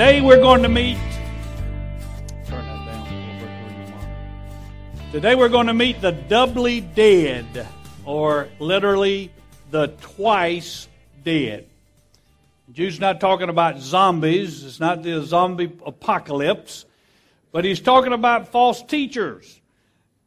Today 0.00 0.22
we're 0.22 0.40
going 0.40 0.62
to 0.62 0.68
meet. 0.70 0.96
Turn 2.46 2.64
that 2.64 2.86
down. 2.86 3.92
Today 5.12 5.34
we're 5.34 5.50
going 5.50 5.66
to 5.66 5.74
meet 5.74 6.00
the 6.00 6.12
doubly 6.12 6.80
dead, 6.80 7.68
or 8.06 8.48
literally 8.58 9.30
the 9.70 9.88
twice 10.00 10.88
dead. 11.22 11.66
Jude's 12.72 12.98
not 12.98 13.20
talking 13.20 13.50
about 13.50 13.78
zombies, 13.80 14.64
it's 14.64 14.80
not 14.80 15.02
the 15.02 15.22
zombie 15.22 15.70
apocalypse, 15.84 16.86
but 17.52 17.66
he's 17.66 17.80
talking 17.80 18.14
about 18.14 18.48
false 18.48 18.82
teachers. 18.82 19.60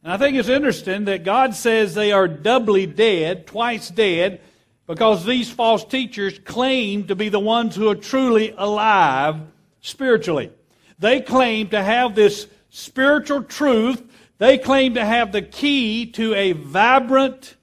And 0.04 0.12
I 0.12 0.18
think 0.18 0.36
it's 0.36 0.48
interesting 0.48 1.06
that 1.06 1.24
God 1.24 1.52
says 1.52 1.96
they 1.96 2.12
are 2.12 2.28
doubly 2.28 2.86
dead, 2.86 3.48
twice 3.48 3.90
dead, 3.90 4.40
because 4.86 5.24
these 5.24 5.50
false 5.50 5.84
teachers 5.84 6.38
claim 6.38 7.08
to 7.08 7.16
be 7.16 7.28
the 7.28 7.40
ones 7.40 7.74
who 7.74 7.88
are 7.88 7.96
truly 7.96 8.54
alive 8.56 9.40
spiritually. 9.84 10.50
They 10.98 11.20
claim 11.20 11.68
to 11.68 11.82
have 11.82 12.14
this 12.14 12.48
spiritual 12.70 13.42
truth. 13.42 14.02
They 14.38 14.56
claim 14.56 14.94
to 14.94 15.04
have 15.04 15.30
the 15.30 15.42
key 15.42 16.06
to 16.12 16.34
a 16.34 16.52
vibrant 16.52 17.54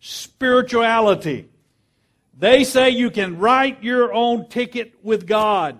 spirituality. 0.00 1.50
They 2.38 2.64
say 2.64 2.90
you 2.90 3.10
can 3.10 3.38
write 3.38 3.82
your 3.82 4.14
own 4.14 4.48
ticket 4.48 4.94
with 5.02 5.26
God. 5.26 5.78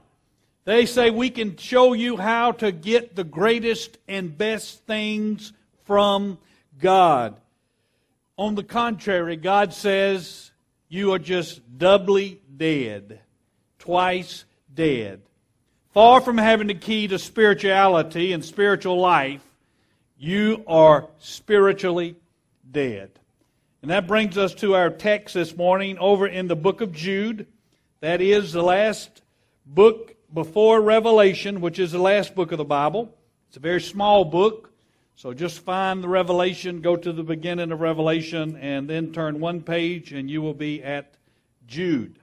They 0.65 0.85
say 0.85 1.11
we 1.11 1.31
can 1.31 1.57
show 1.57 1.95
you 1.95 2.19
how 2.19 2.53
to 2.53 2.73
get 2.73 3.17
the 3.17 3.25
greatest 3.25 3.97
and 4.07 4.37
best 4.37 4.85
things 4.85 5.55
from 5.85 6.39
God. 6.79 7.37
On 8.37 8.55
the 8.55 8.65
contrary, 8.65 9.37
God 9.37 9.73
says 9.73 10.51
you 10.89 11.13
are 11.13 11.19
just 11.19 11.79
doubly 11.79 12.43
dead, 12.55 13.21
twice 13.79 14.45
dead. 14.75 15.23
Far 15.97 16.21
from 16.21 16.37
having 16.37 16.67
the 16.67 16.75
key 16.75 17.09
to 17.09 17.19
spirituality 17.19 18.35
and 18.35 18.45
spiritual 18.45 19.01
life, 19.01 19.41
you 20.19 20.63
are 20.67 21.09
spiritually 21.21 22.17
dead. 22.71 23.11
And 23.81 23.91
that 23.91 24.07
brings 24.07 24.37
us 24.37 24.53
to 24.57 24.75
our 24.75 24.91
text 24.91 25.33
this 25.33 25.57
morning 25.57 25.97
over 25.97 26.27
in 26.27 26.49
the 26.49 26.55
book 26.55 26.83
of 26.83 26.93
Jude. 26.93 27.47
That 28.01 28.21
is 28.21 28.53
the 28.53 28.63
last 28.63 29.23
book 29.65 30.15
before 30.35 30.83
Revelation, 30.83 31.63
which 31.63 31.79
is 31.79 31.93
the 31.93 31.99
last 31.99 32.35
book 32.35 32.53
of 32.53 32.59
the 32.59 32.65
Bible. 32.65 33.17
It's 33.49 33.57
a 33.57 33.61
very 33.61 33.81
small 33.81 34.27
book. 34.27 34.71
So 35.15 35.33
just 35.33 35.61
find 35.61 36.05
the 36.05 36.09
Revelation, 36.09 36.83
go 36.83 36.97
to 36.97 37.11
the 37.11 37.23
beginning 37.23 37.73
of 37.73 37.81
Revelation, 37.81 38.57
and 38.57 38.87
then 38.87 39.15
turn 39.15 39.41
one 39.41 39.63
page, 39.63 40.13
and 40.13 40.31
you 40.31 40.43
will 40.43 40.53
be 40.53 40.85
at 40.85 41.15
Jude. 41.67 42.19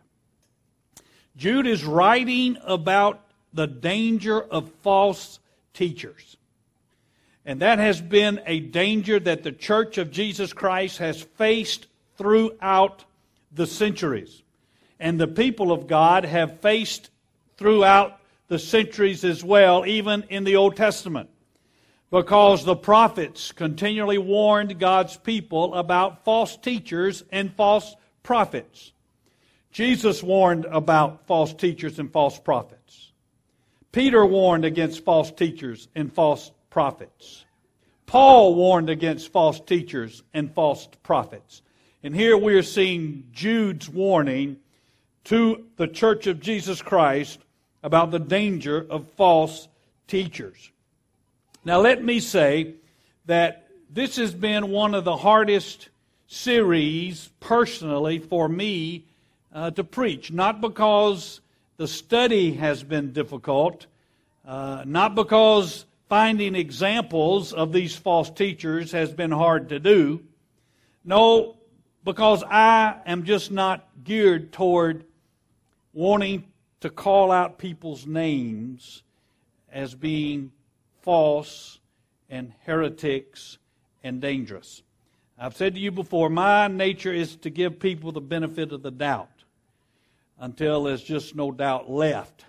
Jude 1.35 1.65
is 1.65 1.83
writing 1.83 2.59
about 2.63 3.19
the 3.53 3.67
danger 3.67 4.41
of 4.41 4.71
false 4.81 5.39
teachers. 5.73 6.37
And 7.45 7.61
that 7.61 7.79
has 7.79 8.01
been 8.01 8.41
a 8.45 8.59
danger 8.59 9.19
that 9.19 9.43
the 9.43 9.51
Church 9.51 9.97
of 9.97 10.11
Jesus 10.11 10.53
Christ 10.53 10.99
has 10.99 11.21
faced 11.21 11.87
throughout 12.17 13.03
the 13.51 13.67
centuries. 13.67 14.41
And 14.99 15.19
the 15.19 15.27
people 15.27 15.71
of 15.71 15.87
God 15.87 16.23
have 16.23 16.61
faced 16.61 17.09
throughout 17.57 18.19
the 18.47 18.59
centuries 18.59 19.23
as 19.25 19.43
well, 19.43 19.85
even 19.85 20.23
in 20.29 20.43
the 20.43 20.55
Old 20.55 20.77
Testament. 20.77 21.29
Because 22.09 22.63
the 22.63 22.75
prophets 22.75 23.51
continually 23.51 24.19
warned 24.19 24.79
God's 24.79 25.17
people 25.17 25.73
about 25.73 26.23
false 26.23 26.55
teachers 26.55 27.23
and 27.31 27.53
false 27.55 27.95
prophets. 28.21 28.91
Jesus 29.71 30.21
warned 30.21 30.65
about 30.65 31.25
false 31.25 31.53
teachers 31.53 31.97
and 31.97 32.11
false 32.11 32.39
prophets. 32.39 32.82
Peter 33.93 34.25
warned 34.25 34.65
against 34.65 35.05
false 35.05 35.31
teachers 35.31 35.87
and 35.95 36.11
false 36.11 36.51
prophets. 36.71 37.45
Paul 38.07 38.55
warned 38.55 38.89
against 38.89 39.31
false 39.31 39.59
teachers 39.59 40.23
and 40.33 40.53
false 40.53 40.87
prophets. 41.03 41.61
And 42.03 42.13
here 42.13 42.35
we 42.35 42.55
are 42.55 42.63
seeing 42.63 43.23
Jude's 43.31 43.87
warning 43.87 44.57
to 45.25 45.63
the 45.77 45.87
church 45.87 46.27
of 46.27 46.41
Jesus 46.41 46.81
Christ 46.81 47.39
about 47.83 48.09
the 48.09 48.19
danger 48.19 48.85
of 48.89 49.07
false 49.11 49.67
teachers. 50.07 50.71
Now, 51.63 51.79
let 51.79 52.03
me 52.03 52.19
say 52.19 52.73
that 53.25 53.67
this 53.91 54.15
has 54.15 54.33
been 54.33 54.71
one 54.71 54.95
of 54.95 55.03
the 55.05 55.15
hardest 55.15 55.89
series, 56.27 57.29
personally, 57.39 58.17
for 58.17 58.49
me 58.49 59.05
uh, 59.53 59.69
to 59.71 59.83
preach. 59.83 60.31
Not 60.31 60.61
because 60.61 61.41
the 61.83 61.87
study 61.89 62.53
has 62.53 62.81
been 62.81 63.11
difficult, 63.11 63.87
uh, 64.47 64.85
not 64.87 65.15
because 65.15 65.85
finding 66.07 66.55
examples 66.55 67.51
of 67.51 67.73
these 67.73 67.93
false 67.93 68.29
teachers 68.29 68.93
has 68.93 69.11
been 69.11 69.31
hard 69.31 69.67
to 69.67 69.81
do. 69.81 70.23
No, 71.03 71.57
because 72.05 72.41
I 72.41 73.01
am 73.05 73.25
just 73.25 73.51
not 73.51 73.85
geared 74.01 74.53
toward 74.53 75.03
wanting 75.91 76.45
to 76.79 76.89
call 76.89 77.33
out 77.33 77.57
people's 77.57 78.07
names 78.07 79.03
as 79.69 79.93
being 79.93 80.53
false 81.01 81.81
and 82.29 82.53
heretics 82.65 83.57
and 84.05 84.21
dangerous. 84.21 84.83
I've 85.37 85.57
said 85.57 85.73
to 85.73 85.81
you 85.81 85.91
before, 85.91 86.29
my 86.29 86.69
nature 86.69 87.11
is 87.11 87.35
to 87.35 87.49
give 87.49 87.77
people 87.77 88.13
the 88.13 88.21
benefit 88.21 88.71
of 88.71 88.83
the 88.83 88.91
doubt 88.91 89.32
until 90.43 90.83
there's 90.83 91.01
just 91.01 91.37
no 91.37 91.53
doubt 91.53 91.89
left. 91.89 92.43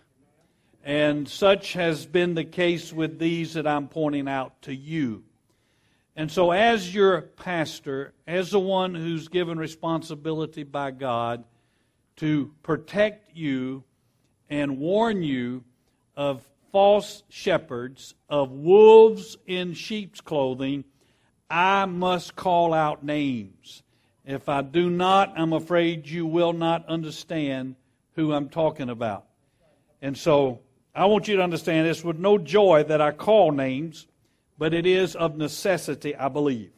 And 0.83 1.29
such 1.29 1.75
has 1.75 2.05
been 2.05 2.35
the 2.35 2.45
case 2.45 2.93
with 2.93 3.21
these 3.21 3.55
that 3.55 3.69
I'm 3.69 3.87
pointing 3.87 4.27
out 4.27 4.61
to 4.63 4.75
you. 4.75 5.23
And 6.17 6.29
so, 6.31 6.51
as 6.51 6.93
your 6.93 7.23
pastor, 7.23 8.13
as 8.27 8.51
the 8.51 8.59
one 8.59 8.97
who's 8.97 9.29
given 9.29 9.59
responsibility 9.59 10.65
by 10.65 10.91
God 10.91 11.45
to 12.17 12.51
protect 12.65 13.37
you 13.37 13.85
and 14.51 14.79
warn 14.79 15.23
you 15.23 15.63
of 16.17 16.45
false 16.73 17.23
shepherds, 17.29 18.17
of 18.29 18.51
wolves 18.51 19.37
in 19.47 19.73
sheep's 19.73 20.21
clothing, 20.21 20.83
I 21.49 21.85
must 21.85 22.35
call 22.35 22.75
out 22.75 23.05
names. 23.05 23.85
If 24.27 24.49
I 24.49 24.63
do 24.63 24.91
not, 24.91 25.35
I'm 25.37 25.53
afraid 25.53 26.09
you 26.09 26.27
will 26.27 26.53
not 26.53 26.89
understand 26.89 27.77
who 28.15 28.33
I'm 28.33 28.49
talking 28.49 28.91
about. 28.91 29.25
And 30.03 30.17
so 30.17 30.61
I 30.95 31.07
want 31.07 31.29
you 31.29 31.37
to 31.37 31.43
understand 31.43 31.87
this 31.87 32.05
with 32.05 32.19
no 32.19 32.39
joy 32.39 32.85
that 32.85 33.01
I 33.01 33.11
call 33.11 33.51
names, 33.51 34.07
but 34.59 34.73
it 34.73 34.87
is 34.87 35.17
of 35.17 35.37
necessity, 35.37 36.15
I 36.15 36.29
believe. 36.29 36.71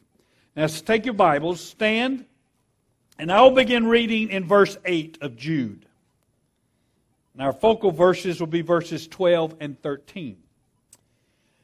Now, 0.55 0.65
take 0.67 1.05
your 1.05 1.13
Bibles, 1.13 1.61
stand, 1.61 2.25
and 3.19 3.31
I'll 3.31 3.51
begin 3.51 3.87
reading 3.87 4.29
in 4.29 4.45
verse 4.45 4.77
8 4.85 5.19
of 5.21 5.35
Jude. 5.35 5.85
And 7.33 7.43
our 7.43 7.53
focal 7.53 7.91
verses 7.91 8.39
will 8.39 8.47
be 8.47 8.61
verses 8.61 9.07
12 9.07 9.55
and 9.59 9.79
13. 9.81 10.37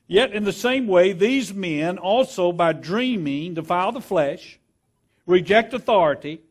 Yet, 0.05 0.33
in 0.33 0.43
the 0.43 0.53
same 0.53 0.85
way, 0.85 1.13
these 1.13 1.53
men 1.53 1.97
also, 1.97 2.51
by 2.51 2.73
dreaming, 2.73 3.55
defile 3.55 3.91
the 3.91 4.01
flesh, 4.01 4.59
reject 5.25 5.73
authority, 5.73 6.41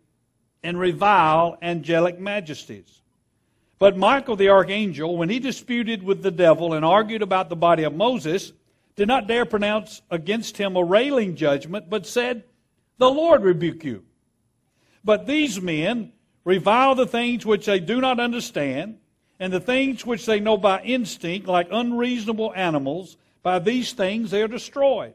and 0.65 0.81
revile 0.81 1.59
angelic 1.63 2.19
majesties. 2.19 3.02
But 3.83 3.97
Michael 3.97 4.37
the 4.37 4.49
archangel, 4.49 5.17
when 5.17 5.29
he 5.29 5.41
disputed 5.41 6.05
with 6.05 6.23
the 6.23 6.31
devil 6.31 6.73
and 6.73 6.85
argued 6.85 7.21
about 7.21 7.49
the 7.49 7.57
body 7.57 7.83
of 7.83 7.93
Moses, 7.93 8.53
did 8.95 9.09
not 9.09 9.27
dare 9.27 9.45
pronounce 9.45 10.03
against 10.09 10.57
him 10.57 10.77
a 10.77 10.85
railing 10.85 11.35
judgment, 11.35 11.91
but 11.91 12.07
said, 12.07 12.45
The 12.99 13.11
Lord 13.11 13.43
rebuke 13.43 13.83
you. 13.83 14.05
But 15.03 15.27
these 15.27 15.61
men 15.61 16.13
revile 16.45 16.95
the 16.95 17.09
things 17.09 17.45
which 17.45 17.67
they 17.67 17.81
do 17.81 18.01
not 18.01 18.21
understand 18.21 18.99
and 19.41 19.53
the 19.53 19.59
things 19.59 20.07
which 20.07 20.27
they 20.27 20.39
know 20.39 20.57
by 20.57 20.81
instinct, 20.83 21.49
like 21.49 21.67
unreasonable 21.73 22.53
animals, 22.55 23.17
by 23.43 23.59
these 23.59 23.95
things 23.95 24.31
they 24.31 24.43
are 24.43 24.47
destroyed. 24.47 25.15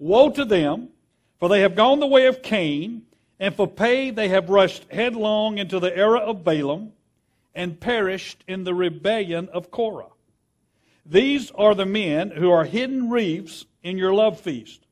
Woe 0.00 0.30
to 0.30 0.44
them, 0.44 0.88
for 1.38 1.48
they 1.48 1.60
have 1.60 1.76
gone 1.76 2.00
the 2.00 2.08
way 2.08 2.26
of 2.26 2.42
Cain, 2.42 3.02
and 3.38 3.54
for 3.54 3.68
pay 3.68 4.10
they 4.10 4.30
have 4.30 4.50
rushed 4.50 4.90
headlong 4.90 5.58
into 5.58 5.78
the 5.78 5.96
error 5.96 6.18
of 6.18 6.42
Balaam, 6.42 6.92
and 7.58 7.78
perished 7.78 8.42
in 8.48 8.64
the 8.64 8.72
rebellion 8.72 9.50
of 9.52 9.70
Korah. 9.70 10.12
These 11.04 11.50
are 11.50 11.74
the 11.74 11.84
men 11.84 12.30
who 12.30 12.50
are 12.50 12.64
hidden 12.64 13.10
reefs 13.10 13.66
in 13.82 13.98
your 13.98 14.14
love 14.14 14.40
feast, 14.40 14.86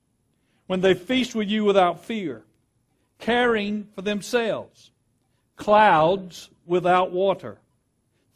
when 0.66 0.82
they 0.82 0.92
feast 0.92 1.34
with 1.34 1.48
you 1.48 1.64
without 1.64 2.04
fear, 2.04 2.44
caring 3.18 3.88
for 3.94 4.02
themselves, 4.02 4.90
clouds 5.56 6.50
without 6.66 7.10
water 7.10 7.58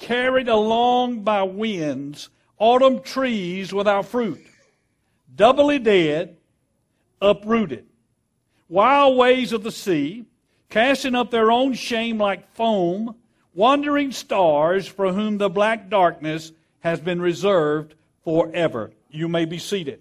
carried 0.00 0.48
along 0.48 1.22
by 1.22 1.42
winds, 1.42 2.30
autumn 2.58 3.00
trees 3.00 3.72
without 3.72 4.06
fruit, 4.06 4.40
doubly 5.36 5.78
dead, 5.78 6.36
uprooted, 7.22 7.86
wild 8.68 9.16
waves 9.16 9.52
of 9.52 9.62
the 9.62 9.70
sea, 9.70 10.24
casting 10.68 11.14
up 11.14 11.30
their 11.30 11.52
own 11.52 11.74
shame 11.74 12.18
like 12.18 12.52
foam, 12.54 13.14
wandering 13.54 14.12
stars 14.12 14.86
for 14.86 15.12
whom 15.12 15.38
the 15.38 15.48
black 15.48 15.88
darkness 15.88 16.52
has 16.80 17.00
been 17.00 17.20
reserved 17.20 17.94
forever. 18.24 18.90
You 19.10 19.28
may 19.28 19.44
be 19.44 19.58
seated. 19.58 20.00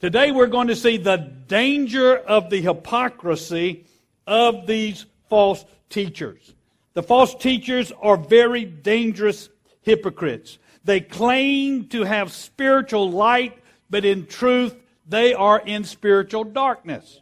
Today 0.00 0.30
we're 0.30 0.46
going 0.46 0.68
to 0.68 0.76
see 0.76 0.96
the 0.96 1.16
danger 1.16 2.16
of 2.16 2.50
the 2.50 2.60
hypocrisy 2.60 3.86
of 4.26 4.66
these 4.66 5.06
false 5.28 5.64
teachers. 5.88 6.54
The 6.94 7.02
false 7.02 7.34
teachers 7.34 7.92
are 8.00 8.16
very 8.16 8.64
dangerous 8.64 9.48
hypocrites. 9.82 10.58
They 10.84 11.00
claim 11.00 11.88
to 11.88 12.04
have 12.04 12.32
spiritual 12.32 13.10
light, 13.10 13.58
but 13.90 14.04
in 14.04 14.26
truth, 14.26 14.74
they 15.06 15.34
are 15.34 15.58
in 15.58 15.84
spiritual 15.84 16.44
darkness. 16.44 17.20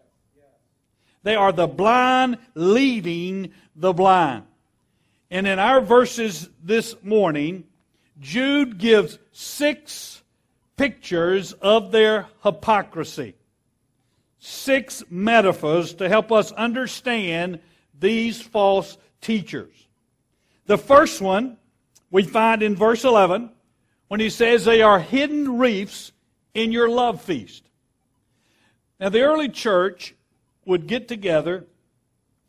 They 1.26 1.34
are 1.34 1.50
the 1.50 1.66
blind 1.66 2.38
leading 2.54 3.50
the 3.74 3.92
blind. 3.92 4.44
And 5.28 5.48
in 5.48 5.58
our 5.58 5.80
verses 5.80 6.48
this 6.62 6.94
morning, 7.02 7.64
Jude 8.20 8.78
gives 8.78 9.18
six 9.32 10.22
pictures 10.76 11.52
of 11.54 11.90
their 11.90 12.28
hypocrisy. 12.44 13.34
Six 14.38 15.02
metaphors 15.10 15.94
to 15.94 16.08
help 16.08 16.30
us 16.30 16.52
understand 16.52 17.58
these 17.98 18.40
false 18.40 18.96
teachers. 19.20 19.74
The 20.66 20.78
first 20.78 21.20
one 21.20 21.56
we 22.08 22.22
find 22.22 22.62
in 22.62 22.76
verse 22.76 23.02
11 23.02 23.50
when 24.06 24.20
he 24.20 24.30
says 24.30 24.64
they 24.64 24.80
are 24.80 25.00
hidden 25.00 25.58
reefs 25.58 26.12
in 26.54 26.70
your 26.70 26.88
love 26.88 27.20
feast. 27.20 27.68
Now, 29.00 29.08
the 29.08 29.22
early 29.22 29.48
church 29.48 30.14
would 30.66 30.86
get 30.86 31.08
together 31.08 31.64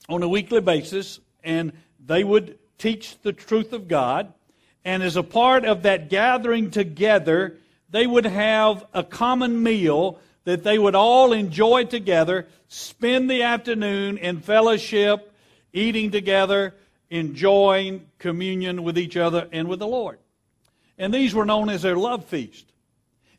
on 0.10 0.24
a 0.24 0.28
weekly 0.28 0.60
basis 0.60 1.20
and 1.44 1.72
they 2.06 2.24
would 2.24 2.58
teach 2.78 3.18
the 3.22 3.32
truth 3.32 3.72
of 3.72 3.88
God. 3.88 4.34
And 4.84 5.04
as 5.04 5.16
a 5.16 5.24
part 5.24 5.66
of 5.66 5.84
that 5.84 6.10
gathering 6.10 6.72
together, 6.72 7.58
they 7.90 8.06
would 8.06 8.26
have 8.26 8.86
a 8.94 9.04
common 9.04 9.64
meal 9.64 10.20
that 10.44 10.64
they 10.64 10.80
would 10.80 10.96
all 10.96 11.34
enjoy 11.34 11.86
together, 11.86 12.48
spend 12.68 13.30
the 13.30 13.44
afternoon 13.44 14.18
in 14.18 14.40
fellowship, 14.40 15.34
eating 15.74 16.12
together, 16.12 16.74
enjoying 17.10 18.06
communion 18.18 18.84
with 18.84 18.98
each 18.98 19.18
other 19.18 19.48
and 19.52 19.68
with 19.68 19.80
the 19.80 19.88
Lord. 19.88 20.20
And 20.98 21.14
these 21.14 21.34
were 21.34 21.46
known 21.46 21.70
as 21.70 21.82
their 21.82 21.98
love 21.98 22.26
feast. 22.26 22.66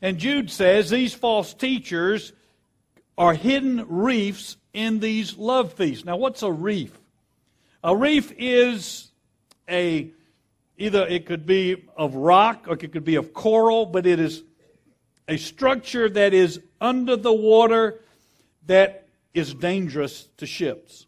And 0.01 0.17
Jude 0.17 0.49
says 0.49 0.89
these 0.89 1.13
false 1.13 1.53
teachers 1.53 2.31
are 3.19 3.33
hidden 3.33 3.85
reefs 3.89 4.55
in 4.73 5.01
these 5.01 5.37
love 5.37 5.73
feasts. 5.73 6.05
Now, 6.05 6.15
what's 6.15 6.41
a 6.41 6.51
reef? 6.51 6.97
A 7.83 7.93
reef 7.95 8.31
is 8.37 9.11
a 9.69 10.09
either 10.77 11.05
it 11.05 11.25
could 11.25 11.45
be 11.45 11.85
of 11.97 12.15
rock 12.15 12.65
or 12.67 12.73
it 12.73 12.93
could 12.93 13.03
be 13.03 13.15
of 13.15 13.33
coral, 13.33 13.85
but 13.85 14.07
it 14.07 14.21
is 14.21 14.43
a 15.27 15.35
structure 15.35 16.09
that 16.09 16.33
is 16.33 16.61
under 16.79 17.17
the 17.17 17.33
water 17.33 17.99
that 18.67 19.07
is 19.33 19.53
dangerous 19.53 20.29
to 20.37 20.45
ships. 20.45 21.05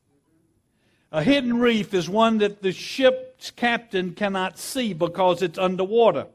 A 1.13 1.23
hidden 1.23 1.59
reef 1.59 1.93
is 1.93 2.09
one 2.09 2.39
that 2.39 2.61
the 2.61 2.73
ship's 2.73 3.51
captain 3.51 4.13
cannot 4.13 4.59
see 4.59 4.91
because 4.91 5.41
it's 5.41 5.57
underwater. 5.57 6.27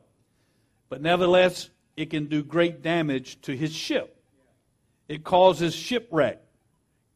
But 0.88 1.02
nevertheless, 1.02 1.68
it 1.96 2.10
can 2.10 2.26
do 2.26 2.42
great 2.42 2.82
damage 2.82 3.40
to 3.42 3.54
his 3.54 3.74
ship. 3.74 4.15
It 5.08 5.24
causes 5.24 5.74
shipwreck. 5.74 6.40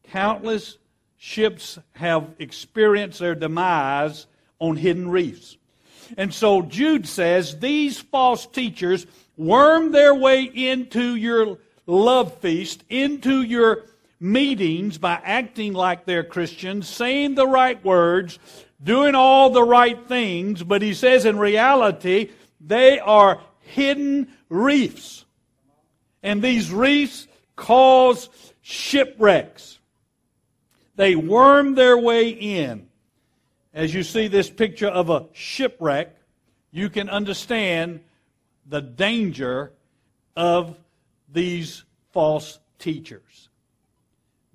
Countless 0.09 0.77
ships 1.17 1.77
have 1.93 2.29
experienced 2.39 3.19
their 3.19 3.35
demise 3.35 4.27
on 4.59 4.75
hidden 4.77 5.09
reefs. 5.09 5.57
And 6.17 6.33
so 6.33 6.61
Jude 6.61 7.07
says 7.07 7.59
these 7.59 7.99
false 7.99 8.45
teachers 8.45 9.05
worm 9.37 9.91
their 9.91 10.13
way 10.13 10.43
into 10.43 11.15
your 11.15 11.57
love 11.85 12.37
feast, 12.39 12.83
into 12.89 13.41
your 13.41 13.85
meetings 14.19 14.97
by 14.97 15.19
acting 15.23 15.73
like 15.73 16.05
they're 16.05 16.23
Christians, 16.23 16.87
saying 16.87 17.35
the 17.35 17.47
right 17.47 17.83
words, 17.83 18.39
doing 18.83 19.15
all 19.15 19.49
the 19.49 19.63
right 19.63 20.07
things, 20.07 20.63
but 20.63 20.81
he 20.81 20.93
says 20.93 21.25
in 21.25 21.39
reality, 21.39 22.29
they 22.59 22.99
are 22.99 23.41
hidden 23.59 24.27
reefs. 24.49 25.25
And 26.23 26.41
these 26.41 26.71
reefs 26.71 27.27
cause 27.61 28.27
shipwrecks. 28.61 29.79
They 30.95 31.15
worm 31.15 31.75
their 31.75 31.97
way 31.97 32.29
in. 32.29 32.87
As 33.73 33.93
you 33.93 34.03
see 34.03 34.27
this 34.27 34.49
picture 34.49 34.87
of 34.87 35.09
a 35.09 35.27
shipwreck, 35.31 36.17
you 36.71 36.89
can 36.89 37.07
understand 37.07 38.01
the 38.65 38.81
danger 38.81 39.71
of 40.35 40.75
these 41.31 41.83
false 42.11 42.59
teachers. 42.79 43.49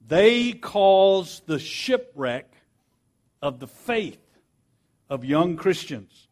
They 0.06 0.52
cause 0.52 1.42
the 1.46 1.60
shipwreck 1.60 2.52
of 3.40 3.60
the 3.60 3.68
faith 3.68 4.18
of 5.08 5.24
young 5.24 5.56
Christians 5.56 6.26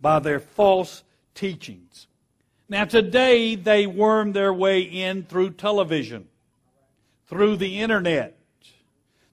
by 0.00 0.18
their 0.20 0.40
false 0.40 1.04
teachings. 1.34 2.08
Now, 2.68 2.84
today, 2.84 3.54
they 3.54 3.86
worm 3.86 4.32
their 4.32 4.52
way 4.52 4.80
in 4.80 5.24
through 5.24 5.50
television, 5.50 6.26
through 7.26 7.56
the 7.56 7.80
internet, 7.80 8.36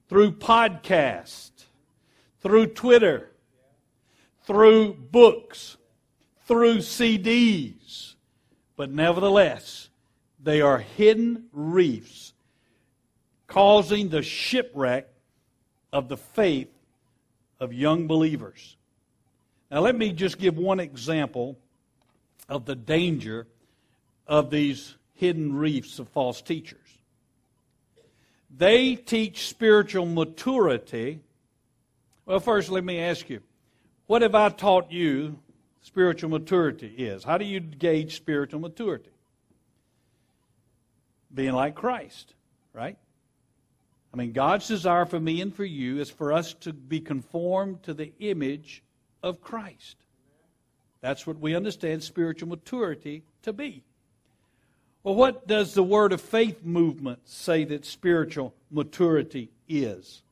through 0.08 0.32
podcast, 0.32 1.50
through 2.40 2.68
Twitter, 2.68 3.30
through 4.44 4.94
books, 4.94 5.76
through 6.46 6.78
CDs. 6.78 8.14
But 8.76 8.90
nevertheless, 8.90 9.88
they 10.40 10.60
are 10.60 10.78
hidden 10.78 11.46
reefs 11.52 12.34
causing 13.46 14.08
the 14.08 14.22
shipwreck 14.22 15.08
of 15.92 16.08
the 16.08 16.16
faith 16.16 16.70
of 17.60 17.72
young 17.72 18.06
believers. 18.06 18.76
Now, 19.70 19.80
let 19.80 19.96
me 19.96 20.12
just 20.12 20.38
give 20.38 20.56
one 20.56 20.80
example 20.80 21.58
of 22.48 22.64
the 22.64 22.74
danger 22.74 23.46
of 24.26 24.50
these 24.50 24.96
hidden 25.14 25.54
reefs 25.54 25.98
of 25.98 26.08
false 26.08 26.42
teachers. 26.42 26.80
They 28.56 28.94
teach 28.94 29.48
spiritual 29.48 30.06
maturity. 30.06 31.20
Well, 32.26 32.40
first, 32.40 32.70
let 32.70 32.84
me 32.84 33.00
ask 33.00 33.28
you 33.28 33.40
what 34.06 34.22
have 34.22 34.34
I 34.34 34.48
taught 34.50 34.92
you 34.92 35.38
spiritual 35.82 36.30
maturity 36.30 36.88
is? 36.88 37.24
How 37.24 37.38
do 37.38 37.44
you 37.44 37.60
gauge 37.60 38.16
spiritual 38.16 38.60
maturity? 38.60 39.10
Being 41.34 41.52
like 41.52 41.74
Christ, 41.74 42.34
right? 42.72 42.96
I 44.12 44.16
mean, 44.16 44.32
God's 44.32 44.68
desire 44.68 45.06
for 45.06 45.18
me 45.18 45.40
and 45.40 45.52
for 45.52 45.64
you 45.64 46.00
is 46.00 46.08
for 46.08 46.32
us 46.32 46.54
to 46.60 46.72
be 46.72 47.00
conformed 47.00 47.82
to 47.84 47.94
the 47.94 48.12
image 48.20 48.82
of 49.22 49.40
Christ. 49.40 49.96
That's 51.04 51.26
what 51.26 51.38
we 51.38 51.54
understand 51.54 52.02
spiritual 52.02 52.48
maturity 52.48 53.24
to 53.42 53.52
be. 53.52 53.84
Well, 55.02 55.14
what 55.14 55.46
does 55.46 55.74
the 55.74 55.82
Word 55.82 56.14
of 56.14 56.20
Faith 56.22 56.64
movement 56.64 57.18
say 57.26 57.64
that 57.64 57.84
spiritual 57.84 58.54
maturity 58.70 59.50
is? 59.68 60.22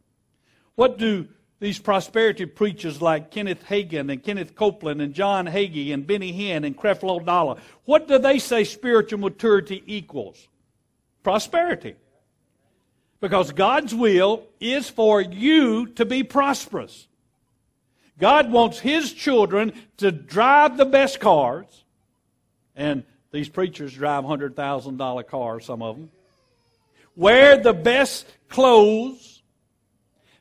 What 0.75 0.97
do 0.97 1.29
these 1.61 1.79
prosperity 1.79 2.47
preachers 2.47 3.03
like 3.03 3.31
Kenneth 3.31 3.67
Hagin 3.67 4.11
and 4.11 4.23
Kenneth 4.23 4.55
Copeland 4.55 5.03
and 5.03 5.13
John 5.13 5.47
Hagee 5.47 5.93
and 5.93 6.07
Benny 6.07 6.33
Hinn 6.33 6.65
and 6.65 6.75
Creflo 6.75 7.23
Dollar, 7.23 7.61
what 7.85 8.09
do 8.09 8.19
they 8.19 8.39
say 8.39 8.65
spiritual 8.65 9.21
maturity 9.21 9.83
equals? 9.87 10.49
Prosperity. 11.23 11.97
Because 13.21 13.53
God's 13.53 13.95
will 13.95 14.45
is 14.59 14.89
for 14.89 15.21
you 15.21 15.89
to 15.89 16.07
be 16.07 16.23
prosperous. 16.23 17.09
God 18.19 18.53
wants 18.53 18.79
His 18.79 19.13
children 19.13 19.73
to 19.99 20.13
drive 20.13 20.77
the 20.77 20.85
best 20.85 21.21
cars, 21.21 21.85
and 22.77 23.05
these 23.31 23.49
preachers 23.49 23.95
drive 23.95 24.25
$100,000 24.25 25.27
cars, 25.27 25.65
some 25.65 25.83
of 25.83 25.97
them. 25.97 26.11
Wear 27.17 27.57
the 27.57 27.73
best 27.73 28.27
clothes, 28.49 29.43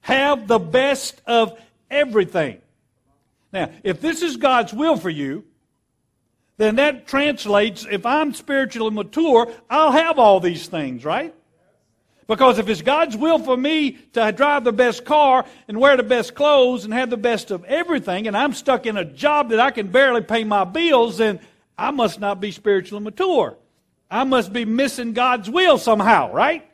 have 0.01 0.48
the 0.48 0.60
best 0.60 1.22
of 1.25 1.60
everything. 1.90 2.60
Now, 3.51 3.70
if 3.84 4.00
this 4.01 4.22
is 4.22 4.38
God's 4.38 4.74
will 4.74 4.98
for 4.98 5.10
you, 5.10 5.46
then 6.58 6.75
that 6.75 7.08
translates 7.08 7.86
if 7.90 8.06
I'm 8.06 8.34
spiritually 8.34 8.92
mature, 8.92 9.51
I'll 9.70 9.92
have 9.92 10.20
all 10.20 10.40
these 10.40 10.68
things, 10.68 11.04
right? 11.04 11.34
Because 12.31 12.59
if 12.59 12.69
it's 12.69 12.81
God's 12.81 13.17
will 13.17 13.39
for 13.39 13.57
me 13.57 13.91
to 14.13 14.31
drive 14.31 14.63
the 14.63 14.71
best 14.71 15.03
car 15.03 15.45
and 15.67 15.77
wear 15.77 15.97
the 15.97 16.03
best 16.03 16.33
clothes 16.33 16.85
and 16.85 16.93
have 16.93 17.09
the 17.09 17.17
best 17.17 17.51
of 17.51 17.65
everything, 17.65 18.25
and 18.25 18.38
I'm 18.38 18.53
stuck 18.53 18.85
in 18.85 18.95
a 18.95 19.03
job 19.03 19.50
that 19.50 19.59
I 19.59 19.69
can 19.69 19.88
barely 19.88 20.21
pay 20.21 20.45
my 20.45 20.63
bills, 20.63 21.17
then 21.17 21.41
I 21.77 21.91
must 21.91 22.21
not 22.21 22.39
be 22.39 22.51
spiritually 22.51 23.03
mature. 23.03 23.57
I 24.09 24.23
must 24.23 24.53
be 24.53 24.63
missing 24.63 25.11
God's 25.11 25.50
will 25.50 25.77
somehow, 25.77 26.31
right? 26.31 26.65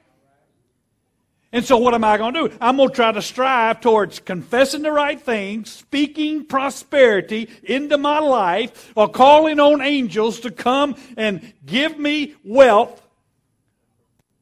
And 1.51 1.65
so, 1.65 1.77
what 1.77 1.95
am 1.95 2.03
I 2.03 2.19
going 2.19 2.35
to 2.35 2.49
do? 2.49 2.57
I'm 2.61 2.77
going 2.77 2.89
to 2.89 2.95
try 2.95 3.11
to 3.11 3.21
strive 3.23 3.81
towards 3.81 4.19
confessing 4.19 4.83
the 4.83 4.91
right 4.91 5.19
things, 5.19 5.71
speaking 5.71 6.45
prosperity 6.45 7.49
into 7.63 7.97
my 7.97 8.19
life, 8.19 8.93
or 8.95 9.09
calling 9.09 9.59
on 9.59 9.81
angels 9.81 10.41
to 10.41 10.51
come 10.51 10.95
and 11.17 11.51
give 11.65 11.97
me 11.97 12.35
wealth 12.43 13.01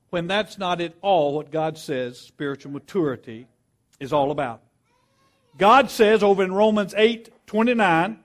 when 0.09 0.27
that's 0.27 0.57
not 0.57 0.81
at 0.81 0.93
all 1.01 1.33
what 1.33 1.51
God 1.51 1.77
says 1.77 2.19
spiritual 2.19 2.71
maturity 2.71 3.47
is 3.99 4.13
all 4.13 4.31
about. 4.31 4.61
God 5.57 5.89
says 5.89 6.23
over 6.23 6.43
in 6.43 6.53
Romans 6.53 6.93
8 6.97 7.31
29, 7.47 8.19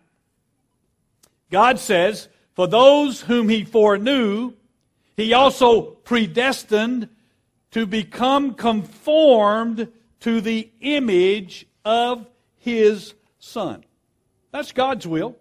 God 1.51 1.79
says, 1.79 2.29
For 2.55 2.67
those 2.67 3.21
whom 3.21 3.49
he 3.49 3.65
foreknew, 3.65 4.55
he 5.17 5.33
also 5.33 5.83
predestined 5.83 7.09
to 7.73 7.87
become 7.87 8.55
conformed 8.55 9.89
to 10.21 10.41
the 10.41 10.71
image 10.81 11.67
of 11.85 12.27
his 12.59 13.15
Son. 13.39 13.85
That's 14.53 14.73
God's 14.73 15.07
will. 15.07 15.37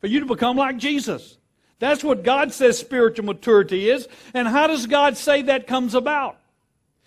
For 0.00 0.06
you 0.06 0.20
to 0.20 0.26
become 0.26 0.56
like 0.56 0.76
Jesus. 0.76 1.38
That's 1.80 2.04
what 2.04 2.22
God 2.22 2.52
says 2.52 2.78
spiritual 2.78 3.24
maturity 3.24 3.90
is. 3.90 4.06
And 4.32 4.46
how 4.46 4.68
does 4.68 4.86
God 4.86 5.16
say 5.16 5.42
that 5.42 5.66
comes 5.66 5.94
about? 5.94 6.36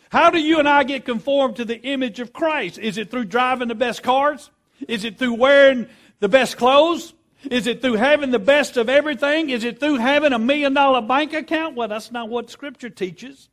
How 0.10 0.30
do 0.30 0.40
you 0.40 0.60
and 0.60 0.68
I 0.68 0.84
get 0.84 1.06
conformed 1.06 1.56
to 1.56 1.66
the 1.66 1.82
image 1.82 2.20
of 2.20 2.34
Christ? 2.34 2.78
Is 2.78 2.98
it 2.98 3.10
through 3.10 3.26
driving 3.26 3.68
the 3.68 3.76
best 3.76 4.04
cars? 4.04 4.52
Is 4.88 5.06
it 5.06 5.18
through 5.18 5.36
wearing 5.36 5.88
the 6.20 6.30
best 6.30 6.58
clothes? 6.58 7.14
Is 7.50 7.68
it 7.68 7.82
through 7.82 7.96
having 7.96 8.32
the 8.32 8.40
best 8.40 8.78
of 8.78 8.90
everything? 8.90 9.50
Is 9.50 9.64
it 9.64 9.80
through 9.80 9.98
having 9.98 10.34
a 10.34 10.40
million 10.40 10.74
dollar 10.74 11.02
bank 11.02 11.34
account? 11.34 11.76
Well, 11.76 11.88
that's 11.88 12.12
not 12.12 12.30
what 12.30 12.50
Scripture 12.50 12.90
teaches. 12.90 13.50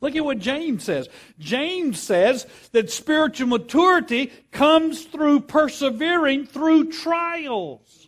Look 0.00 0.16
at 0.16 0.24
what 0.24 0.40
James 0.40 0.84
says. 0.84 1.08
James 1.38 2.00
says 2.00 2.46
that 2.72 2.90
spiritual 2.90 3.48
maturity 3.48 4.32
comes 4.50 5.04
through 5.04 5.40
persevering 5.40 6.46
through 6.46 6.90
trials. 6.90 8.01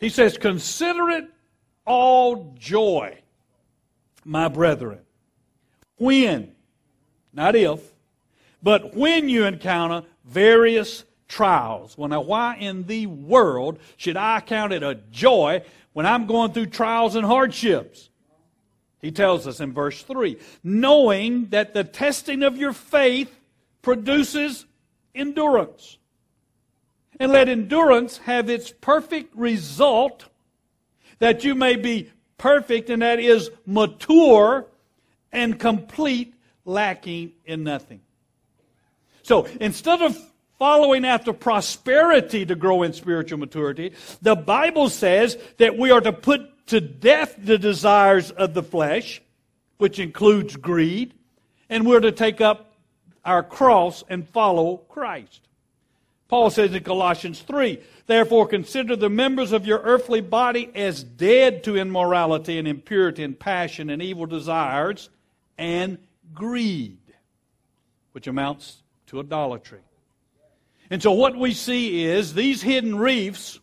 He 0.00 0.08
says, 0.08 0.36
Consider 0.36 1.10
it 1.10 1.28
all 1.86 2.54
joy, 2.58 3.18
my 4.24 4.48
brethren 4.48 5.00
when, 6.00 6.50
not 7.34 7.54
if, 7.54 7.92
but 8.62 8.96
when 8.96 9.28
you 9.28 9.44
encounter 9.44 10.02
various 10.24 11.04
trials. 11.28 11.96
Well, 11.96 12.08
now, 12.08 12.22
why 12.22 12.56
in 12.56 12.86
the 12.86 13.06
world 13.06 13.78
should 13.98 14.16
I 14.16 14.40
count 14.40 14.72
it 14.72 14.82
a 14.82 14.94
joy 15.12 15.62
when 15.92 16.06
I'm 16.06 16.26
going 16.26 16.52
through 16.52 16.66
trials 16.66 17.16
and 17.16 17.26
hardships? 17.26 18.08
He 19.02 19.10
tells 19.10 19.46
us 19.46 19.60
in 19.60 19.74
verse 19.74 20.02
3 20.02 20.38
knowing 20.64 21.48
that 21.50 21.74
the 21.74 21.84
testing 21.84 22.42
of 22.42 22.56
your 22.56 22.72
faith 22.72 23.34
produces 23.82 24.64
endurance. 25.14 25.98
And 27.20 27.32
let 27.32 27.50
endurance 27.50 28.16
have 28.18 28.48
its 28.48 28.72
perfect 28.80 29.36
result, 29.36 30.24
that 31.18 31.44
you 31.44 31.54
may 31.54 31.76
be 31.76 32.10
perfect, 32.38 32.88
and 32.88 33.02
that 33.02 33.20
is 33.20 33.50
mature 33.66 34.66
and 35.30 35.60
complete, 35.60 36.34
lacking 36.64 37.32
in 37.44 37.62
nothing. 37.62 38.00
So 39.22 39.46
instead 39.60 40.00
of 40.00 40.18
following 40.58 41.04
after 41.04 41.34
prosperity 41.34 42.46
to 42.46 42.54
grow 42.54 42.82
in 42.82 42.94
spiritual 42.94 43.38
maturity, 43.38 43.92
the 44.22 44.34
Bible 44.34 44.88
says 44.88 45.36
that 45.58 45.76
we 45.76 45.90
are 45.90 46.00
to 46.00 46.12
put 46.12 46.66
to 46.68 46.80
death 46.80 47.34
the 47.38 47.58
desires 47.58 48.30
of 48.30 48.54
the 48.54 48.62
flesh, 48.62 49.20
which 49.76 49.98
includes 49.98 50.56
greed, 50.56 51.12
and 51.68 51.86
we're 51.86 52.00
to 52.00 52.12
take 52.12 52.40
up 52.40 52.74
our 53.26 53.42
cross 53.42 54.04
and 54.08 54.26
follow 54.28 54.78
Christ. 54.88 55.48
Paul 56.30 56.50
says 56.50 56.72
in 56.72 56.84
Colossians 56.84 57.40
3 57.40 57.80
Therefore, 58.06 58.46
consider 58.46 58.94
the 58.94 59.10
members 59.10 59.50
of 59.50 59.66
your 59.66 59.80
earthly 59.80 60.20
body 60.20 60.70
as 60.76 61.02
dead 61.02 61.64
to 61.64 61.76
immorality 61.76 62.56
and 62.56 62.68
impurity 62.68 63.24
and 63.24 63.38
passion 63.38 63.90
and 63.90 64.00
evil 64.00 64.26
desires 64.26 65.10
and 65.58 65.98
greed, 66.32 67.00
which 68.12 68.28
amounts 68.28 68.82
to 69.08 69.18
idolatry. 69.18 69.80
And 70.88 71.02
so, 71.02 71.10
what 71.12 71.36
we 71.36 71.52
see 71.52 72.04
is 72.04 72.32
these 72.32 72.62
hidden 72.62 72.96
reefs 72.96 73.58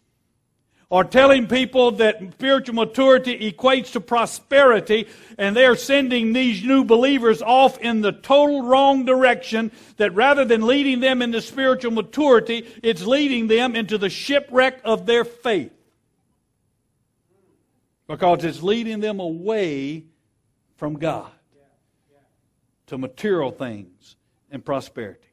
are 0.89 1.03
telling 1.03 1.48
people 1.48 1.91
that 1.91 2.22
spiritual 2.34 2.75
maturity 2.75 3.51
equates 3.51 3.91
to 3.91 4.00
prosperity, 4.00 5.08
and 5.38 5.56
they 5.56 5.65
are 5.65 5.75
sending 5.75 6.32
these 6.32 6.63
new 6.63 6.86
believers 6.86 7.41
off 7.41 7.77
in 7.79 8.01
the 8.01 8.13
total 8.13 8.62
wrong 8.63 9.03
direction. 9.03 9.72
That 9.98 10.15
rather 10.15 10.46
than 10.46 10.65
leading 10.65 11.01
them 11.01 11.22
into 11.22 11.41
spiritual 11.41 11.91
maturity, 11.91 12.67
it's 12.82 13.03
leading 13.03 13.48
them 13.48 13.75
into 13.75 13.98
the 13.98 14.10
shipwreck 14.10 14.79
of 14.86 15.06
their 15.06 15.25
faith. 15.25 15.74
Because 18.08 18.46
it's 18.46 18.63
leading 18.63 19.01
them 19.01 19.20
away 19.20 20.06
from 20.77 20.94
God 20.94 21.32
to 22.86 22.98
material 22.98 23.51
things 23.51 24.15
and 24.50 24.63
prosperity. 24.63 25.27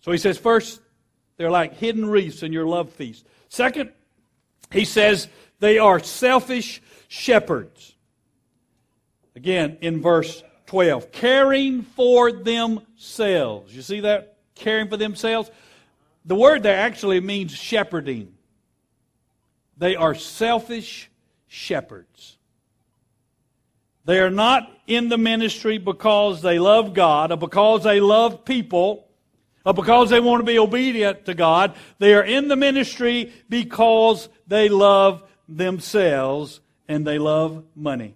So 0.00 0.12
he 0.12 0.18
says, 0.18 0.38
first, 0.38 0.80
they're 1.36 1.50
like 1.50 1.74
hidden 1.74 2.08
reefs 2.08 2.44
in 2.44 2.52
your 2.52 2.66
love 2.66 2.92
feast. 2.92 3.26
Second, 3.48 3.90
he 4.70 4.84
says 4.84 5.28
they 5.60 5.78
are 5.78 5.98
selfish 5.98 6.82
shepherds. 7.08 7.94
Again, 9.34 9.78
in 9.80 10.02
verse 10.02 10.42
12, 10.66 11.12
caring 11.12 11.82
for 11.82 12.32
themselves. 12.32 13.74
You 13.74 13.82
see 13.82 14.00
that? 14.00 14.36
Caring 14.54 14.88
for 14.88 14.96
themselves? 14.96 15.50
The 16.24 16.34
word 16.34 16.62
there 16.62 16.78
actually 16.78 17.20
means 17.20 17.52
shepherding. 17.52 18.34
They 19.78 19.96
are 19.96 20.14
selfish 20.14 21.10
shepherds. 21.46 22.36
They 24.04 24.20
are 24.20 24.30
not 24.30 24.70
in 24.86 25.08
the 25.08 25.18
ministry 25.18 25.78
because 25.78 26.42
they 26.42 26.58
love 26.58 26.94
God 26.94 27.30
or 27.30 27.36
because 27.36 27.84
they 27.84 28.00
love 28.00 28.44
people 28.44 29.07
because 29.64 30.10
they 30.10 30.20
want 30.20 30.40
to 30.40 30.46
be 30.46 30.58
obedient 30.58 31.26
to 31.26 31.34
God. 31.34 31.74
They 31.98 32.14
are 32.14 32.22
in 32.22 32.48
the 32.48 32.56
ministry 32.56 33.32
because 33.48 34.28
they 34.46 34.68
love 34.68 35.22
themselves 35.48 36.60
and 36.88 37.06
they 37.06 37.18
love 37.18 37.64
money. 37.74 38.14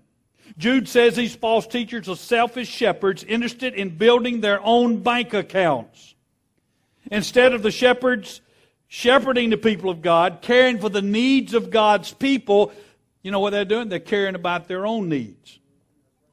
Jude 0.58 0.88
says 0.88 1.16
these 1.16 1.34
false 1.34 1.66
teachers 1.66 2.08
are 2.08 2.16
selfish 2.16 2.68
shepherds 2.68 3.24
interested 3.24 3.74
in 3.74 3.96
building 3.96 4.40
their 4.40 4.60
own 4.62 5.02
bank 5.02 5.34
accounts. 5.34 6.14
Instead 7.10 7.52
of 7.52 7.62
the 7.62 7.70
shepherds 7.70 8.40
shepherding 8.88 9.50
the 9.50 9.56
people 9.56 9.90
of 9.90 10.02
God, 10.02 10.38
caring 10.42 10.78
for 10.78 10.88
the 10.88 11.02
needs 11.02 11.54
of 11.54 11.70
God's 11.70 12.12
people, 12.12 12.72
you 13.22 13.30
know 13.30 13.40
what 13.40 13.50
they're 13.50 13.64
doing? 13.64 13.88
They're 13.88 14.00
caring 14.00 14.34
about 14.34 14.68
their 14.68 14.86
own 14.86 15.08
needs. 15.08 15.58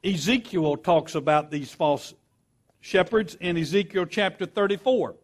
Ezekiel 0.04 0.76
talks 0.76 1.14
about 1.14 1.50
these 1.50 1.72
false 1.72 2.14
shepherds 2.80 3.36
in 3.40 3.56
Ezekiel 3.56 4.06
chapter 4.06 4.46
34 4.46 5.14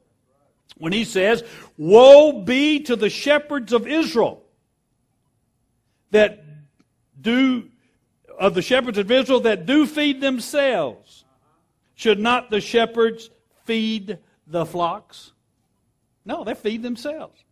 when 0.78 0.92
he 0.92 1.04
says, 1.04 1.42
Woe 1.76 2.42
be 2.42 2.80
to 2.80 2.96
the 2.96 3.10
shepherds 3.10 3.72
of 3.72 3.86
Israel 3.86 4.42
that 6.10 6.44
do, 7.20 7.68
of 8.38 8.54
the 8.54 8.62
shepherds 8.62 8.98
of 8.98 9.10
Israel 9.10 9.40
that 9.40 9.66
do 9.66 9.86
feed 9.86 10.20
themselves. 10.20 11.25
Should 11.94 12.18
not 12.18 12.50
the 12.50 12.60
shepherds 12.60 13.30
feed 13.64 14.18
the 14.46 14.66
flocks? 14.66 15.32
No, 16.25 16.44
they 16.44 16.54
feed 16.54 16.82
themselves. 16.82 17.42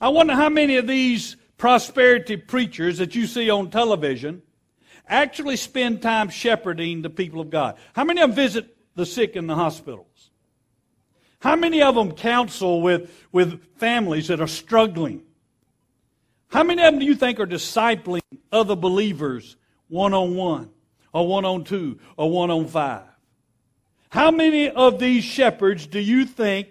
I 0.00 0.08
wonder 0.08 0.34
how 0.34 0.48
many 0.48 0.76
of 0.76 0.86
these 0.86 1.36
prosperity 1.56 2.36
preachers 2.36 2.98
that 2.98 3.14
you 3.14 3.26
see 3.26 3.48
on 3.48 3.70
television 3.70 4.42
actually 5.08 5.56
spend 5.56 6.02
time 6.02 6.28
shepherding 6.28 7.02
the 7.02 7.10
people 7.10 7.40
of 7.40 7.50
God. 7.50 7.76
How 7.92 8.04
many 8.04 8.20
of 8.20 8.30
them 8.30 8.36
visit 8.36 8.71
the 8.94 9.06
sick 9.06 9.36
in 9.36 9.46
the 9.46 9.54
hospitals? 9.54 10.30
How 11.40 11.56
many 11.56 11.82
of 11.82 11.96
them 11.96 12.12
counsel 12.12 12.82
with, 12.82 13.10
with 13.32 13.60
families 13.76 14.28
that 14.28 14.40
are 14.40 14.46
struggling? 14.46 15.22
How 16.48 16.62
many 16.62 16.82
of 16.82 16.92
them 16.92 17.00
do 17.00 17.06
you 17.06 17.14
think 17.14 17.40
are 17.40 17.46
discipling 17.46 18.20
other 18.52 18.76
believers 18.76 19.56
one 19.88 20.14
on 20.14 20.36
one, 20.36 20.70
or 21.12 21.26
one 21.26 21.44
on 21.44 21.64
two, 21.64 21.98
or 22.16 22.30
one 22.30 22.50
on 22.50 22.68
five? 22.68 23.02
How 24.10 24.30
many 24.30 24.68
of 24.68 24.98
these 24.98 25.24
shepherds 25.24 25.86
do 25.86 25.98
you 25.98 26.26
think 26.26 26.68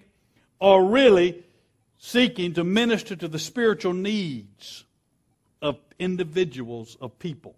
are 0.62 0.84
really 0.84 1.44
seeking 1.98 2.54
to 2.54 2.64
minister 2.64 3.16
to 3.16 3.28
the 3.28 3.40
spiritual 3.40 3.94
needs 3.94 4.86
of 5.62 5.80
individuals, 6.00 6.96
of 7.02 7.18
people? 7.20 7.56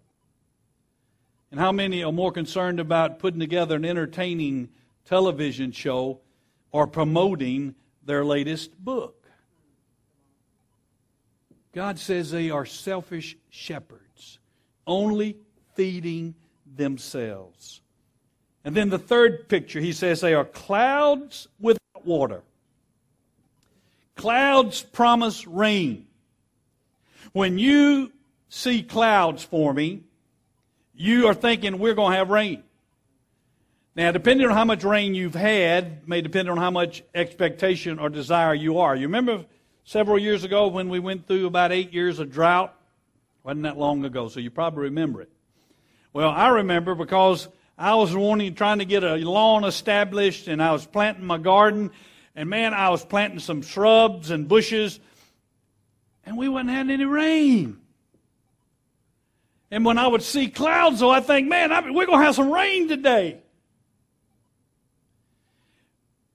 And 1.54 1.60
how 1.60 1.70
many 1.70 2.02
are 2.02 2.10
more 2.10 2.32
concerned 2.32 2.80
about 2.80 3.20
putting 3.20 3.38
together 3.38 3.76
an 3.76 3.84
entertaining 3.84 4.70
television 5.04 5.70
show 5.70 6.18
or 6.72 6.88
promoting 6.88 7.76
their 8.04 8.24
latest 8.24 8.76
book? 8.76 9.24
God 11.72 12.00
says 12.00 12.32
they 12.32 12.50
are 12.50 12.66
selfish 12.66 13.36
shepherds, 13.50 14.40
only 14.84 15.36
feeding 15.76 16.34
themselves. 16.74 17.82
And 18.64 18.74
then 18.74 18.90
the 18.90 18.98
third 18.98 19.48
picture, 19.48 19.78
he 19.78 19.92
says 19.92 20.20
they 20.20 20.34
are 20.34 20.44
clouds 20.44 21.46
without 21.60 22.04
water. 22.04 22.42
Clouds 24.16 24.82
promise 24.82 25.46
rain. 25.46 26.08
When 27.32 27.58
you 27.58 28.10
see 28.48 28.82
clouds 28.82 29.44
forming, 29.44 30.02
you 30.94 31.26
are 31.26 31.34
thinking 31.34 31.78
we're 31.78 31.94
going 31.94 32.12
to 32.12 32.18
have 32.18 32.30
rain. 32.30 32.62
Now, 33.96 34.10
depending 34.10 34.48
on 34.48 34.54
how 34.54 34.64
much 34.64 34.82
rain 34.82 35.14
you've 35.14 35.34
had, 35.34 36.08
may 36.08 36.20
depend 36.20 36.50
on 36.50 36.56
how 36.56 36.70
much 36.70 37.02
expectation 37.14 37.98
or 37.98 38.08
desire 38.08 38.54
you 38.54 38.78
are. 38.78 38.96
You 38.96 39.06
remember 39.06 39.44
several 39.84 40.18
years 40.18 40.42
ago 40.42 40.66
when 40.68 40.88
we 40.88 40.98
went 40.98 41.26
through 41.28 41.46
about 41.46 41.70
eight 41.70 41.92
years 41.92 42.18
of 42.18 42.32
drought? 42.32 42.74
Wasn't 43.44 43.62
that 43.62 43.78
long 43.78 44.04
ago, 44.04 44.28
so 44.28 44.40
you 44.40 44.50
probably 44.50 44.84
remember 44.84 45.22
it. 45.22 45.30
Well, 46.12 46.30
I 46.30 46.48
remember 46.48 46.94
because 46.94 47.46
I 47.78 47.94
was 47.94 48.14
wanting, 48.14 48.54
trying 48.54 48.78
to 48.78 48.84
get 48.84 49.04
a 49.04 49.16
lawn 49.16 49.64
established, 49.64 50.48
and 50.48 50.62
I 50.62 50.72
was 50.72 50.86
planting 50.86 51.24
my 51.24 51.38
garden, 51.38 51.90
and 52.34 52.48
man, 52.48 52.74
I 52.74 52.88
was 52.88 53.04
planting 53.04 53.38
some 53.38 53.62
shrubs 53.62 54.30
and 54.30 54.48
bushes, 54.48 54.98
and 56.24 56.36
we 56.38 56.48
wasn't 56.48 56.70
having 56.70 56.92
any 56.92 57.04
rain. 57.04 57.80
And 59.74 59.84
when 59.84 59.98
I 59.98 60.06
would 60.06 60.22
see 60.22 60.46
clouds, 60.46 61.00
though, 61.00 61.10
I 61.10 61.18
think, 61.18 61.48
man, 61.48 61.72
I, 61.72 61.80
we're 61.90 62.06
going 62.06 62.20
to 62.20 62.24
have 62.24 62.36
some 62.36 62.52
rain 62.52 62.86
today. 62.86 63.40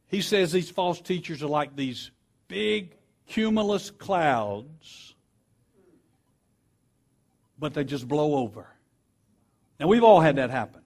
He 0.09 0.19
says 0.19 0.51
these 0.51 0.69
false 0.69 0.99
teachers 0.99 1.41
are 1.41 1.47
like 1.47 1.73
these 1.73 2.11
big 2.49 2.97
cumulus 3.27 3.91
clouds, 3.91 5.15
but 7.57 7.73
they 7.73 7.85
just 7.85 8.09
blow 8.09 8.35
over. 8.35 8.67
Now, 9.79 9.87
we've 9.87 10.03
all 10.03 10.19
had 10.19 10.35
that 10.35 10.49
happen. 10.49 10.81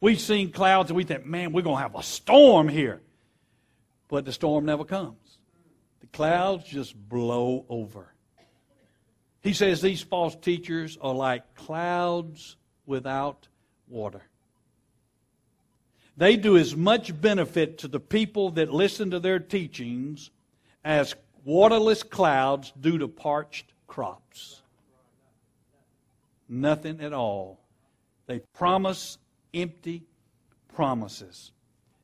We've 0.00 0.20
seen 0.20 0.52
clouds 0.52 0.88
and 0.88 0.96
we 0.96 1.02
think, 1.02 1.26
man, 1.26 1.52
we're 1.52 1.62
going 1.62 1.78
to 1.78 1.82
have 1.82 1.96
a 1.96 2.02
storm 2.04 2.68
here. 2.68 3.00
But 4.06 4.24
the 4.24 4.32
storm 4.32 4.66
never 4.66 4.84
comes. 4.84 5.38
The 6.00 6.06
clouds 6.06 6.62
just 6.62 6.94
blow 6.94 7.66
over. 7.68 8.11
He 9.42 9.52
says 9.52 9.80
these 9.80 10.02
false 10.02 10.36
teachers 10.36 10.96
are 11.00 11.14
like 11.14 11.54
clouds 11.54 12.56
without 12.86 13.48
water. 13.88 14.22
They 16.16 16.36
do 16.36 16.56
as 16.56 16.76
much 16.76 17.20
benefit 17.20 17.78
to 17.78 17.88
the 17.88 17.98
people 17.98 18.50
that 18.50 18.72
listen 18.72 19.10
to 19.10 19.18
their 19.18 19.38
teachings 19.38 20.30
as 20.84 21.14
waterless 21.44 22.02
clouds 22.02 22.72
do 22.80 22.98
to 22.98 23.08
parched 23.08 23.72
crops. 23.86 24.62
Nothing 26.48 27.00
at 27.00 27.12
all. 27.12 27.58
They 28.26 28.40
promise 28.54 29.18
empty 29.54 30.02
promises, 30.74 31.50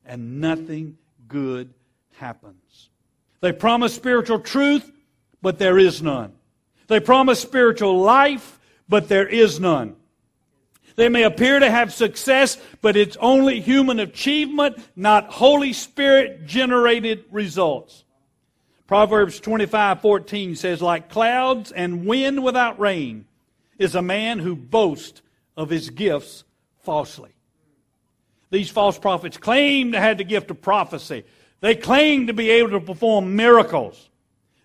and 0.05 0.41
nothing 0.41 0.97
good 1.27 1.73
happens. 2.13 2.89
They 3.41 3.51
promise 3.51 3.93
spiritual 3.93 4.39
truth, 4.39 4.91
but 5.41 5.59
there 5.59 5.77
is 5.77 6.01
none. 6.01 6.33
They 6.89 6.99
promise 6.99 7.39
spiritual 7.39 7.99
life, 7.99 8.59
but 8.89 9.09
there 9.09 9.27
is 9.27 9.59
none. 9.59 9.95
They 10.95 11.07
may 11.07 11.23
appear 11.23 11.59
to 11.59 11.69
have 11.69 11.93
success, 11.93 12.57
but 12.81 12.97
it's 12.97 13.15
only 13.21 13.61
human 13.61 13.99
achievement, 13.99 14.75
not 14.95 15.31
Holy 15.31 15.71
Spirit 15.71 16.47
generated 16.47 17.23
results. 17.31 18.03
Proverbs 18.87 19.39
25:14 19.39 20.57
says 20.57 20.81
like 20.81 21.09
clouds 21.09 21.71
and 21.71 22.07
wind 22.07 22.43
without 22.43 22.79
rain 22.79 23.25
is 23.77 23.93
a 23.93 24.01
man 24.01 24.39
who 24.39 24.55
boasts 24.55 25.21
of 25.55 25.69
his 25.69 25.91
gifts 25.91 26.43
falsely. 26.81 27.35
These 28.49 28.71
false 28.71 28.97
prophets 28.97 29.37
claim 29.37 29.91
to 29.91 29.99
have 29.99 30.17
the 30.17 30.23
gift 30.23 30.49
of 30.49 30.59
prophecy. 30.59 31.23
They 31.61 31.75
claim 31.75 32.25
to 32.27 32.33
be 32.33 32.49
able 32.49 32.71
to 32.71 32.81
perform 32.81 33.35
miracles. 33.35 34.08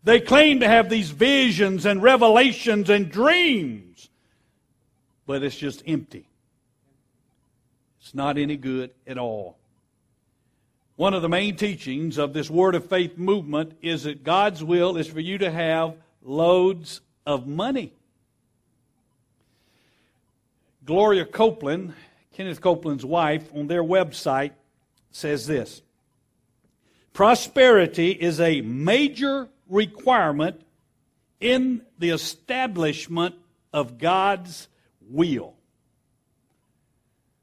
They 0.04 0.20
claim 0.20 0.60
to 0.60 0.68
have 0.68 0.90
these 0.90 1.10
visions 1.10 1.86
and 1.86 2.02
revelations 2.02 2.90
and 2.90 3.10
dreams, 3.10 4.10
but 5.26 5.42
it's 5.42 5.56
just 5.56 5.82
empty. 5.86 6.28
It's 8.00 8.14
not 8.14 8.36
any 8.36 8.58
good 8.58 8.90
at 9.06 9.16
all. 9.16 9.56
One 10.96 11.14
of 11.14 11.22
the 11.22 11.28
main 11.28 11.56
teachings 11.56 12.18
of 12.18 12.34
this 12.34 12.50
Word 12.50 12.74
of 12.74 12.86
Faith 12.88 13.16
movement 13.16 13.78
is 13.80 14.04
that 14.04 14.22
God's 14.22 14.62
will 14.62 14.98
is 14.98 15.08
for 15.08 15.20
you 15.20 15.38
to 15.38 15.50
have 15.50 15.96
loads 16.22 17.00
of 17.26 17.46
money. 17.46 17.92
Gloria 20.84 21.24
Copeland, 21.24 21.94
Kenneth 22.34 22.60
Copeland's 22.60 23.06
wife, 23.06 23.48
on 23.54 23.68
their 23.68 23.82
website 23.82 24.52
says 25.10 25.46
this 25.46 25.80
Prosperity 27.14 28.10
is 28.10 28.38
a 28.38 28.60
major 28.60 29.48
requirement 29.74 30.60
in 31.40 31.82
the 31.98 32.10
establishment 32.10 33.34
of 33.72 33.98
God's 33.98 34.68
will. 35.10 35.54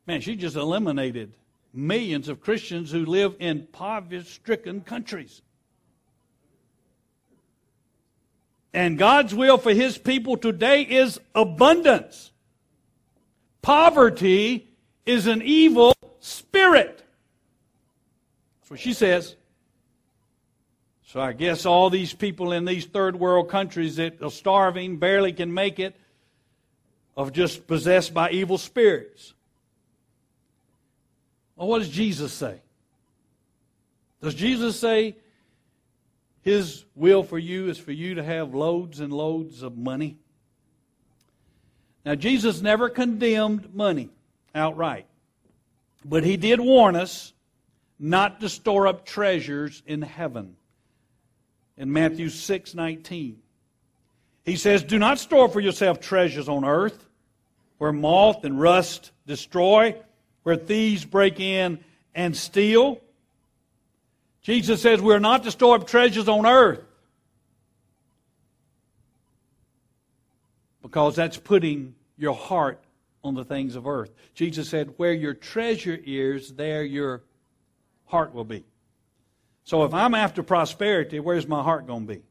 Man, 0.07 0.21
she 0.21 0.35
just 0.35 0.55
eliminated 0.55 1.33
millions 1.73 2.29
of 2.29 2.41
Christians 2.41 2.91
who 2.91 3.05
live 3.05 3.35
in 3.39 3.67
poverty 3.71 4.23
stricken 4.23 4.81
countries. 4.81 5.41
And 8.73 8.97
God's 8.97 9.35
will 9.35 9.57
for 9.57 9.73
His 9.73 9.97
people 9.97 10.37
today 10.37 10.83
is 10.83 11.19
abundance. 11.35 12.31
Poverty 13.61 14.69
is 15.05 15.27
an 15.27 15.41
evil 15.41 15.93
spirit. 16.19 17.03
That's 18.61 18.71
what 18.71 18.79
she 18.79 18.93
says. 18.93 19.35
So 21.11 21.19
I 21.19 21.33
guess 21.33 21.65
all 21.65 21.89
these 21.89 22.13
people 22.13 22.53
in 22.53 22.63
these 22.63 22.85
third 22.85 23.17
world 23.17 23.49
countries 23.49 23.97
that 23.97 24.23
are 24.23 24.31
starving, 24.31 24.95
barely 24.95 25.33
can 25.33 25.53
make 25.53 25.77
it, 25.77 25.93
are 27.17 27.29
just 27.29 27.67
possessed 27.67 28.13
by 28.13 28.31
evil 28.31 28.57
spirits. 28.57 29.33
Well, 31.57 31.67
what 31.67 31.79
does 31.79 31.89
Jesus 31.89 32.31
say? 32.31 32.61
Does 34.21 34.35
Jesus 34.35 34.79
say 34.79 35.17
his 36.43 36.85
will 36.95 37.23
for 37.23 37.37
you 37.37 37.67
is 37.67 37.77
for 37.77 37.91
you 37.91 38.15
to 38.15 38.23
have 38.23 38.55
loads 38.55 39.01
and 39.01 39.11
loads 39.11 39.63
of 39.63 39.77
money? 39.77 40.15
Now, 42.05 42.15
Jesus 42.15 42.61
never 42.61 42.87
condemned 42.87 43.75
money 43.75 44.11
outright, 44.55 45.07
but 46.05 46.23
he 46.23 46.37
did 46.37 46.61
warn 46.61 46.95
us 46.95 47.33
not 47.99 48.39
to 48.39 48.47
store 48.47 48.87
up 48.87 49.05
treasures 49.05 49.83
in 49.85 50.03
heaven 50.03 50.55
in 51.77 51.91
Matthew 51.91 52.29
6 52.29 52.75
19. 52.75 53.37
He 54.43 54.55
says, 54.55 54.83
Do 54.83 54.97
not 54.97 55.19
store 55.19 55.49
for 55.49 55.59
yourself 55.59 55.99
treasures 55.99 56.49
on 56.49 56.65
earth, 56.65 57.05
where 57.77 57.91
moth 57.91 58.43
and 58.43 58.59
rust 58.59 59.11
destroy, 59.27 59.95
where 60.43 60.55
thieves 60.55 61.05
break 61.05 61.39
in 61.39 61.79
and 62.15 62.35
steal. 62.35 62.99
Jesus 64.41 64.81
says 64.81 65.01
we're 65.01 65.19
not 65.19 65.43
to 65.43 65.51
store 65.51 65.75
up 65.75 65.87
treasures 65.87 66.27
on 66.27 66.45
earth 66.45 66.81
because 70.81 71.15
that's 71.15 71.37
putting 71.37 71.95
your 72.17 72.35
heart 72.35 72.83
on 73.23 73.35
the 73.35 73.45
things 73.45 73.75
of 73.75 73.87
earth. 73.87 74.11
Jesus 74.33 74.67
said, 74.67 74.93
Where 74.97 75.13
your 75.13 75.33
treasure 75.33 75.97
is, 76.03 76.53
there 76.53 76.83
your 76.83 77.21
heart 78.05 78.33
will 78.33 78.43
be. 78.43 78.65
So 79.63 79.83
if 79.83 79.93
I'm 79.93 80.15
after 80.15 80.43
prosperity, 80.43 81.19
where's 81.19 81.47
my 81.47 81.61
heart 81.61 81.87
going 81.87 82.07
to 82.07 82.13
be? 82.15 82.21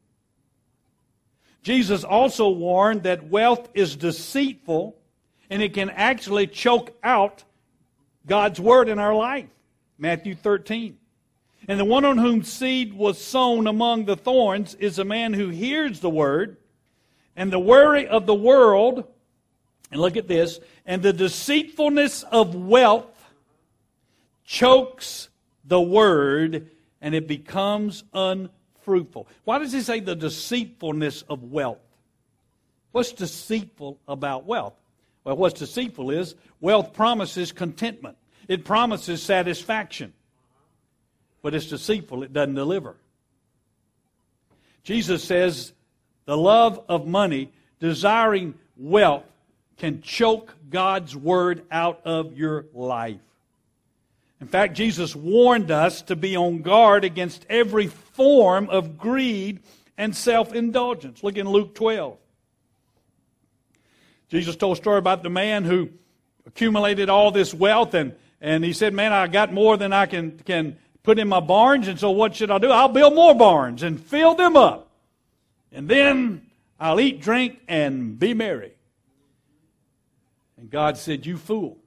Jesus 1.63 2.03
also 2.03 2.49
warned 2.49 3.03
that 3.03 3.27
wealth 3.27 3.69
is 3.73 3.95
deceitful 3.95 4.97
and 5.49 5.61
it 5.61 5.73
can 5.73 5.89
actually 5.89 6.47
choke 6.47 6.95
out 7.03 7.43
God's 8.25 8.59
word 8.59 8.89
in 8.89 8.99
our 8.99 9.13
life. 9.13 9.49
Matthew 9.97 10.33
13. 10.33 10.97
And 11.67 11.79
the 11.79 11.85
one 11.85 12.05
on 12.05 12.17
whom 12.17 12.43
seed 12.43 12.93
was 12.93 13.23
sown 13.23 13.67
among 13.67 14.05
the 14.05 14.15
thorns 14.15 14.73
is 14.75 14.97
a 14.97 15.05
man 15.05 15.33
who 15.33 15.49
hears 15.49 15.99
the 15.99 16.09
word, 16.09 16.57
and 17.35 17.53
the 17.53 17.59
worry 17.59 18.07
of 18.07 18.25
the 18.25 18.33
world, 18.33 19.05
and 19.91 20.01
look 20.01 20.17
at 20.17 20.27
this, 20.27 20.59
and 20.85 21.03
the 21.03 21.13
deceitfulness 21.13 22.23
of 22.23 22.55
wealth 22.55 23.05
chokes 24.43 25.29
the 25.63 25.81
word, 25.81 26.71
and 27.01 27.15
it 27.15 27.27
becomes 27.27 28.03
unfruitful. 28.13 29.27
Why 29.43 29.59
does 29.59 29.71
he 29.71 29.81
say 29.81 29.99
the 29.99 30.15
deceitfulness 30.15 31.23
of 31.23 31.43
wealth? 31.43 31.79
What's 32.91 33.11
deceitful 33.11 33.99
about 34.07 34.45
wealth? 34.45 34.73
Well, 35.23 35.37
what's 35.37 35.59
deceitful 35.59 36.11
is 36.11 36.35
wealth 36.59 36.93
promises 36.93 37.51
contentment, 37.51 38.17
it 38.47 38.65
promises 38.65 39.21
satisfaction, 39.21 40.13
but 41.41 41.53
it's 41.53 41.67
deceitful, 41.67 42.23
it 42.23 42.33
doesn't 42.33 42.55
deliver. 42.55 42.95
Jesus 44.83 45.23
says 45.23 45.73
the 46.25 46.37
love 46.37 46.83
of 46.89 47.07
money, 47.07 47.51
desiring 47.79 48.55
wealth, 48.77 49.25
can 49.77 50.01
choke 50.01 50.55
God's 50.69 51.15
word 51.15 51.63
out 51.71 52.01
of 52.05 52.37
your 52.37 52.65
life. 52.73 53.19
In 54.41 54.47
fact, 54.47 54.73
Jesus 54.73 55.15
warned 55.15 55.69
us 55.69 56.01
to 56.03 56.15
be 56.15 56.35
on 56.35 56.63
guard 56.63 57.05
against 57.05 57.45
every 57.47 57.87
form 57.87 58.69
of 58.69 58.97
greed 58.97 59.59
and 59.99 60.15
self 60.15 60.53
indulgence. 60.53 61.23
Look 61.23 61.37
in 61.37 61.47
Luke 61.47 61.75
12. 61.75 62.17
Jesus 64.29 64.55
told 64.55 64.77
a 64.77 64.81
story 64.81 64.97
about 64.97 65.21
the 65.21 65.29
man 65.29 65.63
who 65.63 65.89
accumulated 66.47 67.07
all 67.07 67.29
this 67.31 67.53
wealth 67.53 67.93
and, 67.93 68.15
and 68.41 68.63
he 68.63 68.73
said, 68.73 68.95
Man, 68.95 69.13
I 69.13 69.27
got 69.27 69.53
more 69.53 69.77
than 69.77 69.93
I 69.93 70.07
can, 70.07 70.39
can 70.39 70.77
put 71.03 71.19
in 71.19 71.27
my 71.27 71.39
barns, 71.39 71.87
and 71.87 71.99
so 71.99 72.09
what 72.09 72.35
should 72.35 72.49
I 72.49 72.57
do? 72.57 72.71
I'll 72.71 72.89
build 72.89 73.13
more 73.13 73.35
barns 73.35 73.83
and 73.83 74.01
fill 74.01 74.33
them 74.33 74.57
up. 74.57 74.89
And 75.71 75.87
then 75.87 76.47
I'll 76.79 76.99
eat, 76.99 77.21
drink, 77.21 77.59
and 77.67 78.17
be 78.17 78.33
merry. 78.33 78.73
And 80.57 80.71
God 80.71 80.97
said, 80.97 81.27
You 81.27 81.37
fool. 81.37 81.77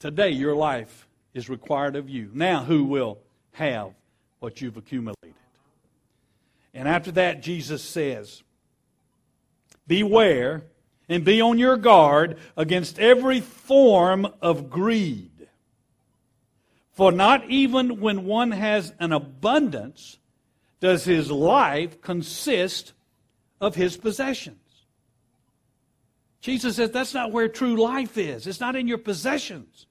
Today 0.00 0.30
your 0.30 0.56
life 0.56 1.05
is 1.36 1.48
required 1.48 1.96
of 1.96 2.08
you. 2.08 2.30
Now, 2.32 2.64
who 2.64 2.84
will 2.84 3.18
have 3.52 3.92
what 4.40 4.60
you've 4.60 4.76
accumulated? 4.76 5.34
And 6.72 6.88
after 6.88 7.12
that, 7.12 7.42
Jesus 7.42 7.82
says, 7.82 8.42
Beware 9.86 10.64
and 11.08 11.24
be 11.24 11.40
on 11.40 11.58
your 11.58 11.76
guard 11.76 12.38
against 12.56 12.98
every 12.98 13.40
form 13.40 14.26
of 14.42 14.68
greed. 14.68 15.30
For 16.92 17.12
not 17.12 17.48
even 17.50 18.00
when 18.00 18.24
one 18.24 18.50
has 18.50 18.92
an 18.98 19.12
abundance 19.12 20.18
does 20.80 21.04
his 21.04 21.30
life 21.30 22.00
consist 22.00 22.92
of 23.60 23.74
his 23.74 23.96
possessions. 23.96 24.58
Jesus 26.40 26.76
says 26.76 26.90
that's 26.90 27.14
not 27.14 27.32
where 27.32 27.48
true 27.48 27.76
life 27.76 28.16
is. 28.16 28.46
It's 28.46 28.60
not 28.60 28.76
in 28.76 28.86
your 28.86 28.98
possessions. 28.98 29.85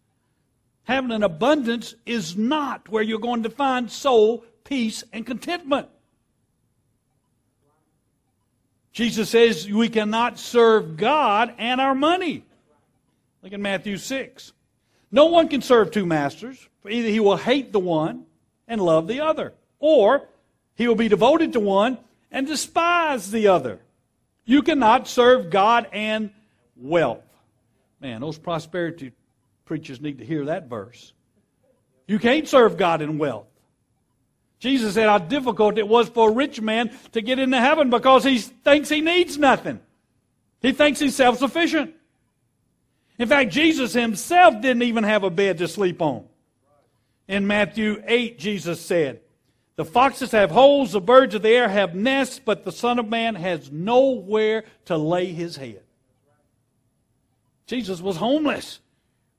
Having 0.85 1.11
an 1.11 1.23
abundance 1.23 1.95
is 2.05 2.37
not 2.37 2.89
where 2.89 3.03
you're 3.03 3.19
going 3.19 3.43
to 3.43 3.49
find 3.49 3.91
soul, 3.91 4.45
peace, 4.63 5.03
and 5.11 5.25
contentment. 5.25 5.87
Jesus 8.91 9.29
says 9.29 9.69
we 9.69 9.89
cannot 9.89 10.39
serve 10.39 10.95
God 10.95 11.53
and 11.57 11.81
our 11.81 11.95
money. 11.95 12.43
Look 13.41 13.51
at 13.51 13.59
Matthew 13.59 13.97
6. 13.97 14.53
No 15.11 15.25
one 15.25 15.49
can 15.49 15.61
serve 15.61 15.91
two 15.91 16.05
masters, 16.05 16.67
for 16.81 16.89
either 16.89 17.09
he 17.09 17.19
will 17.19 17.37
hate 17.37 17.71
the 17.71 17.79
one 17.79 18.25
and 18.67 18.79
love 18.79 19.07
the 19.07 19.21
other, 19.21 19.53
or 19.79 20.27
he 20.75 20.87
will 20.87 20.95
be 20.95 21.07
devoted 21.07 21.53
to 21.53 21.59
one 21.59 21.97
and 22.31 22.47
despise 22.47 23.31
the 23.31 23.47
other. 23.47 23.79
You 24.45 24.61
cannot 24.61 25.07
serve 25.07 25.49
God 25.49 25.87
and 25.91 26.31
wealth. 26.77 27.23
Man, 27.99 28.21
those 28.21 28.37
prosperity 28.37 29.11
Preachers 29.65 29.99
need 29.99 30.19
to 30.19 30.25
hear 30.25 30.45
that 30.45 30.67
verse. 30.67 31.13
You 32.07 32.19
can't 32.19 32.47
serve 32.47 32.77
God 32.77 33.01
in 33.01 33.17
wealth. 33.17 33.47
Jesus 34.59 34.93
said 34.93 35.09
how 35.09 35.17
difficult 35.17 35.77
it 35.77 35.87
was 35.87 36.07
for 36.09 36.29
a 36.29 36.33
rich 36.33 36.61
man 36.61 36.95
to 37.11 37.21
get 37.21 37.39
into 37.39 37.59
heaven 37.59 37.89
because 37.89 38.23
he 38.23 38.37
thinks 38.37 38.89
he 38.89 39.01
needs 39.01 39.37
nothing. 39.37 39.79
He 40.61 40.71
thinks 40.71 40.99
he's 40.99 41.15
self 41.15 41.39
sufficient. 41.39 41.93
In 43.17 43.27
fact, 43.27 43.51
Jesus 43.51 43.93
himself 43.93 44.61
didn't 44.61 44.83
even 44.83 45.03
have 45.03 45.23
a 45.23 45.29
bed 45.29 45.57
to 45.59 45.67
sleep 45.67 46.01
on. 46.01 46.25
In 47.27 47.47
Matthew 47.47 48.03
8, 48.05 48.37
Jesus 48.37 48.79
said, 48.79 49.21
The 49.77 49.85
foxes 49.85 50.31
have 50.31 50.51
holes, 50.51 50.91
the 50.91 51.01
birds 51.01 51.33
of 51.33 51.41
the 51.41 51.49
air 51.49 51.67
have 51.67 51.95
nests, 51.95 52.39
but 52.43 52.63
the 52.63 52.71
Son 52.71 52.99
of 52.99 53.07
Man 53.07 53.35
has 53.35 53.71
nowhere 53.71 54.65
to 54.85 54.97
lay 54.97 55.27
his 55.27 55.55
head. 55.55 55.81
Jesus 57.67 58.01
was 58.01 58.17
homeless. 58.17 58.79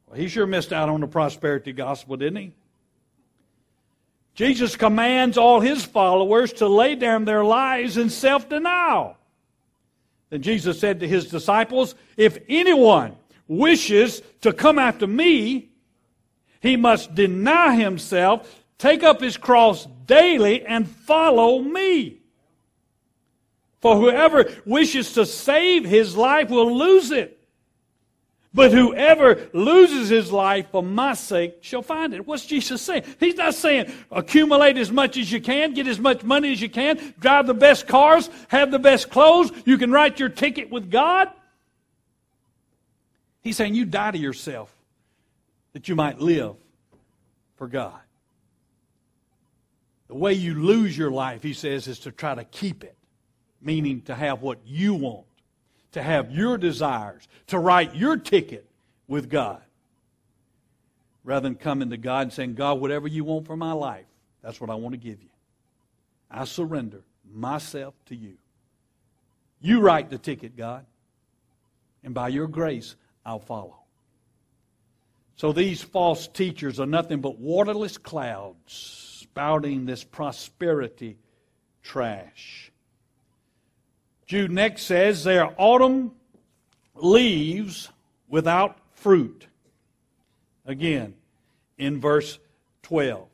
Well, 0.06 0.18
he 0.18 0.28
sure 0.28 0.46
missed 0.46 0.72
out 0.72 0.88
on 0.88 1.00
the 1.00 1.06
prosperity 1.06 1.72
gospel, 1.72 2.16
didn't 2.16 2.36
he? 2.36 2.52
Jesus 4.34 4.76
commands 4.76 5.38
all 5.38 5.60
his 5.60 5.84
followers 5.84 6.52
to 6.54 6.68
lay 6.68 6.94
down 6.94 7.24
their 7.24 7.44
lives 7.44 7.96
in 7.96 8.10
self 8.10 8.48
denial. 8.48 9.16
Then 10.30 10.42
Jesus 10.42 10.78
said 10.78 11.00
to 11.00 11.08
his 11.08 11.28
disciples, 11.28 11.94
If 12.16 12.38
anyone 12.48 13.16
wishes 13.48 14.22
to 14.42 14.52
come 14.52 14.78
after 14.78 15.06
me, 15.06 15.70
he 16.60 16.76
must 16.76 17.14
deny 17.14 17.76
himself, 17.76 18.64
take 18.76 19.02
up 19.02 19.20
his 19.20 19.36
cross 19.36 19.86
daily, 20.06 20.64
and 20.66 20.88
follow 20.88 21.60
me. 21.60 22.18
For 23.80 23.96
whoever 23.96 24.50
wishes 24.64 25.12
to 25.12 25.24
save 25.24 25.84
his 25.84 26.16
life 26.16 26.50
will 26.50 26.76
lose 26.76 27.10
it. 27.10 27.35
But 28.56 28.72
whoever 28.72 29.50
loses 29.52 30.08
his 30.08 30.32
life 30.32 30.68
for 30.72 30.82
my 30.82 31.12
sake 31.12 31.58
shall 31.60 31.82
find 31.82 32.14
it. 32.14 32.26
What's 32.26 32.46
Jesus 32.46 32.80
saying? 32.80 33.04
He's 33.20 33.34
not 33.34 33.54
saying 33.54 33.92
accumulate 34.10 34.78
as 34.78 34.90
much 34.90 35.18
as 35.18 35.30
you 35.30 35.42
can, 35.42 35.74
get 35.74 35.86
as 35.86 36.00
much 36.00 36.24
money 36.24 36.52
as 36.52 36.62
you 36.62 36.70
can, 36.70 37.14
drive 37.20 37.46
the 37.46 37.52
best 37.52 37.86
cars, 37.86 38.30
have 38.48 38.70
the 38.70 38.78
best 38.78 39.10
clothes, 39.10 39.52
you 39.66 39.76
can 39.76 39.92
write 39.92 40.18
your 40.18 40.30
ticket 40.30 40.70
with 40.70 40.90
God. 40.90 41.28
He's 43.42 43.58
saying 43.58 43.74
you 43.74 43.84
die 43.84 44.12
to 44.12 44.18
yourself 44.18 44.74
that 45.74 45.86
you 45.86 45.94
might 45.94 46.18
live 46.18 46.56
for 47.56 47.68
God. 47.68 48.00
The 50.08 50.14
way 50.14 50.32
you 50.32 50.54
lose 50.54 50.96
your 50.96 51.10
life, 51.10 51.42
he 51.42 51.52
says, 51.52 51.88
is 51.88 51.98
to 52.00 52.10
try 52.10 52.34
to 52.34 52.44
keep 52.44 52.84
it, 52.84 52.96
meaning 53.60 54.00
to 54.02 54.14
have 54.14 54.40
what 54.40 54.60
you 54.64 54.94
want 54.94 55.25
to 55.96 56.02
have 56.02 56.30
your 56.30 56.58
desires, 56.58 57.26
to 57.46 57.58
write 57.58 57.96
your 57.96 58.18
ticket 58.18 58.68
with 59.08 59.30
God. 59.30 59.62
Rather 61.24 61.48
than 61.48 61.54
coming 61.54 61.88
to 61.88 61.96
God 61.96 62.24
and 62.24 62.32
saying, 62.32 62.54
God, 62.54 62.80
whatever 62.80 63.08
you 63.08 63.24
want 63.24 63.46
for 63.46 63.56
my 63.56 63.72
life, 63.72 64.04
that's 64.42 64.60
what 64.60 64.68
I 64.68 64.74
want 64.74 64.92
to 64.92 64.98
give 64.98 65.22
you. 65.22 65.30
I 66.30 66.44
surrender 66.44 67.00
myself 67.32 67.94
to 68.06 68.14
you. 68.14 68.34
You 69.62 69.80
write 69.80 70.10
the 70.10 70.18
ticket, 70.18 70.54
God, 70.54 70.84
and 72.04 72.12
by 72.12 72.28
your 72.28 72.46
grace, 72.46 72.94
I'll 73.24 73.38
follow. 73.38 73.78
So 75.36 75.52
these 75.52 75.80
false 75.80 76.28
teachers 76.28 76.78
are 76.78 76.84
nothing 76.86 77.22
but 77.22 77.38
waterless 77.38 77.96
clouds 77.96 79.18
spouting 79.22 79.86
this 79.86 80.04
prosperity 80.04 81.16
trash. 81.82 82.70
Jude 84.26 84.50
next 84.50 84.82
says 84.82 85.22
they 85.22 85.38
are 85.38 85.54
autumn 85.56 86.12
leaves 86.94 87.90
without 88.28 88.78
fruit. 88.92 89.46
Again, 90.64 91.14
in 91.78 92.00
verse 92.00 92.38
12. 92.82 93.28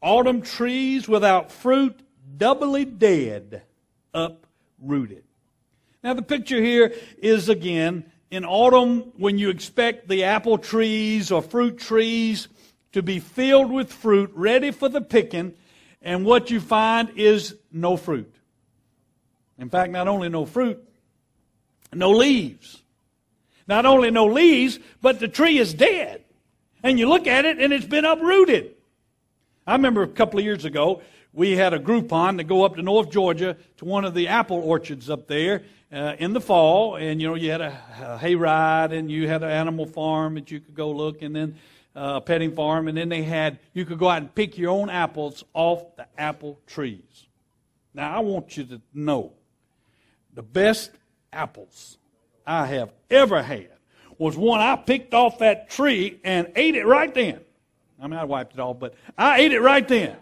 Autumn 0.00 0.42
trees 0.42 1.08
without 1.08 1.50
fruit, 1.50 1.98
doubly 2.36 2.84
dead, 2.84 3.62
uprooted. 4.14 5.24
Now, 6.04 6.14
the 6.14 6.22
picture 6.22 6.62
here 6.62 6.94
is 7.18 7.48
again 7.48 8.04
in 8.30 8.44
autumn 8.44 9.12
when 9.16 9.38
you 9.38 9.50
expect 9.50 10.08
the 10.08 10.24
apple 10.24 10.58
trees 10.58 11.32
or 11.32 11.42
fruit 11.42 11.78
trees 11.78 12.46
to 12.92 13.02
be 13.02 13.18
filled 13.18 13.72
with 13.72 13.92
fruit, 13.92 14.30
ready 14.34 14.70
for 14.70 14.88
the 14.88 15.00
picking, 15.00 15.54
and 16.00 16.24
what 16.24 16.50
you 16.50 16.60
find 16.60 17.10
is 17.16 17.56
no 17.72 17.96
fruit. 17.96 18.32
In 19.58 19.70
fact, 19.70 19.90
not 19.92 20.08
only 20.08 20.28
no 20.28 20.44
fruit, 20.44 20.82
no 21.92 22.10
leaves. 22.10 22.82
Not 23.66 23.86
only 23.86 24.10
no 24.10 24.26
leaves, 24.26 24.78
but 25.00 25.18
the 25.18 25.28
tree 25.28 25.58
is 25.58 25.74
dead. 25.74 26.22
And 26.82 26.98
you 26.98 27.08
look 27.08 27.26
at 27.26 27.44
it 27.44 27.58
and 27.58 27.72
it's 27.72 27.86
been 27.86 28.04
uprooted. 28.04 28.74
I 29.66 29.72
remember 29.72 30.02
a 30.02 30.08
couple 30.08 30.38
of 30.38 30.44
years 30.44 30.64
ago, 30.64 31.02
we 31.32 31.56
had 31.56 31.74
a 31.74 31.78
Groupon 31.78 32.38
to 32.38 32.44
go 32.44 32.64
up 32.64 32.76
to 32.76 32.82
North 32.82 33.10
Georgia 33.10 33.56
to 33.78 33.84
one 33.84 34.04
of 34.04 34.14
the 34.14 34.28
apple 34.28 34.58
orchards 34.58 35.10
up 35.10 35.26
there 35.26 35.64
uh, 35.92 36.14
in 36.18 36.32
the 36.32 36.40
fall. 36.40 36.96
And, 36.96 37.20
you 37.20 37.28
know, 37.28 37.34
you 37.34 37.50
had 37.50 37.60
a, 37.60 37.78
a 38.00 38.18
hayride 38.22 38.92
and 38.96 39.10
you 39.10 39.26
had 39.26 39.42
an 39.42 39.50
animal 39.50 39.86
farm 39.86 40.34
that 40.34 40.50
you 40.50 40.60
could 40.60 40.74
go 40.74 40.90
look 40.90 41.22
and 41.22 41.34
then 41.34 41.56
uh, 41.96 42.14
a 42.16 42.20
petting 42.20 42.54
farm. 42.54 42.88
And 42.88 42.96
then 42.96 43.08
they 43.08 43.22
had, 43.22 43.58
you 43.72 43.84
could 43.84 43.98
go 43.98 44.08
out 44.08 44.18
and 44.18 44.34
pick 44.34 44.56
your 44.56 44.70
own 44.70 44.88
apples 44.88 45.42
off 45.52 45.96
the 45.96 46.06
apple 46.16 46.60
trees. 46.66 47.26
Now, 47.92 48.16
I 48.16 48.20
want 48.20 48.56
you 48.56 48.64
to 48.64 48.80
know 48.94 49.32
the 50.36 50.42
best 50.42 50.92
apples 51.32 51.98
I 52.46 52.66
have 52.66 52.92
ever 53.10 53.42
had 53.42 53.70
was 54.18 54.36
one 54.36 54.60
I 54.60 54.76
picked 54.76 55.14
off 55.14 55.40
that 55.40 55.70
tree 55.70 56.20
and 56.22 56.52
ate 56.54 56.76
it 56.76 56.86
right 56.86 57.12
then. 57.12 57.40
I 58.00 58.06
mean, 58.06 58.18
I 58.18 58.24
wiped 58.24 58.52
it 58.54 58.60
off, 58.60 58.78
but 58.78 58.94
I 59.18 59.40
ate 59.40 59.52
it 59.52 59.60
right 59.60 59.86
then. 59.88 60.16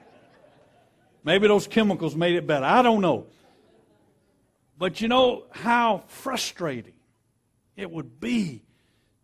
Maybe 1.25 1.49
those 1.49 1.67
chemicals 1.67 2.15
made 2.15 2.37
it 2.37 2.47
better. 2.47 2.65
I 2.65 2.83
don't 2.83 3.01
know. 3.01 3.27
But 4.79 5.01
you 5.01 5.09
know 5.09 5.45
how 5.51 6.05
frustrating 6.07 6.95
it 7.77 7.91
would 7.91 8.21
be 8.21 8.63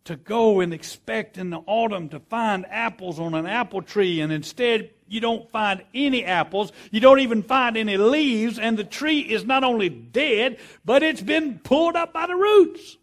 to 0.05 0.17
go 0.17 0.59
and 0.59 0.73
expect 0.73 1.37
in 1.37 1.51
the 1.51 1.61
autumn 1.65 2.09
to 2.09 2.19
find 2.19 2.65
apples 2.69 3.19
on 3.19 3.33
an 3.33 3.45
apple 3.45 3.81
tree, 3.81 4.19
and 4.19 4.31
instead 4.31 4.91
you 5.11 5.19
don't 5.19 5.49
find 5.49 5.83
any 5.93 6.23
apples, 6.23 6.71
you 6.89 6.99
don't 6.99 7.19
even 7.19 7.43
find 7.43 7.75
any 7.75 7.97
leaves, 7.97 8.57
and 8.57 8.77
the 8.77 8.83
tree 8.83 9.19
is 9.19 9.45
not 9.45 9.63
only 9.63 9.89
dead, 9.89 10.57
but 10.85 11.03
it's 11.03 11.21
been 11.21 11.59
pulled 11.59 11.95
up 11.95 12.13
by 12.13 12.27
the 12.27 12.35
roots. 12.35 12.97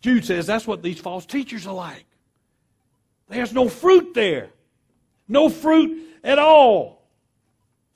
Jude 0.00 0.24
says 0.24 0.46
that's 0.46 0.66
what 0.66 0.82
these 0.82 1.00
false 1.00 1.26
teachers 1.26 1.66
are 1.66 1.74
like. 1.74 2.04
There's 3.28 3.52
no 3.52 3.68
fruit 3.68 4.14
there. 4.14 4.50
No 5.26 5.48
fruit 5.48 6.02
at 6.24 6.38
all. 6.38 7.02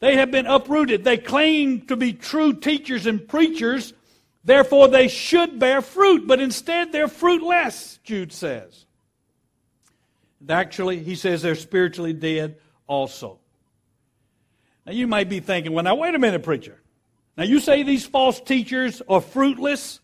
They 0.01 0.17
have 0.17 0.31
been 0.31 0.47
uprooted. 0.47 1.05
They 1.05 1.17
claim 1.17 1.83
to 1.87 1.97
be 1.97 2.13
true 2.13 2.55
teachers 2.55 3.07
and 3.07 3.27
preachers, 3.27 3.95
therefore 4.45 4.89
they 4.89 5.09
should 5.09 5.59
bear 5.59 5.81
fruit, 5.81 6.27
but 6.27 6.41
instead 6.41 6.93
they're 6.93 7.09
fruitless, 7.09 8.01
Jude 8.03 8.33
says. 8.33 8.85
Actually, 10.49 11.03
he 11.03 11.15
says 11.15 11.43
they're 11.43 11.55
spiritually 11.55 12.13
dead 12.13 12.57
also. 12.87 13.39
Now 14.87 14.93
you 14.93 15.07
might 15.07 15.29
be 15.29 15.41
thinking, 15.41 15.73
well, 15.73 15.85
now 15.85 15.95
wait 15.95 16.15
a 16.15 16.19
minute, 16.19 16.43
preacher. 16.43 16.81
Now 17.37 17.45
you 17.45 17.61
say 17.61 17.83
these 17.83 18.05
false 18.05 18.41
teachers 18.41 19.01
are 19.09 19.21
fruitless, 19.21 20.01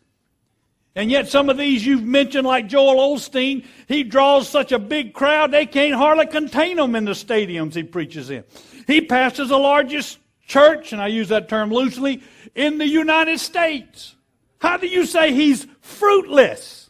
and 0.94 1.10
yet 1.10 1.28
some 1.28 1.50
of 1.50 1.56
these 1.56 1.84
you've 1.84 2.04
mentioned, 2.04 2.46
like 2.46 2.68
Joel 2.68 3.14
Osteen, 3.14 3.64
he 3.86 4.02
draws 4.02 4.48
such 4.48 4.72
a 4.72 4.78
big 4.78 5.12
crowd 5.12 5.50
they 5.50 5.66
can't 5.66 5.94
hardly 5.94 6.26
contain 6.26 6.76
them 6.76 6.94
in 6.94 7.04
the 7.04 7.12
stadiums 7.12 7.74
he 7.74 7.82
preaches 7.82 8.30
in. 8.30 8.44
He 8.86 9.02
pastors 9.02 9.50
the 9.50 9.58
largest 9.58 10.18
church, 10.46 10.92
and 10.92 11.02
I 11.02 11.08
use 11.08 11.28
that 11.28 11.48
term 11.48 11.70
loosely, 11.70 12.22
in 12.54 12.78
the 12.78 12.88
United 12.88 13.38
States. 13.38 14.16
How 14.58 14.76
do 14.76 14.86
you 14.86 15.04
say 15.04 15.32
he's 15.32 15.66
fruitless? 15.80 16.87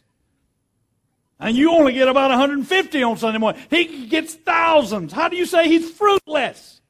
And 1.39 1.55
you 1.55 1.71
only 1.71 1.93
get 1.93 2.09
about 2.09 2.29
150 2.31 3.03
on 3.03 3.17
Sunday 3.17 3.39
morning. 3.39 3.61
He 3.69 4.07
gets 4.07 4.35
thousands. 4.35 5.13
How 5.13 5.29
do 5.29 5.37
you 5.37 5.45
say 5.45 5.69
he's 5.69 5.89
fruitless? 5.89 6.81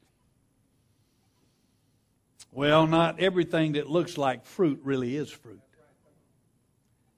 Well, 2.51 2.87
not 2.87 3.19
everything 3.19 3.73
that 3.73 3.89
looks 3.89 4.17
like 4.17 4.45
fruit 4.45 4.81
really 4.83 5.15
is 5.15 5.29
fruit. 5.29 5.61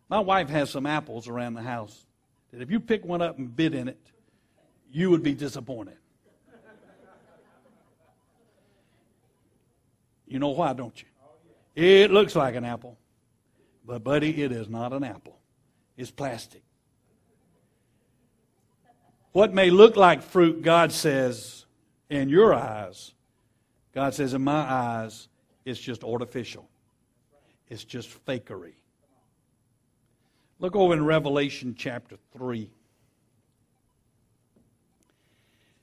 My 0.09 0.19
wife 0.19 0.49
has 0.49 0.69
some 0.69 0.85
apples 0.85 1.29
around 1.29 1.53
the 1.53 1.61
house 1.61 2.05
that 2.51 2.61
if 2.61 2.69
you 2.69 2.81
pick 2.81 3.05
one 3.05 3.21
up 3.21 3.37
and 3.37 3.55
bit 3.55 3.73
in 3.73 3.87
it, 3.87 4.11
you 4.91 5.09
would 5.09 5.23
be 5.23 5.33
disappointed. 5.33 5.95
You 10.27 10.39
know 10.39 10.49
why, 10.49 10.73
don't 10.73 11.01
you? 11.01 11.07
It 11.75 12.11
looks 12.11 12.35
like 12.35 12.55
an 12.55 12.65
apple, 12.65 12.97
but, 13.85 14.03
buddy, 14.03 14.43
it 14.43 14.51
is 14.51 14.67
not 14.67 14.91
an 14.91 15.05
apple. 15.05 15.39
It's 15.95 16.11
plastic. 16.11 16.63
What 19.31 19.53
may 19.53 19.69
look 19.69 19.95
like 19.95 20.21
fruit, 20.21 20.61
God 20.61 20.91
says, 20.91 21.65
in 22.09 22.27
your 22.27 22.53
eyes, 22.53 23.13
God 23.93 24.13
says, 24.13 24.33
in 24.33 24.41
my 24.41 24.61
eyes, 24.61 25.29
it's 25.63 25.79
just 25.79 26.03
artificial. 26.03 26.67
It's 27.69 27.85
just 27.85 28.09
fakery. 28.25 28.73
Look 30.59 30.75
over 30.75 30.93
in 30.93 31.05
Revelation 31.05 31.75
chapter 31.77 32.17
3. 32.37 32.69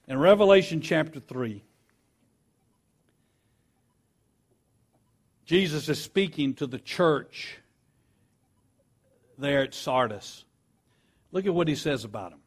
In 0.06 0.18
Revelation 0.18 0.80
chapter 0.80 1.20
3, 1.20 1.62
Jesus 5.44 5.88
is 5.88 6.02
speaking 6.02 6.52
to 6.54 6.66
the 6.66 6.78
church 6.78 7.58
there 9.38 9.62
at 9.62 9.72
Sardis. 9.72 10.44
Look 11.32 11.46
at 11.46 11.54
what 11.54 11.68
he 11.68 11.74
says 11.74 12.04
about 12.04 12.32
him. 12.32 12.40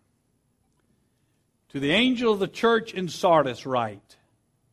To 1.71 1.79
the 1.79 1.91
angel 1.91 2.33
of 2.33 2.39
the 2.39 2.49
church 2.49 2.93
in 2.93 3.07
Sardis, 3.07 3.65
write 3.65 4.17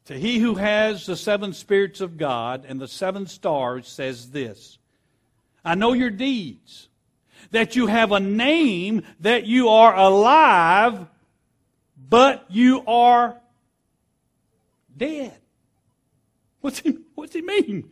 To 0.07 0.15
he 0.19 0.39
who 0.39 0.57
has 0.57 1.07
the 1.07 1.17
seven 1.17 1.53
spirits 1.53 2.01
of 2.01 2.17
God 2.17 2.65
and 2.67 2.81
the 2.81 2.89
seven 2.89 3.27
stars 3.27 3.87
says 3.87 4.31
this 4.31 4.79
I 5.65 5.77
know 5.77 5.93
your 5.93 6.11
deeds, 6.11 6.89
that 7.53 7.77
you 7.77 7.87
have 7.87 8.11
a 8.11 8.19
name, 8.19 9.03
that 9.21 9.47
you 9.47 9.69
are 9.69 9.95
alive, 9.95 11.07
but 12.09 12.47
you 12.49 12.83
are 12.87 13.37
dead. 14.97 15.39
What's 16.61 16.81
he, 16.81 16.99
what's 17.15 17.35
he 17.35 17.43
mean? 17.43 17.91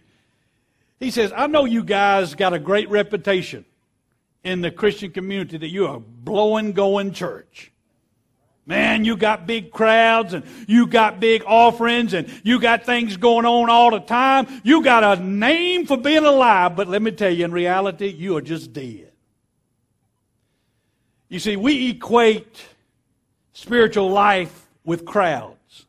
He 0.99 1.12
says, 1.12 1.33
I 1.37 1.47
know 1.47 1.64
you 1.64 1.85
guys 1.85 2.35
got 2.35 2.55
a 2.55 2.59
great 2.59 2.90
reputation 2.90 3.64
in 4.42 4.62
the 4.62 4.71
Christian 4.71 5.12
community 5.12 5.59
that 5.59 5.69
you're 5.69 5.97
a 5.97 6.01
blowing 6.01 6.73
going 6.73 7.12
church. 7.12 7.71
Man, 8.68 9.05
you 9.05 9.16
got 9.16 9.46
big 9.46 9.70
crowds 9.70 10.35
and 10.35 10.44
you 10.66 10.88
got 10.88 11.20
big 11.20 11.44
offerings 11.46 12.14
and 12.14 12.29
you 12.42 12.61
got 12.61 12.85
things 12.85 13.16
going 13.16 13.46
on 13.46 13.70
all 13.70 13.92
the 13.92 14.00
time. 14.00 14.61
You 14.64 14.83
got 14.83 15.05
a 15.05 15.22
name 15.22 15.87
for 15.87 15.96
being 15.96 16.24
alive, 16.24 16.74
but 16.74 16.88
let 16.88 17.00
me 17.00 17.12
tell 17.12 17.31
you, 17.31 17.44
in 17.44 17.52
reality, 17.52 18.09
you 18.09 18.37
are 18.37 18.42
just 18.42 18.72
dead. 18.72 19.12
You 21.29 21.38
see, 21.38 21.55
we 21.55 21.90
equate 21.90 22.66
spiritual 23.52 24.11
life 24.11 24.66
with 24.85 25.05
crowds. 25.05 25.87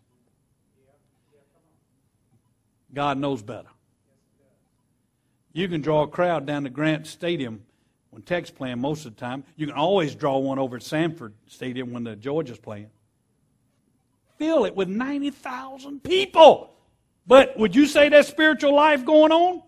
God 2.93 3.17
knows 3.17 3.41
better. 3.41 3.69
You 5.51 5.67
can 5.67 5.81
draw 5.81 6.03
a 6.03 6.07
crowd 6.07 6.45
down 6.45 6.63
to 6.65 6.69
Grant 6.69 7.07
Stadium 7.07 7.63
when 8.17 8.23
Tech's 8.23 8.49
playing 8.49 8.80
most 8.80 9.06
of 9.06 9.13
the 9.15 9.19
time. 9.19 9.43
You 9.58 9.67
can 9.67 9.75
always 9.75 10.15
draw 10.15 10.39
one 10.39 10.58
over 10.58 10.77
at 10.77 10.82
Sanford 10.82 11.36
Stadium 11.45 11.93
when 11.93 12.03
the 12.03 12.15
Georgia's 12.15 12.58
playing. 12.58 12.89
Fill 14.39 14.65
it 14.65 14.75
with 14.75 14.88
90,000 14.88 16.01
people. 16.01 16.73
But 17.27 17.60
would 17.60 17.75
you 17.75 17.86
say 17.86 18.10
that's 18.10 18.27
spiritual 18.27 18.73
life 18.73 19.06
going 19.06 19.32
on? 19.32 19.62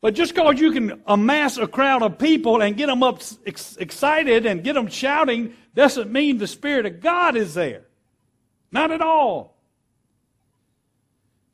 But 0.00 0.14
just 0.14 0.34
because 0.34 0.58
you 0.58 0.72
can 0.72 1.00
amass 1.06 1.58
a 1.58 1.68
crowd 1.68 2.02
of 2.02 2.18
people 2.18 2.60
and 2.60 2.76
get 2.76 2.88
them 2.88 3.04
up 3.04 3.22
ex- 3.46 3.76
excited 3.76 4.44
and 4.44 4.64
get 4.64 4.72
them 4.72 4.88
shouting 4.88 5.54
doesn't 5.76 6.10
mean 6.10 6.38
the 6.38 6.48
Spirit 6.48 6.86
of 6.86 7.00
God 7.00 7.36
is 7.36 7.54
there. 7.54 7.84
Not 8.72 8.90
at 8.90 9.00
all. 9.00 9.55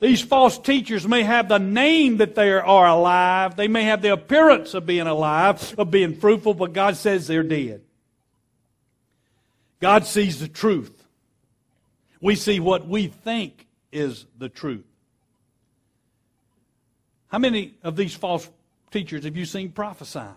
These 0.03 0.21
false 0.21 0.59
teachers 0.59 1.07
may 1.07 1.23
have 1.23 1.49
the 1.49 1.61
name 1.61 2.17
that 2.17 2.35
they 2.35 2.51
are 2.51 2.89
alive. 2.89 3.55
They 3.55 3.69
may 3.69 3.85
have 3.85 4.03
the 4.03 4.13
appearance 4.13 4.75
of 4.75 4.85
being 4.85 5.07
alive, 5.07 5.77
of 5.79 5.93
being 5.93 6.17
fruitful, 6.17 6.55
but 6.55 6.73
God 6.73 6.97
says 6.97 7.29
they're 7.29 7.45
dead. 7.45 7.83
God 9.79 10.05
sees 10.05 10.41
the 10.41 10.49
truth. 10.49 11.07
We 12.21 12.35
see 12.35 12.59
what 12.59 12.89
we 12.89 13.07
think 13.07 13.69
is 13.93 14.27
the 14.37 14.49
truth. 14.49 14.85
How 17.29 17.39
many 17.39 17.75
of 17.85 17.95
these 17.95 18.13
false 18.13 18.51
teachers 18.91 19.23
have 19.23 19.37
you 19.37 19.45
seen 19.47 19.71
prophesying? 19.71 20.35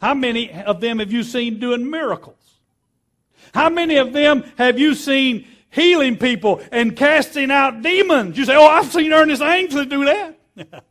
How 0.00 0.14
many 0.14 0.52
of 0.52 0.80
them 0.80 1.00
have 1.00 1.12
you 1.12 1.22
seen 1.22 1.58
doing 1.58 1.90
miracles? 1.90 2.54
How 3.52 3.68
many 3.68 3.96
of 3.96 4.14
them 4.14 4.42
have 4.56 4.78
you 4.78 4.94
seen 4.94 5.46
healing 5.76 6.16
people 6.16 6.60
and 6.72 6.96
casting 6.96 7.50
out 7.50 7.82
demons. 7.82 8.36
You 8.36 8.46
say, 8.46 8.56
Oh, 8.56 8.66
I've 8.66 8.90
seen 8.90 9.12
Ernest 9.12 9.42
Angley 9.42 9.86
do 9.86 10.06
that. 10.06 10.38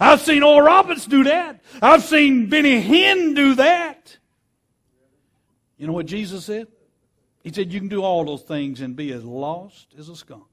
I've 0.00 0.22
seen 0.22 0.42
Oral 0.42 0.62
Roberts 0.62 1.04
do 1.04 1.24
that. 1.24 1.62
I've 1.82 2.02
seen 2.02 2.48
Benny 2.48 2.82
Hinn 2.82 3.34
do 3.34 3.54
that. 3.56 4.16
You 5.76 5.86
know 5.86 5.92
what 5.92 6.06
Jesus 6.06 6.46
said? 6.46 6.68
He 7.44 7.52
said, 7.52 7.70
You 7.70 7.78
can 7.80 7.88
do 7.88 8.02
all 8.02 8.24
those 8.24 8.42
things 8.42 8.80
and 8.80 8.96
be 8.96 9.12
as 9.12 9.24
lost 9.24 9.94
as 9.98 10.08
a 10.08 10.16
skunk. 10.16 10.44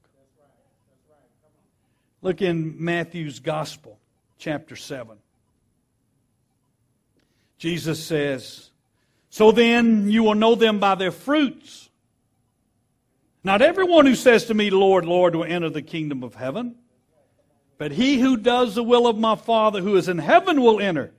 Look 2.20 2.42
in 2.42 2.84
Matthew's 2.84 3.38
Gospel, 3.38 3.98
chapter 4.38 4.76
7. 4.76 5.16
Jesus 7.56 8.04
says, 8.04 8.70
So 9.30 9.50
then 9.50 10.10
you 10.10 10.24
will 10.24 10.34
know 10.34 10.56
them 10.56 10.78
by 10.78 10.94
their 10.94 11.12
fruits. 11.12 11.87
Not 13.48 13.62
everyone 13.62 14.04
who 14.04 14.14
says 14.14 14.44
to 14.44 14.52
me, 14.52 14.68
Lord, 14.68 15.06
Lord, 15.06 15.34
will 15.34 15.42
enter 15.42 15.70
the 15.70 15.80
kingdom 15.80 16.22
of 16.22 16.34
heaven, 16.34 16.74
but 17.78 17.92
he 17.92 18.20
who 18.20 18.36
does 18.36 18.74
the 18.74 18.82
will 18.82 19.06
of 19.06 19.16
my 19.16 19.36
Father 19.36 19.80
who 19.80 19.96
is 19.96 20.06
in 20.06 20.18
heaven 20.18 20.60
will 20.60 20.80
enter. 20.80 21.14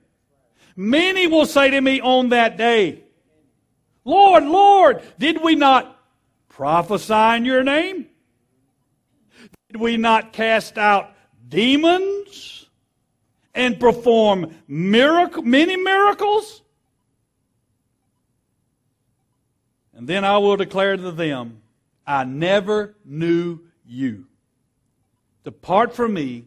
Many 0.76 1.26
will 1.26 1.44
say 1.44 1.70
to 1.70 1.80
me 1.80 2.00
on 2.00 2.28
that 2.28 2.56
day, 2.56 3.02
Lord, 4.04 4.44
Lord, 4.44 5.02
did 5.18 5.42
we 5.42 5.56
not 5.56 6.00
prophesy 6.48 7.36
in 7.36 7.44
your 7.46 7.64
name? 7.64 8.06
Did 9.72 9.80
we 9.80 9.96
not 9.96 10.32
cast 10.32 10.78
out 10.78 11.12
demons 11.48 12.68
and 13.56 13.80
perform 13.80 14.54
miracle, 14.68 15.42
many 15.42 15.76
miracles? 15.76 16.62
And 19.92 20.06
then 20.06 20.24
I 20.24 20.38
will 20.38 20.56
declare 20.56 20.96
to 20.96 21.10
them, 21.10 21.59
I 22.06 22.24
never 22.24 22.94
knew 23.04 23.60
you. 23.86 24.26
Depart 25.44 25.94
from 25.94 26.14
me, 26.14 26.46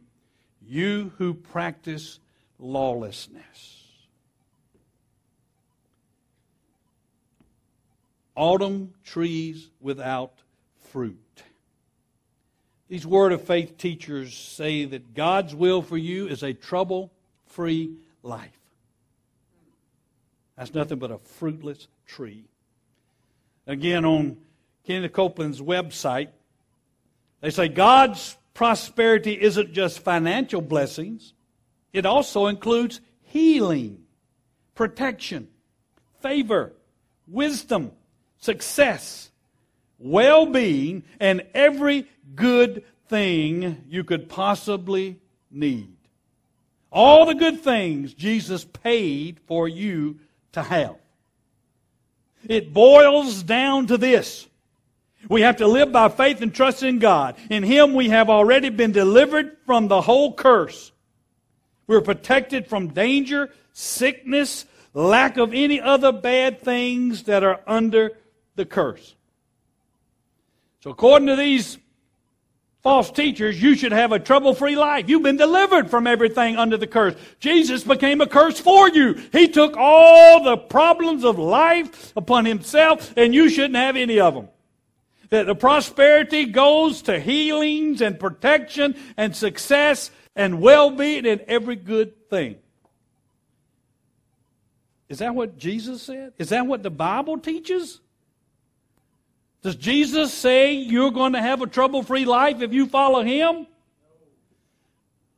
you 0.66 1.12
who 1.18 1.34
practice 1.34 2.20
lawlessness. 2.60 3.44
Autumn 8.36 8.94
trees 9.04 9.70
without 9.80 10.34
fruit. 10.92 11.18
These 12.88 13.06
Word 13.06 13.32
of 13.32 13.42
Faith 13.42 13.78
teachers 13.78 14.36
say 14.36 14.86
that 14.86 15.14
God's 15.14 15.56
will 15.56 15.82
for 15.82 15.98
you 15.98 16.28
is 16.28 16.44
a 16.44 16.54
trouble 16.54 17.12
free 17.48 17.96
life. 18.22 18.60
That's 20.58 20.74
nothing 20.74 21.00
but 21.00 21.12
a 21.12 21.18
fruitless 21.18 21.88
tree. 22.06 22.46
again 23.66 24.06
on 24.06 24.38
Kenneth 24.86 25.14
Copeland's 25.14 25.62
website. 25.62 26.30
They 27.42 27.50
say 27.50 27.68
God's 27.68 28.38
prosperity 28.54 29.40
isn't 29.40 29.74
just 29.74 30.00
financial 30.00 30.62
blessings, 30.62 31.34
it 31.92 32.06
also 32.06 32.48
includes 32.48 33.02
healing, 33.22 34.04
protection, 34.76 35.48
favor, 36.22 36.74
wisdom, 37.28 37.92
success, 38.38 39.32
well 40.00 40.46
being, 40.46 41.04
and 41.20 41.46
every 41.54 42.08
good 42.36 42.84
thing 43.08 43.84
you 43.88 44.04
could 44.04 44.30
possibly 44.30 45.20
need. 45.52 45.96
All 46.92 47.26
the 47.26 47.36
good 47.36 47.62
things 47.62 48.14
Jesus 48.14 48.66
paid 48.66 49.40
for 49.48 49.68
you 49.68 50.20
to 50.52 50.62
have. 50.62 50.96
It 52.48 52.74
boils 52.74 53.42
down 53.42 53.88
to 53.88 53.98
this. 53.98 54.48
We 55.30 55.42
have 55.42 55.58
to 55.58 55.68
live 55.68 55.92
by 55.92 56.10
faith 56.10 56.42
and 56.42 56.54
trust 56.54 56.84
in 56.84 57.00
God. 57.00 57.36
In 57.50 57.64
Him 57.64 57.94
we 57.94 58.10
have 58.10 58.30
already 58.30 58.70
been 58.70 58.92
delivered 58.92 59.58
from 59.66 59.88
the 59.88 60.02
whole 60.02 60.34
curse. 60.34 60.92
We're 61.88 62.02
protected 62.02 62.68
from 62.68 62.90
danger, 62.90 63.50
sickness, 63.74 64.66
lack 64.94 65.38
of 65.38 65.54
any 65.54 65.82
other 65.82 66.12
bad 66.12 66.62
things 66.62 67.24
that 67.24 67.44
are 67.44 67.62
under 67.68 68.12
the 68.56 68.66
curse. 68.66 69.16
So 70.82 70.92
according 70.92 71.28
to 71.28 71.36
these 71.36 71.78
false 72.82 73.10
teachers, 73.10 73.62
you 73.62 73.76
should 73.76 73.94
have 73.94 74.12
a 74.12 74.20
trouble 74.20 74.54
free 74.54 74.76
life. 74.76 75.08
You've 75.08 75.24
been 75.24 75.38
delivered 75.38 75.90
from 75.90 76.06
everything 76.06 76.58
under 76.58 76.78
the 76.78 76.88
curse. 76.88 77.16
Jesus 77.40 77.84
became 77.84 78.20
a 78.20 78.28
curse 78.28 78.60
for 78.60 78.90
you. 78.90 79.14
He 79.32 79.48
took 79.48 79.78
all 79.78 80.44
the 80.44 80.58
problems 80.58 81.24
of 81.24 81.40
life 81.40 82.12
upon 82.18 82.46
himself, 82.46 83.14
and 83.16 83.34
you 83.34 83.50
shouldn't 83.50 83.76
have 83.76 83.96
any 83.96 84.20
of 84.20 84.34
them. 84.34 84.50
That 85.34 85.48
the 85.48 85.56
prosperity 85.56 86.46
goes 86.46 87.02
to 87.02 87.20
healings 87.20 88.02
and 88.02 88.20
protection 88.20 88.96
and 89.18 89.36
success 89.36 90.12
and 90.36 90.62
well 90.62 90.92
being 90.92 91.26
and 91.26 91.42
every 91.48 91.76
good 91.76 92.30
thing. 92.30 92.58
Is 95.10 95.18
that 95.18 95.34
what 95.34 95.58
Jesus 95.58 96.04
said? 96.04 96.34
Is 96.38 96.50
that 96.50 96.68
what 96.68 96.84
the 96.84 96.92
Bible 96.92 97.40
teaches? 97.40 98.00
Does 99.64 99.76
Jesus 99.76 100.32
say 100.32 100.74
you're 100.74 101.10
going 101.10 101.34
to 101.34 101.42
have 101.42 101.64
a 101.64 101.68
trouble 101.68 102.04
free 102.04 102.26
life 102.26 102.62
if 102.62 102.72
you 102.72 102.86
follow 102.86 103.24
him? 103.24 103.66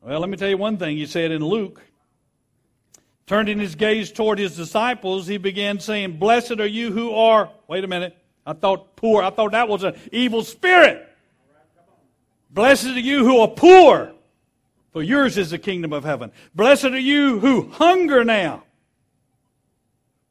Well, 0.02 0.20
let 0.20 0.28
me 0.28 0.36
tell 0.36 0.50
you 0.50 0.58
one 0.58 0.76
thing 0.76 0.98
he 0.98 1.06
said 1.06 1.30
in 1.30 1.42
Luke. 1.42 1.80
Turning 3.26 3.58
his 3.58 3.74
gaze 3.74 4.12
toward 4.12 4.38
his 4.38 4.56
disciples, 4.56 5.26
he 5.26 5.38
began 5.38 5.80
saying, 5.80 6.18
Blessed 6.18 6.60
are 6.60 6.66
you 6.66 6.92
who 6.92 7.14
are, 7.14 7.48
wait 7.66 7.82
a 7.82 7.88
minute, 7.88 8.14
I 8.46 8.52
thought 8.52 8.96
poor, 8.96 9.22
I 9.22 9.30
thought 9.30 9.52
that 9.52 9.68
was 9.68 9.82
an 9.82 9.98
evil 10.12 10.44
spirit. 10.44 11.02
Blessed 12.50 12.86
are 12.86 13.00
you 13.00 13.24
who 13.24 13.40
are 13.40 13.48
poor, 13.48 14.12
for 14.92 15.02
yours 15.02 15.36
is 15.36 15.50
the 15.50 15.58
kingdom 15.58 15.92
of 15.92 16.04
heaven. 16.04 16.30
Blessed 16.54 16.86
are 16.86 16.98
you 16.98 17.40
who 17.40 17.68
hunger 17.68 18.24
now, 18.24 18.62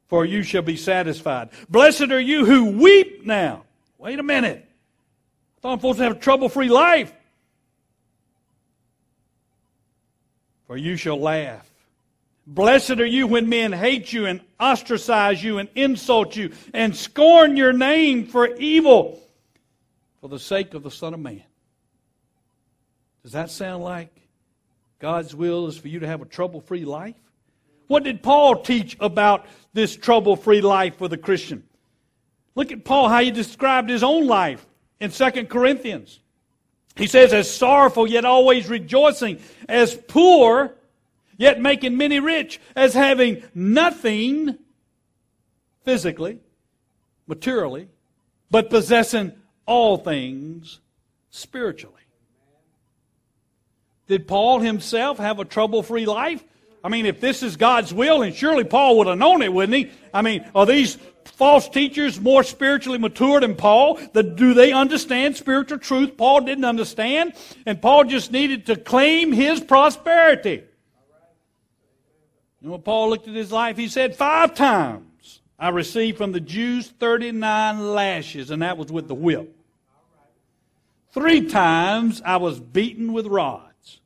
for 0.07 0.25
you 0.25 0.41
shall 0.41 0.63
be 0.63 0.77
satisfied. 0.77 1.49
Blessed 1.69 2.09
are 2.11 2.19
you 2.19 2.45
who 2.45 2.71
weep 2.81 3.25
now, 3.25 3.65
Wait 4.05 4.19
a 4.19 4.23
minute. 4.23 4.63
I 5.57 5.61
thought 5.61 5.73
I'm 5.73 5.79
supposed 5.79 5.97
to 5.97 6.03
have 6.03 6.17
a 6.17 6.19
trouble 6.19 6.47
free 6.47 6.69
life. 6.69 7.11
For 10.67 10.77
you 10.77 10.95
shall 10.95 11.19
laugh. 11.19 11.67
Blessed 12.47 12.99
are 12.99 13.05
you 13.05 13.25
when 13.25 13.49
men 13.49 13.71
hate 13.71 14.13
you 14.13 14.27
and 14.27 14.41
ostracize 14.59 15.43
you 15.43 15.57
and 15.57 15.67
insult 15.75 16.35
you 16.35 16.51
and 16.73 16.95
scorn 16.95 17.57
your 17.57 17.73
name 17.73 18.27
for 18.27 18.47
evil 18.55 19.19
for 20.21 20.29
the 20.29 20.39
sake 20.39 20.73
of 20.73 20.83
the 20.83 20.91
Son 20.91 21.13
of 21.13 21.19
Man. 21.19 21.43
Does 23.23 23.31
that 23.31 23.49
sound 23.49 23.83
like 23.83 24.09
God's 24.99 25.33
will 25.33 25.67
is 25.67 25.77
for 25.77 25.87
you 25.87 25.99
to 25.99 26.07
have 26.07 26.21
a 26.21 26.25
trouble 26.25 26.61
free 26.61 26.85
life? 26.85 27.15
What 27.87 28.03
did 28.03 28.21
Paul 28.21 28.61
teach 28.61 28.95
about 28.99 29.47
this 29.73 29.95
trouble 29.95 30.35
free 30.35 30.61
life 30.61 30.97
for 30.97 31.07
the 31.07 31.17
Christian? 31.17 31.63
Look 32.53 32.71
at 32.71 32.85
Paul, 32.85 33.09
how 33.09 33.21
he 33.21 33.31
described 33.31 33.89
his 33.89 34.03
own 34.03 34.27
life 34.27 34.65
in 34.99 35.11
2 35.11 35.45
Corinthians. 35.45 36.19
He 36.95 37.07
says, 37.07 37.33
as 37.33 37.51
sorrowful, 37.51 38.07
yet 38.07 38.23
always 38.23 38.69
rejoicing, 38.69 39.39
as 39.67 39.95
poor, 40.07 40.75
yet 41.37 41.59
making 41.59 41.97
many 41.97 42.19
rich, 42.19 42.59
as 42.75 42.93
having 42.93 43.43
nothing 43.53 44.57
physically, 45.83 46.39
materially, 47.27 47.87
but 48.49 48.69
possessing 48.69 49.31
all 49.65 49.97
things 49.97 50.79
spiritually. 51.29 51.93
Did 54.07 54.27
Paul 54.27 54.59
himself 54.59 55.17
have 55.17 55.39
a 55.39 55.45
trouble 55.45 55.81
free 55.81 56.05
life? 56.05 56.43
I 56.83 56.89
mean, 56.89 57.07
if 57.07 57.19
this 57.19 57.41
is 57.41 57.57
God's 57.57 57.91
will, 57.91 58.21
and 58.21 58.35
surely 58.35 58.63
Paul 58.63 58.99
would 58.99 59.07
have 59.07 59.17
known 59.17 59.41
it, 59.41 59.51
wouldn't 59.51 59.75
he? 59.75 59.91
I 60.13 60.21
mean, 60.21 60.45
are 60.53 60.67
these 60.67 60.99
false 61.23 61.67
teachers 61.67 62.21
more 62.21 62.43
spiritually 62.43 62.99
mature 62.99 63.39
than 63.39 63.55
Paul? 63.55 63.99
Do 64.13 64.53
they 64.53 64.71
understand 64.71 65.35
spiritual 65.35 65.79
truth 65.79 66.15
Paul 66.15 66.41
didn't 66.41 66.65
understand? 66.65 67.33
And 67.65 67.81
Paul 67.81 68.03
just 68.03 68.31
needed 68.31 68.67
to 68.67 68.75
claim 68.75 69.31
his 69.31 69.59
prosperity. 69.61 70.63
And 72.65 72.71
when 72.71 72.81
Paul 72.81 73.11
looked 73.11 73.27
at 73.27 73.35
his 73.35 73.51
life, 73.51 73.77
he 73.77 73.87
said, 73.87 74.15
Five 74.15 74.55
times 74.55 75.39
I 75.59 75.69
received 75.69 76.17
from 76.17 76.31
the 76.31 76.39
Jews 76.39 76.87
39 76.87 77.93
lashes, 77.93 78.49
and 78.49 78.63
that 78.63 78.75
was 78.75 78.91
with 78.91 79.07
the 79.07 79.13
whip. 79.13 79.55
Three 81.11 81.45
times 81.45 82.23
I 82.25 82.37
was 82.37 82.59
beaten 82.59 83.13
with 83.13 83.27
rods. 83.27 83.99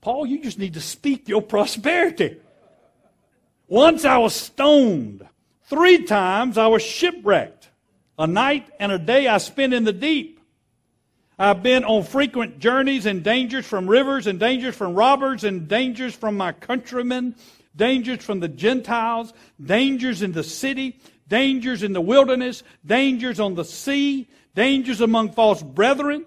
Paul, 0.00 0.26
you 0.26 0.42
just 0.42 0.58
need 0.58 0.74
to 0.74 0.80
speak 0.80 1.28
your 1.28 1.40
prosperity. 1.40 2.38
Once 3.68 4.04
I 4.04 4.18
was 4.18 4.34
stoned. 4.34 5.24
Three 5.66 6.02
times 6.02 6.58
I 6.58 6.66
was 6.66 6.82
shipwrecked. 6.82 7.68
A 8.18 8.26
night 8.26 8.68
and 8.80 8.90
a 8.90 8.98
day 8.98 9.28
I 9.28 9.38
spent 9.38 9.72
in 9.72 9.84
the 9.84 9.92
deep. 9.92 10.40
I've 11.38 11.62
been 11.62 11.84
on 11.84 12.02
frequent 12.02 12.58
journeys 12.58 13.06
and 13.06 13.22
dangers 13.22 13.64
from 13.64 13.88
rivers 13.88 14.26
and 14.26 14.40
dangers 14.40 14.74
from 14.74 14.96
robbers 14.96 15.44
and 15.44 15.68
dangers 15.68 16.16
from 16.16 16.36
my 16.36 16.50
countrymen, 16.50 17.36
dangers 17.76 18.24
from 18.24 18.40
the 18.40 18.48
Gentiles, 18.48 19.32
dangers 19.62 20.22
in 20.22 20.32
the 20.32 20.44
city, 20.44 21.00
dangers 21.28 21.82
in 21.82 21.92
the 21.92 22.00
wilderness, 22.00 22.62
dangers 22.84 23.40
on 23.40 23.54
the 23.54 23.64
sea, 23.64 24.28
dangers 24.54 25.00
among 25.00 25.32
false 25.32 25.62
brethren. 25.62 26.24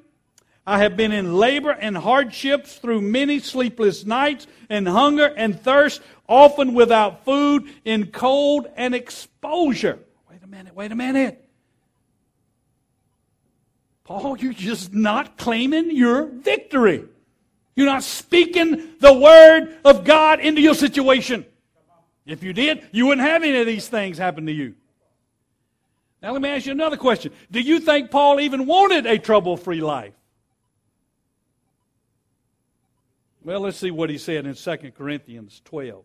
I 0.66 0.80
have 0.80 0.98
been 0.98 1.14
in 1.14 1.36
labor 1.36 1.72
and 1.72 1.98
hardships 1.98 2.76
through 2.76 3.00
many 3.02 3.40
sleepless 3.40 4.06
nights 4.06 4.48
and 4.70 4.88
hunger 4.88 5.26
and 5.26 5.60
thirst 5.60 6.02
often 6.28 6.74
without 6.74 7.24
food, 7.24 7.64
in 7.86 8.08
cold 8.08 8.68
and 8.76 8.94
exposure. 8.94 10.00
Wait 10.30 10.44
a 10.44 10.48
minute, 10.48 10.76
wait 10.76 10.92
a 10.92 10.96
minute. 10.96 11.44
Paul, 14.04 14.38
you're 14.38 14.54
just 14.54 14.94
not 14.94 15.38
claiming 15.38 15.96
your 15.96 16.26
victory. 16.26 17.06
You're 17.78 17.86
not 17.86 18.04
speaking 18.04 18.96
the 19.00 19.14
word 19.14 19.78
of 19.86 20.04
God 20.04 20.40
into 20.40 20.60
your 20.60 20.74
situation. 20.74 21.46
If 22.26 22.44
you 22.44 22.52
did, 22.52 22.86
you 22.92 23.06
wouldn't 23.06 23.26
have 23.26 23.44
any 23.44 23.62
of 23.62 23.68
these 23.68 23.88
things 23.88 24.18
happen 24.18 24.48
to 24.48 24.52
you. 24.52 24.74
Now, 26.22 26.34
let 26.34 26.42
me 26.42 26.50
ask 26.50 26.66
you 26.66 26.72
another 26.72 26.98
question. 26.98 27.32
Do 27.52 27.62
you 27.62 27.80
think 27.80 28.10
Paul 28.10 28.40
even 28.40 28.66
wanted 28.66 29.06
a 29.06 29.20
trouble 29.20 29.56
free 29.56 29.80
life? 29.80 30.16
Well, 33.44 33.62
let's 33.62 33.78
see 33.78 33.92
what 33.92 34.10
he 34.10 34.18
said 34.18 34.48
in 34.48 34.56
2 34.56 34.92
Corinthians 34.98 35.62
12 35.64 36.04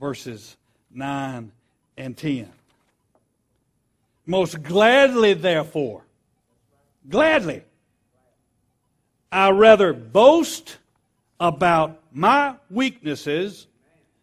verses 0.00 0.56
9 0.92 1.52
and 1.96 2.16
10. 2.16 2.50
Most 4.26 4.60
gladly, 4.60 5.34
therefore, 5.34 6.02
gladly, 7.08 7.62
I 9.32 9.50
rather 9.50 9.94
boast 9.94 10.76
about 11.40 12.02
my 12.12 12.56
weaknesses 12.70 13.66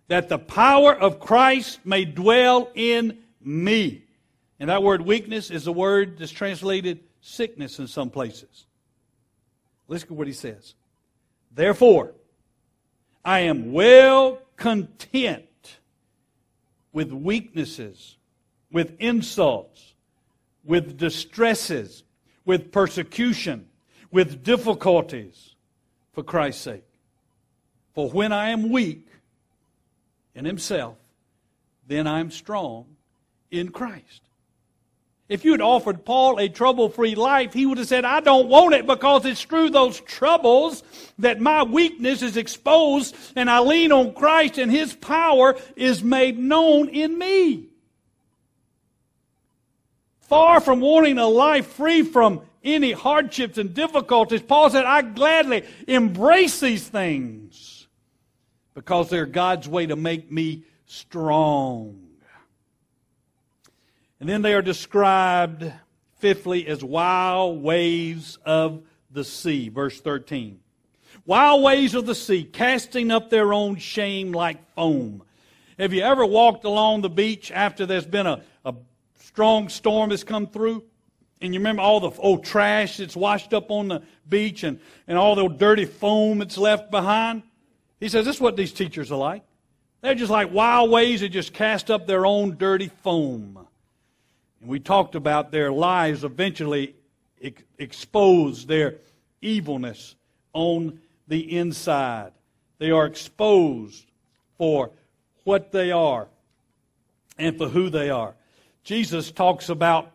that 0.07 0.29
the 0.29 0.37
power 0.37 0.93
of 0.93 1.19
Christ 1.19 1.79
may 1.83 2.05
dwell 2.05 2.69
in 2.75 3.17
me. 3.41 4.03
And 4.59 4.69
that 4.69 4.83
word 4.83 5.01
weakness 5.01 5.49
is 5.49 5.65
a 5.67 5.71
word 5.71 6.19
that's 6.19 6.31
translated 6.31 6.99
sickness 7.21 7.79
in 7.79 7.87
some 7.87 8.09
places. 8.09 8.65
Listen 9.87 10.09
to 10.09 10.13
what 10.13 10.27
he 10.27 10.33
says. 10.33 10.75
Therefore, 11.51 12.11
I 13.25 13.41
am 13.41 13.73
well 13.73 14.39
content 14.57 15.45
with 16.91 17.11
weaknesses, 17.11 18.17
with 18.71 18.95
insults, 18.99 19.93
with 20.63 20.97
distresses, 20.97 22.03
with 22.45 22.71
persecution, 22.71 23.68
with 24.11 24.43
difficulties 24.43 25.55
for 26.13 26.23
Christ's 26.23 26.63
sake. 26.63 26.83
For 27.93 28.09
when 28.09 28.31
I 28.31 28.49
am 28.49 28.71
weak 28.71 29.07
in 30.35 30.45
Himself, 30.45 30.97
then 31.87 32.07
I 32.07 32.19
am 32.19 32.31
strong 32.31 32.85
in 33.51 33.69
Christ. 33.69 34.21
If 35.27 35.45
you 35.45 35.51
had 35.51 35.61
offered 35.61 36.05
Paul 36.05 36.39
a 36.39 36.49
trouble 36.49 36.89
free 36.89 37.13
life, 37.13 37.53
he 37.53 37.67
would 37.67 37.77
have 37.77 37.87
said, 37.87 38.03
I 38.03 38.19
don't 38.19 38.49
want 38.49 38.73
it 38.73 38.87
because 38.87 39.25
it's 39.25 39.43
through 39.43 39.69
those 39.69 39.99
troubles 39.99 40.83
that 41.19 41.39
my 41.39 41.61
weakness 41.61 42.23
is 42.23 42.35
exposed 42.35 43.15
and 43.35 43.47
I 43.47 43.59
lean 43.59 43.91
on 43.91 44.13
Christ 44.13 44.57
and 44.57 44.71
his 44.71 44.95
power 44.95 45.55
is 45.75 46.03
made 46.03 46.39
known 46.39 46.89
in 46.89 47.15
me. 47.15 47.65
Far 50.21 50.61
from 50.61 50.79
wanting 50.79 51.19
a 51.19 51.27
life 51.27 51.67
free 51.67 52.01
from 52.01 52.41
any 52.63 52.91
hardships 52.91 53.57
and 53.57 53.73
difficulties, 53.73 54.41
Paul 54.41 54.69
said, 54.69 54.85
I 54.85 55.01
gladly 55.01 55.63
embrace 55.87 56.59
these 56.59 56.87
things 56.87 57.87
because 58.73 59.09
they're 59.09 59.25
God's 59.25 59.67
way 59.67 59.85
to 59.87 59.95
make 59.95 60.31
me 60.31 60.63
strong. 60.85 62.07
And 64.19 64.27
then 64.27 64.41
they 64.41 64.53
are 64.53 64.61
described, 64.61 65.71
fifthly, 66.17 66.67
as 66.67 66.83
wild 66.83 67.63
waves 67.63 68.37
of 68.45 68.83
the 69.09 69.23
sea. 69.23 69.69
Verse 69.69 69.99
13. 70.01 70.59
Wild 71.25 71.63
waves 71.63 71.95
of 71.95 72.05
the 72.05 72.15
sea, 72.15 72.43
casting 72.43 73.11
up 73.11 73.29
their 73.29 73.53
own 73.53 73.77
shame 73.77 74.31
like 74.31 74.73
foam. 74.73 75.23
Have 75.77 75.93
you 75.93 76.01
ever 76.01 76.25
walked 76.25 76.65
along 76.65 77.01
the 77.01 77.09
beach 77.09 77.51
after 77.51 77.85
there's 77.85 78.05
been 78.05 78.27
a, 78.27 78.41
a 78.65 78.73
strong 79.19 79.69
storm 79.69 80.09
has 80.09 80.23
come 80.23 80.47
through? 80.47 80.83
And 81.41 81.53
you 81.53 81.59
remember 81.59 81.81
all 81.81 81.99
the 81.99 82.11
old 82.19 82.43
trash 82.43 82.97
that's 82.97 83.15
washed 83.15 83.53
up 83.53 83.71
on 83.71 83.87
the 83.87 84.01
beach 84.27 84.63
and, 84.63 84.79
and 85.07 85.17
all 85.17 85.35
the 85.35 85.47
dirty 85.47 85.85
foam 85.85 86.39
that's 86.39 86.57
left 86.57 86.91
behind? 86.91 87.43
He 87.99 88.09
says, 88.09 88.25
this 88.25 88.35
is 88.35 88.41
what 88.41 88.57
these 88.57 88.73
teachers 88.73 89.11
are 89.11 89.17
like. 89.17 89.43
They're 90.01 90.15
just 90.15 90.31
like 90.31 90.51
wild 90.53 90.89
waves 90.89 91.21
that 91.21 91.29
just 91.29 91.53
cast 91.53 91.91
up 91.91 92.07
their 92.07 92.25
own 92.25 92.57
dirty 92.57 92.89
foam. 93.03 93.67
And 94.61 94.69
we 94.69 94.79
talked 94.79 95.15
about 95.15 95.51
their 95.51 95.71
lives 95.71 96.23
eventually 96.23 96.95
ex- 97.41 97.63
expose 97.77 98.65
their 98.65 98.95
evilness 99.41 100.15
on 100.53 100.99
the 101.27 101.57
inside. 101.57 102.31
They 102.79 102.91
are 102.91 103.05
exposed 103.05 104.05
for 104.57 104.91
what 105.43 105.71
they 105.71 105.91
are 105.91 106.27
and 107.37 107.57
for 107.57 107.67
who 107.67 107.89
they 107.89 108.09
are. 108.09 108.35
Jesus 108.83 109.31
talks 109.31 109.69
about 109.69 110.11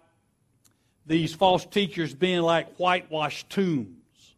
these 1.07 1.35
false 1.35 1.67
teachers 1.67 2.15
being 2.15 2.41
like 2.41 2.77
whitewashed 2.77 3.51
tombs. 3.51 4.37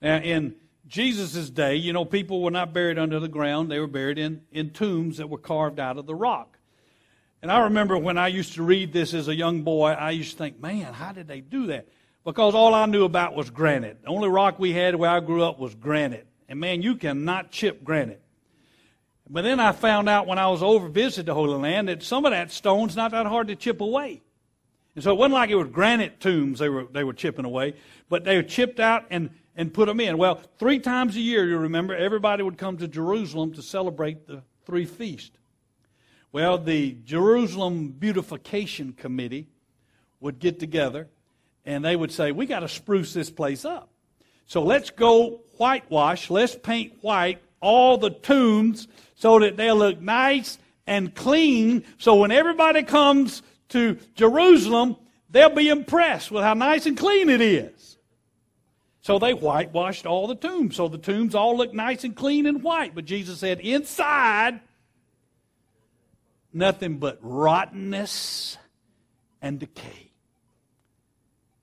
Now, 0.00 0.16
in 0.16 0.56
Jesus' 0.86 1.48
day, 1.50 1.76
you 1.76 1.92
know, 1.92 2.04
people 2.04 2.42
were 2.42 2.50
not 2.50 2.72
buried 2.72 2.98
under 2.98 3.20
the 3.20 3.28
ground, 3.28 3.70
they 3.70 3.78
were 3.78 3.86
buried 3.86 4.18
in, 4.18 4.42
in 4.52 4.70
tombs 4.70 5.16
that 5.18 5.28
were 5.28 5.38
carved 5.38 5.80
out 5.80 5.96
of 5.96 6.06
the 6.06 6.14
rock. 6.14 6.58
And 7.42 7.52
I 7.52 7.64
remember 7.64 7.98
when 7.98 8.16
I 8.16 8.28
used 8.28 8.54
to 8.54 8.62
read 8.62 8.92
this 8.92 9.12
as 9.12 9.28
a 9.28 9.34
young 9.34 9.62
boy, 9.62 9.90
I 9.90 10.12
used 10.12 10.32
to 10.32 10.38
think, 10.38 10.60
man, 10.60 10.92
how 10.92 11.12
did 11.12 11.28
they 11.28 11.40
do 11.40 11.66
that? 11.66 11.86
Because 12.24 12.54
all 12.54 12.72
I 12.72 12.86
knew 12.86 13.04
about 13.04 13.34
was 13.34 13.50
granite. 13.50 14.02
The 14.02 14.08
only 14.08 14.30
rock 14.30 14.58
we 14.58 14.72
had 14.72 14.96
where 14.96 15.10
I 15.10 15.20
grew 15.20 15.42
up 15.42 15.58
was 15.58 15.74
granite. 15.74 16.26
And 16.48 16.58
man, 16.58 16.80
you 16.80 16.96
cannot 16.96 17.50
chip 17.50 17.84
granite. 17.84 18.22
But 19.28 19.42
then 19.42 19.60
I 19.60 19.72
found 19.72 20.08
out 20.08 20.26
when 20.26 20.38
I 20.38 20.48
was 20.48 20.62
over 20.62 20.88
visiting 20.88 21.26
the 21.26 21.34
Holy 21.34 21.58
Land 21.58 21.88
that 21.88 22.02
some 22.02 22.24
of 22.24 22.32
that 22.32 22.50
stone's 22.50 22.96
not 22.96 23.10
that 23.10 23.26
hard 23.26 23.48
to 23.48 23.56
chip 23.56 23.80
away. 23.80 24.22
And 24.94 25.02
so 25.02 25.10
it 25.10 25.18
wasn't 25.18 25.34
like 25.34 25.50
it 25.50 25.56
was 25.56 25.68
granite 25.68 26.20
tombs 26.20 26.58
they 26.58 26.68
were, 26.68 26.84
they 26.84 27.04
were 27.04 27.12
chipping 27.12 27.44
away, 27.44 27.74
but 28.08 28.24
they 28.24 28.36
were 28.36 28.42
chipped 28.42 28.78
out 28.78 29.06
and, 29.10 29.30
and 29.56 29.72
put 29.74 29.86
them 29.86 30.00
in. 30.00 30.18
Well, 30.18 30.40
three 30.58 30.78
times 30.78 31.16
a 31.16 31.20
year, 31.20 31.46
you 31.46 31.58
remember, 31.58 31.94
everybody 31.96 32.42
would 32.42 32.58
come 32.58 32.76
to 32.78 32.86
Jerusalem 32.86 33.52
to 33.54 33.62
celebrate 33.62 34.26
the 34.26 34.42
three 34.64 34.84
feasts. 34.84 35.36
Well, 36.30 36.58
the 36.58 36.96
Jerusalem 37.04 37.88
Beautification 37.88 38.92
Committee 38.92 39.48
would 40.20 40.38
get 40.38 40.58
together 40.58 41.08
and 41.64 41.84
they 41.84 41.96
would 41.96 42.12
say, 42.12 42.32
We 42.32 42.46
got 42.46 42.60
to 42.60 42.68
spruce 42.68 43.12
this 43.12 43.30
place 43.30 43.64
up. 43.64 43.88
So 44.46 44.62
let's 44.62 44.90
go 44.90 45.40
whitewash, 45.56 46.30
let's 46.30 46.54
paint 46.54 46.94
white 47.02 47.40
all 47.60 47.96
the 47.96 48.10
tombs 48.10 48.88
so 49.14 49.38
that 49.38 49.56
they'll 49.56 49.76
look 49.76 50.00
nice 50.00 50.58
and 50.86 51.14
clean. 51.14 51.84
So 51.98 52.16
when 52.16 52.30
everybody 52.30 52.82
comes 52.82 53.42
to 53.74 53.98
Jerusalem, 54.14 54.96
they'll 55.28 55.50
be 55.50 55.68
impressed 55.68 56.30
with 56.30 56.42
how 56.42 56.54
nice 56.54 56.86
and 56.86 56.96
clean 56.96 57.28
it 57.28 57.40
is. 57.40 57.98
So 59.02 59.18
they 59.18 59.34
whitewashed 59.34 60.06
all 60.06 60.26
the 60.26 60.34
tombs. 60.34 60.76
So 60.76 60.88
the 60.88 60.96
tombs 60.96 61.34
all 61.34 61.58
look 61.58 61.74
nice 61.74 62.04
and 62.04 62.16
clean 62.16 62.46
and 62.46 62.62
white. 62.62 62.94
But 62.94 63.04
Jesus 63.04 63.40
said, 63.40 63.60
inside, 63.60 64.60
nothing 66.52 66.96
but 66.96 67.18
rottenness 67.20 68.56
and 69.42 69.58
decay. 69.58 70.10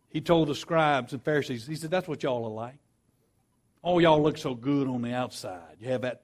He 0.09 0.21
told 0.21 0.49
the 0.49 0.55
scribes 0.55 1.13
and 1.13 1.23
Pharisees, 1.23 1.65
he 1.65 1.75
said, 1.75 1.89
That's 1.89 2.07
what 2.07 2.21
y'all 2.21 2.45
are 2.45 2.51
like. 2.51 2.77
Oh, 3.83 3.97
y'all 3.99 4.21
look 4.21 4.37
so 4.37 4.53
good 4.53 4.87
on 4.87 5.01
the 5.01 5.13
outside. 5.13 5.77
You 5.79 5.87
have 5.89 6.01
that 6.01 6.21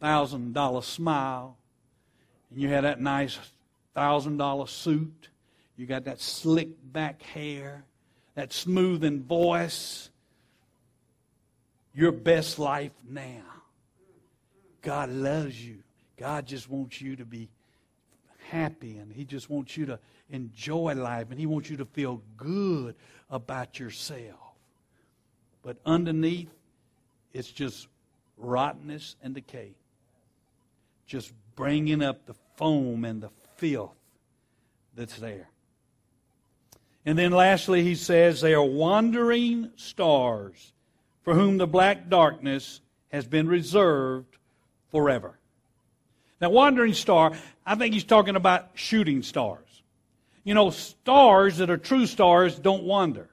thousand 0.00 0.52
dollar 0.52 0.82
smile, 0.82 1.56
and 2.50 2.60
you 2.60 2.68
have 2.68 2.82
that 2.82 3.00
nice 3.00 3.38
thousand 3.94 4.36
dollar 4.36 4.66
suit. 4.66 5.28
You 5.76 5.86
got 5.86 6.04
that 6.04 6.20
slick 6.20 6.68
back 6.92 7.22
hair, 7.22 7.84
that 8.34 8.52
smoothing 8.52 9.22
voice. 9.22 10.10
Your 11.94 12.12
best 12.12 12.58
life 12.58 12.92
now. 13.08 13.42
God 14.80 15.10
loves 15.10 15.62
you. 15.64 15.78
God 16.16 16.46
just 16.46 16.68
wants 16.68 17.00
you 17.00 17.16
to 17.16 17.24
be 17.24 17.48
happy 18.48 18.98
and 18.98 19.12
He 19.12 19.24
just 19.24 19.50
wants 19.50 19.76
you 19.76 19.86
to 19.86 19.98
enjoy 20.30 20.94
life 20.94 21.28
and 21.30 21.38
He 21.38 21.46
wants 21.46 21.70
you 21.70 21.76
to 21.78 21.84
feel 21.84 22.22
good 22.36 22.94
about 23.30 23.78
yourself. 23.78 24.38
But 25.62 25.76
underneath, 25.86 26.50
it's 27.32 27.50
just 27.50 27.88
rottenness 28.36 29.16
and 29.22 29.34
decay. 29.34 29.72
Just 31.06 31.32
bringing 31.54 32.02
up 32.02 32.26
the 32.26 32.34
foam 32.56 33.04
and 33.04 33.22
the 33.22 33.30
filth 33.62 33.94
that's 34.96 35.16
there. 35.18 35.48
And 37.06 37.16
then 37.16 37.30
lastly, 37.30 37.84
he 37.84 37.94
says, 37.94 38.40
they 38.40 38.54
are 38.54 38.64
wandering 38.64 39.70
stars 39.76 40.72
for 41.22 41.34
whom 41.34 41.58
the 41.58 41.66
black 41.68 42.08
darkness 42.08 42.80
has 43.12 43.24
been 43.24 43.46
reserved 43.46 44.36
forever. 44.90 45.38
Now, 46.40 46.50
wandering 46.50 46.92
star, 46.92 47.34
I 47.64 47.76
think 47.76 47.94
he's 47.94 48.02
talking 48.02 48.34
about 48.34 48.70
shooting 48.74 49.22
stars. 49.22 49.82
You 50.42 50.54
know, 50.54 50.70
stars 50.70 51.58
that 51.58 51.70
are 51.70 51.78
true 51.78 52.06
stars 52.06 52.58
don't 52.58 52.82
wander. 52.82 53.30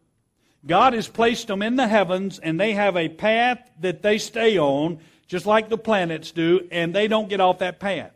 God 0.64 0.94
has 0.94 1.08
placed 1.08 1.48
them 1.48 1.64
in 1.64 1.76
the 1.76 1.88
heavens 1.88 2.38
and 2.38 2.60
they 2.60 2.74
have 2.74 2.96
a 2.96 3.10
path 3.10 3.68
that 3.80 4.04
they 4.04 4.20
stay 4.20 4.60
on, 4.60 5.00
just 5.26 5.48
like 5.48 5.70
the 5.70 5.78
planets 5.78 6.30
do, 6.30 6.68
and 6.72 6.94
they 6.94 7.08
don't 7.08 7.30
get 7.30 7.40
off 7.40 7.60
that 7.60 7.80
path. 7.80 8.12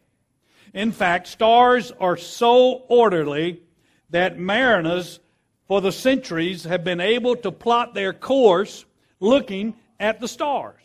In 0.73 0.91
fact, 0.91 1.27
stars 1.27 1.91
are 1.99 2.17
so 2.17 2.83
orderly 2.87 3.61
that 4.09 4.39
mariners 4.39 5.19
for 5.67 5.81
the 5.81 5.91
centuries 5.91 6.63
have 6.63 6.83
been 6.83 6.99
able 6.99 7.35
to 7.37 7.51
plot 7.51 7.93
their 7.93 8.13
course 8.13 8.85
looking 9.19 9.75
at 9.99 10.19
the 10.19 10.27
stars. 10.27 10.81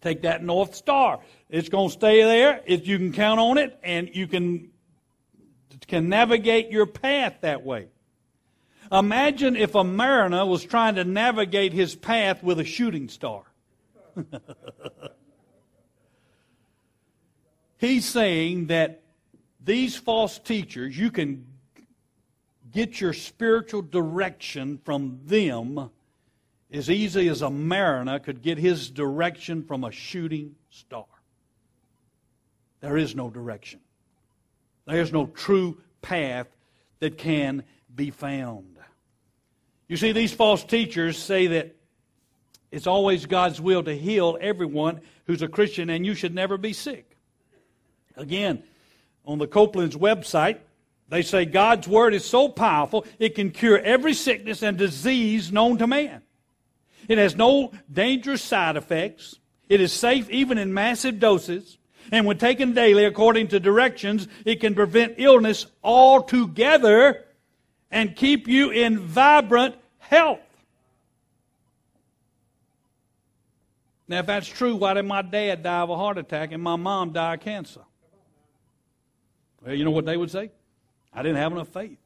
Take 0.00 0.22
that 0.22 0.44
North 0.44 0.74
Star. 0.74 1.20
It's 1.48 1.70
going 1.70 1.88
to 1.88 1.92
stay 1.92 2.22
there. 2.22 2.60
If 2.66 2.86
you 2.86 2.98
can 2.98 3.12
count 3.12 3.40
on 3.40 3.58
it, 3.58 3.78
and 3.82 4.14
you 4.14 4.26
can 4.26 4.70
can 5.86 6.08
navigate 6.08 6.70
your 6.70 6.86
path 6.86 7.34
that 7.40 7.64
way. 7.64 7.88
Imagine 8.92 9.56
if 9.56 9.74
a 9.74 9.84
mariner 9.84 10.46
was 10.46 10.64
trying 10.64 10.94
to 10.96 11.04
navigate 11.04 11.72
his 11.72 11.94
path 11.94 12.42
with 12.42 12.60
a 12.60 12.64
shooting 12.64 13.08
star. 13.08 13.42
He's 17.84 18.06
saying 18.06 18.68
that 18.68 19.02
these 19.62 19.94
false 19.94 20.38
teachers, 20.38 20.96
you 20.96 21.10
can 21.10 21.44
get 22.72 22.98
your 22.98 23.12
spiritual 23.12 23.82
direction 23.82 24.80
from 24.86 25.20
them 25.26 25.90
as 26.72 26.88
easy 26.88 27.28
as 27.28 27.42
a 27.42 27.50
mariner 27.50 28.18
could 28.20 28.40
get 28.40 28.56
his 28.56 28.88
direction 28.88 29.64
from 29.64 29.84
a 29.84 29.90
shooting 29.90 30.54
star. 30.70 31.04
There 32.80 32.96
is 32.96 33.14
no 33.14 33.28
direction. 33.28 33.80
There 34.86 35.02
is 35.02 35.12
no 35.12 35.26
true 35.26 35.76
path 36.00 36.46
that 37.00 37.18
can 37.18 37.64
be 37.94 38.10
found. 38.10 38.78
You 39.88 39.98
see, 39.98 40.12
these 40.12 40.32
false 40.32 40.64
teachers 40.64 41.18
say 41.18 41.48
that 41.48 41.76
it's 42.72 42.86
always 42.86 43.26
God's 43.26 43.60
will 43.60 43.82
to 43.82 43.94
heal 43.94 44.38
everyone 44.40 45.02
who's 45.26 45.42
a 45.42 45.48
Christian 45.48 45.90
and 45.90 46.06
you 46.06 46.14
should 46.14 46.34
never 46.34 46.56
be 46.56 46.72
sick. 46.72 47.13
Again, 48.16 48.62
on 49.24 49.38
the 49.38 49.46
Copeland's 49.46 49.96
website, 49.96 50.58
they 51.08 51.22
say 51.22 51.44
God's 51.44 51.86
word 51.86 52.14
is 52.14 52.24
so 52.24 52.48
powerful 52.48 53.06
it 53.18 53.34
can 53.34 53.50
cure 53.50 53.78
every 53.78 54.14
sickness 54.14 54.62
and 54.62 54.76
disease 54.76 55.52
known 55.52 55.78
to 55.78 55.86
man. 55.86 56.22
It 57.08 57.18
has 57.18 57.36
no 57.36 57.72
dangerous 57.92 58.42
side 58.42 58.76
effects. 58.76 59.36
It 59.68 59.80
is 59.80 59.92
safe 59.92 60.30
even 60.30 60.58
in 60.58 60.72
massive 60.72 61.18
doses. 61.20 61.78
And 62.12 62.26
when 62.26 62.38
taken 62.38 62.72
daily 62.72 63.04
according 63.04 63.48
to 63.48 63.60
directions, 63.60 64.28
it 64.44 64.60
can 64.60 64.74
prevent 64.74 65.14
illness 65.18 65.66
altogether 65.82 67.24
and 67.90 68.14
keep 68.16 68.48
you 68.48 68.70
in 68.70 68.98
vibrant 68.98 69.74
health. 69.98 70.40
Now, 74.06 74.18
if 74.18 74.26
that's 74.26 74.46
true, 74.46 74.76
why 74.76 74.94
did 74.94 75.06
my 75.06 75.22
dad 75.22 75.62
die 75.62 75.80
of 75.80 75.90
a 75.90 75.96
heart 75.96 76.18
attack 76.18 76.52
and 76.52 76.62
my 76.62 76.76
mom 76.76 77.12
die 77.12 77.34
of 77.34 77.40
cancer? 77.40 77.80
Well, 79.64 79.74
you 79.74 79.84
know 79.84 79.90
what 79.90 80.04
they 80.04 80.16
would 80.16 80.30
say? 80.30 80.50
I 81.12 81.22
didn't 81.22 81.38
have 81.38 81.52
enough 81.52 81.68
faith. 81.68 81.98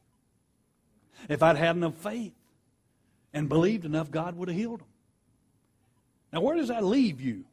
If 1.27 1.43
I'd 1.43 1.57
had 1.57 1.75
enough 1.75 1.95
faith 1.95 2.33
and 3.33 3.49
believed 3.49 3.85
enough, 3.85 4.09
God 4.09 4.35
would 4.37 4.47
have 4.47 4.57
healed 4.57 4.79
them. 4.79 4.87
Now, 6.31 6.41
where 6.41 6.55
does 6.55 6.69
that 6.69 6.83
leave 6.83 7.19
you? 7.19 7.43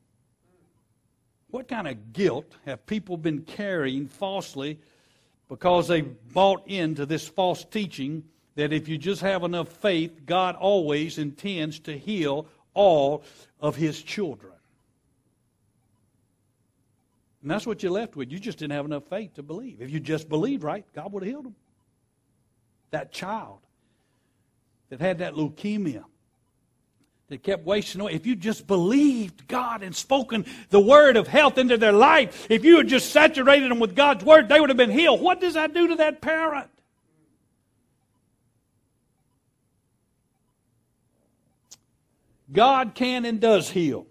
What 1.51 1.69
kind 1.69 1.89
of 1.89 2.13
guilt 2.13 2.55
have 2.67 2.87
people 2.87 3.17
been 3.17 3.43
carrying 3.43 4.07
falsely 4.07 4.79
because 5.49 5.89
they 5.89 6.03
bought 6.03 6.67
into 6.67 7.07
this 7.07 7.27
false 7.27 7.65
teaching 7.65 8.25
that 8.57 8.73
if 8.73 8.89
you 8.89 8.99
just 8.99 9.23
have 9.23 9.45
enough 9.45 9.69
faith, 9.69 10.27
God 10.27 10.57
always 10.57 11.19
intends 11.19 11.79
to 11.81 11.97
heal 11.97 12.47
all 12.75 13.23
of 13.61 13.77
his 13.77 14.03
children. 14.03 14.53
And 17.47 17.53
that's 17.53 17.65
what 17.65 17.81
you're 17.81 17.93
left 17.93 18.17
with. 18.17 18.33
You 18.33 18.41
just 18.41 18.59
didn't 18.59 18.73
have 18.73 18.87
enough 18.87 19.05
faith 19.05 19.35
to 19.35 19.43
believe. 19.45 19.81
If 19.81 19.93
you 19.93 20.01
just 20.01 20.29
believed 20.29 20.65
right, 20.65 20.85
God 20.97 21.13
would 21.13 21.23
have 21.23 21.31
healed 21.31 21.45
them. 21.45 21.55
That 22.91 23.13
child 23.13 23.61
that 24.89 25.01
had 25.01 25.19
that 25.19 25.35
leukemia 25.35 26.03
that 27.29 27.45
kept 27.45 27.65
wasting 27.65 28.01
away. 28.01 28.15
If 28.15 28.27
you 28.27 28.35
just 28.35 28.67
believed 28.67 29.47
God 29.47 29.85
and 29.85 29.95
spoken 29.95 30.45
the 30.71 30.81
word 30.81 31.17
of 31.17 31.29
health 31.29 31.57
into 31.57 31.77
their 31.77 31.93
life, 31.93 32.49
if 32.51 32.65
you 32.65 32.79
had 32.79 32.89
just 32.89 33.13
saturated 33.13 33.71
them 33.71 33.79
with 33.79 33.95
God's 33.95 34.25
word, 34.25 34.49
they 34.49 34.59
would 34.59 34.71
have 34.71 34.77
been 34.77 34.91
healed. 34.91 35.21
What 35.21 35.41
does 35.41 35.55
that 35.55 35.73
do 35.73 35.87
to 35.87 35.95
that 35.95 36.21
parent? 36.21 36.69
God 42.53 42.97
can 42.97 43.25
and 43.25 43.41
does 43.41 43.71
heal. 43.71 44.09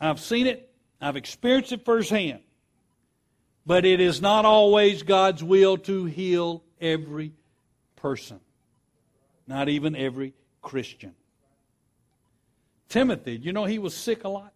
I've 0.00 0.20
seen 0.20 0.46
it, 0.46 0.72
I've 1.02 1.16
experienced 1.16 1.72
it 1.72 1.84
firsthand. 1.84 2.40
But 3.68 3.84
it 3.84 4.00
is 4.00 4.22
not 4.22 4.46
always 4.46 5.02
God's 5.02 5.44
will 5.44 5.76
to 5.76 6.06
heal 6.06 6.64
every 6.80 7.32
person, 7.96 8.40
not 9.46 9.68
even 9.68 9.94
every 9.94 10.32
Christian. 10.62 11.14
Timothy, 12.88 13.36
you 13.36 13.52
know 13.52 13.66
he 13.66 13.78
was 13.78 13.94
sick 13.94 14.24
a 14.24 14.30
lot? 14.30 14.54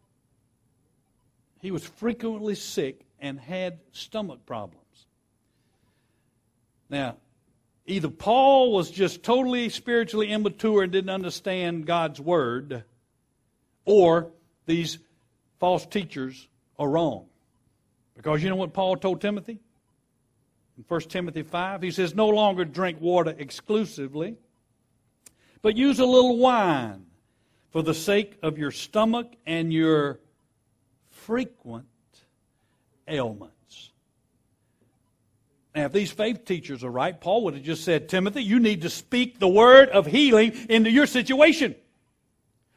He 1.61 1.71
was 1.71 1.85
frequently 1.85 2.55
sick 2.55 3.03
and 3.21 3.39
had 3.39 3.81
stomach 3.93 4.47
problems. 4.47 4.81
Now, 6.89 7.17
either 7.87 8.09
Paul 8.09 8.73
was 8.73 8.91
just 8.91 9.23
totally 9.23 9.69
spiritually 9.69 10.33
immature 10.33 10.85
and 10.85 10.91
didn't 10.91 11.11
understand 11.11 11.85
God's 11.85 12.19
word, 12.19 12.83
or 13.85 14.31
these 14.65 14.97
false 15.61 15.85
teachers 15.85 16.49
are 16.79 16.89
wrong. 16.89 17.27
Because 18.23 18.41
you 18.41 18.49
know 18.49 18.57
what 18.57 18.73
Paul 18.73 18.97
told 18.97 19.21
Timothy? 19.21 19.59
In 20.79 20.85
1 20.87 21.01
Timothy 21.03 21.43
5, 21.43 21.83
he 21.83 21.91
says, 21.91 22.15
No 22.15 22.29
longer 22.29 22.65
drink 22.65 23.01
water 23.01 23.35
exclusively, 23.37 24.37
but 25.61 25.77
use 25.77 25.99
a 25.99 26.07
little 26.07 26.39
wine 26.39 27.07
for 27.71 27.83
the 27.83 27.95
sake 27.95 28.39
of 28.43 28.59
your 28.59 28.71
stomach 28.71 29.33
and 29.45 29.73
your 29.73 30.21
frequent 31.11 31.87
ailments. 33.09 33.91
Now, 35.75 35.87
if 35.87 35.93
these 35.93 36.13
faith 36.13 36.45
teachers 36.45 36.85
are 36.85 36.91
right, 36.91 37.19
Paul 37.19 37.45
would 37.45 37.55
have 37.55 37.63
just 37.65 37.83
said, 37.83 38.09
Timothy, 38.09 38.45
you 38.45 38.61
need 38.61 38.83
to 38.83 38.91
speak 38.91 39.41
the 39.41 39.49
word 39.49 39.89
of 39.89 40.07
healing 40.07 40.53
into 40.69 40.91
your 40.91 41.07
situation. 41.07 41.75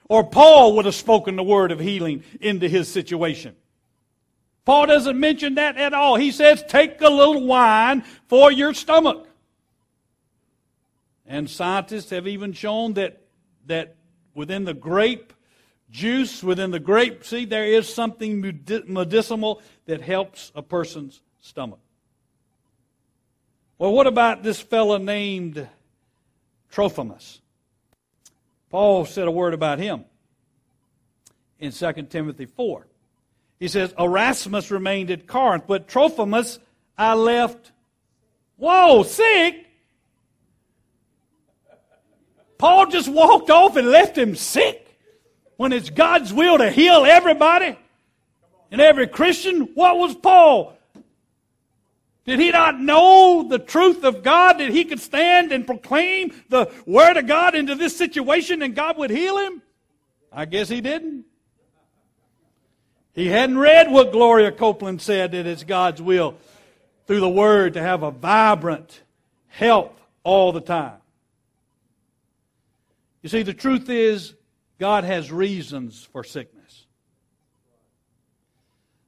Or 0.10 0.24
Paul 0.24 0.76
would 0.78 0.86
have 0.86 0.96
spoken 0.96 1.36
the 1.36 1.44
word 1.44 1.72
of 1.72 1.80
healing 1.80 2.24
into 2.42 2.68
his 2.68 2.92
situation. 2.92 3.56
Paul 4.66 4.88
doesn't 4.88 5.20
mention 5.20 5.56
that 5.56 5.78
at 5.78 5.94
all. 5.94 6.16
He 6.16 6.32
says, 6.32 6.64
take 6.68 7.00
a 7.02 7.10
little 7.10 7.46
wine 7.46 8.04
for 8.28 8.52
your 8.52 8.74
stomach. 8.74 9.28
And 11.28 11.50
scientists 11.50 12.10
have 12.10 12.28
even 12.28 12.52
shown 12.52 12.94
that, 12.94 13.22
that 13.68 13.96
within 14.34 14.66
the 14.66 14.74
grape 14.74 15.34
juice, 15.92 16.44
within 16.44 16.72
the 16.72 16.80
grape 16.80 17.24
seed, 17.24 17.52
there 17.52 17.66
is 17.66 17.92
something 17.92 18.42
medicinal 18.88 19.62
that 19.86 20.02
helps 20.02 20.52
a 20.56 20.62
person's 20.62 21.22
stomach. 21.42 21.80
Well, 23.78 23.92
what 23.92 24.08
about 24.08 24.42
this 24.42 24.60
fellow 24.60 24.98
named 24.98 25.68
Trophimus? 26.72 27.40
Paul 28.70 29.06
said 29.06 29.28
a 29.28 29.32
word 29.32 29.54
about 29.54 29.80
him 29.80 30.06
in 31.60 31.72
2 31.72 31.94
Timothy 32.10 32.46
4. 32.46 32.88
He 33.60 33.68
says, 33.68 33.94
Erastus 33.98 34.72
remained 34.72 35.12
at 35.12 35.28
Corinth, 35.28 35.66
but 35.68 35.88
Trophimus 35.88 36.60
I 36.98 37.14
left. 37.14 37.72
Whoa, 38.58 39.04
sick? 39.04 39.66
Paul 42.58 42.88
just 42.88 43.10
walked 43.10 43.50
off 43.50 43.76
and 43.76 43.90
left 43.90 44.18
him 44.18 44.36
sick 44.36 44.88
when 45.58 45.74
it's 45.74 45.90
God's 45.90 46.34
will 46.34 46.58
to 46.58 46.70
heal 46.70 47.06
everybody 47.06 47.78
and 48.72 48.82
every 48.82 49.08
Christian. 49.08 49.62
What 49.74 49.98
was 49.98 50.16
Paul? 50.16 50.78
Did 52.26 52.40
he 52.40 52.52
not 52.52 52.80
know 52.80 53.46
the 53.48 53.60
truth 53.60 54.04
of 54.04 54.24
God 54.24 54.58
that 54.58 54.72
he 54.72 54.86
could 54.86 55.00
stand 55.00 55.52
and 55.52 55.66
proclaim 55.66 56.34
the 56.50 56.72
word 56.86 57.18
of 57.18 57.28
God 57.28 57.54
into 57.56 57.76
this 57.76 57.96
situation 57.96 58.62
and 58.64 58.76
God 58.76 58.98
would 58.98 59.12
heal 59.12 59.38
him? 59.38 59.62
I 60.32 60.46
guess 60.46 60.68
he 60.68 60.82
didn't. 60.82 61.26
He 63.16 63.28
hadn't 63.28 63.58
read 63.58 63.90
what 63.90 64.12
Gloria 64.12 64.52
Copeland 64.52 65.02
said 65.02 65.32
that 65.32 65.48
it's 65.48 65.64
God's 65.64 66.02
will 66.02 66.36
through 67.08 67.22
the 67.22 67.30
word 67.30 67.76
to 67.76 67.82
have 67.82 68.04
a 68.04 68.12
vibrant 68.12 69.02
health 69.48 69.94
all 70.24 70.52
the 70.52 70.60
time. 70.60 70.98
You 73.22 73.30
see, 73.30 73.42
the 73.42 73.54
truth 73.54 73.90
is, 73.90 74.36
God 74.80 75.06
has 75.06 75.32
reasons 75.32 76.08
for 76.12 76.26
sickness. 76.26 76.86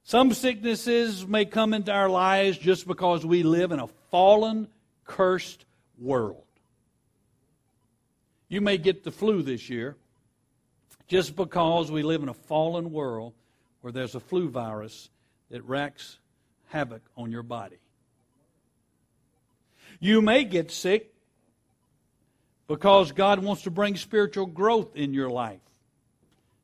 Some 0.04 0.32
sicknesses 0.32 1.26
may 1.26 1.44
come 1.44 1.74
into 1.74 1.92
our 1.92 2.08
lives 2.08 2.56
just 2.56 2.86
because 2.86 3.26
we 3.26 3.42
live 3.42 3.72
in 3.72 3.78
a 3.78 3.88
fallen, 4.10 4.68
cursed 5.04 5.66
world. 5.98 6.44
You 8.48 8.62
may 8.62 8.78
get 8.78 9.04
the 9.04 9.10
flu 9.10 9.42
this 9.42 9.68
year 9.68 9.96
just 11.08 11.36
because 11.36 11.90
we 11.90 12.02
live 12.02 12.22
in 12.22 12.30
a 12.30 12.34
fallen 12.34 12.90
world 12.90 13.34
where 13.88 13.92
there's 13.94 14.14
a 14.14 14.20
flu 14.20 14.50
virus 14.50 15.08
that 15.50 15.62
wreaks 15.62 16.18
havoc 16.66 17.00
on 17.16 17.32
your 17.32 17.42
body. 17.42 17.78
You 19.98 20.20
may 20.20 20.44
get 20.44 20.70
sick 20.70 21.14
because 22.66 23.12
God 23.12 23.42
wants 23.42 23.62
to 23.62 23.70
bring 23.70 23.96
spiritual 23.96 24.44
growth 24.44 24.94
in 24.94 25.14
your 25.14 25.30
life. 25.30 25.62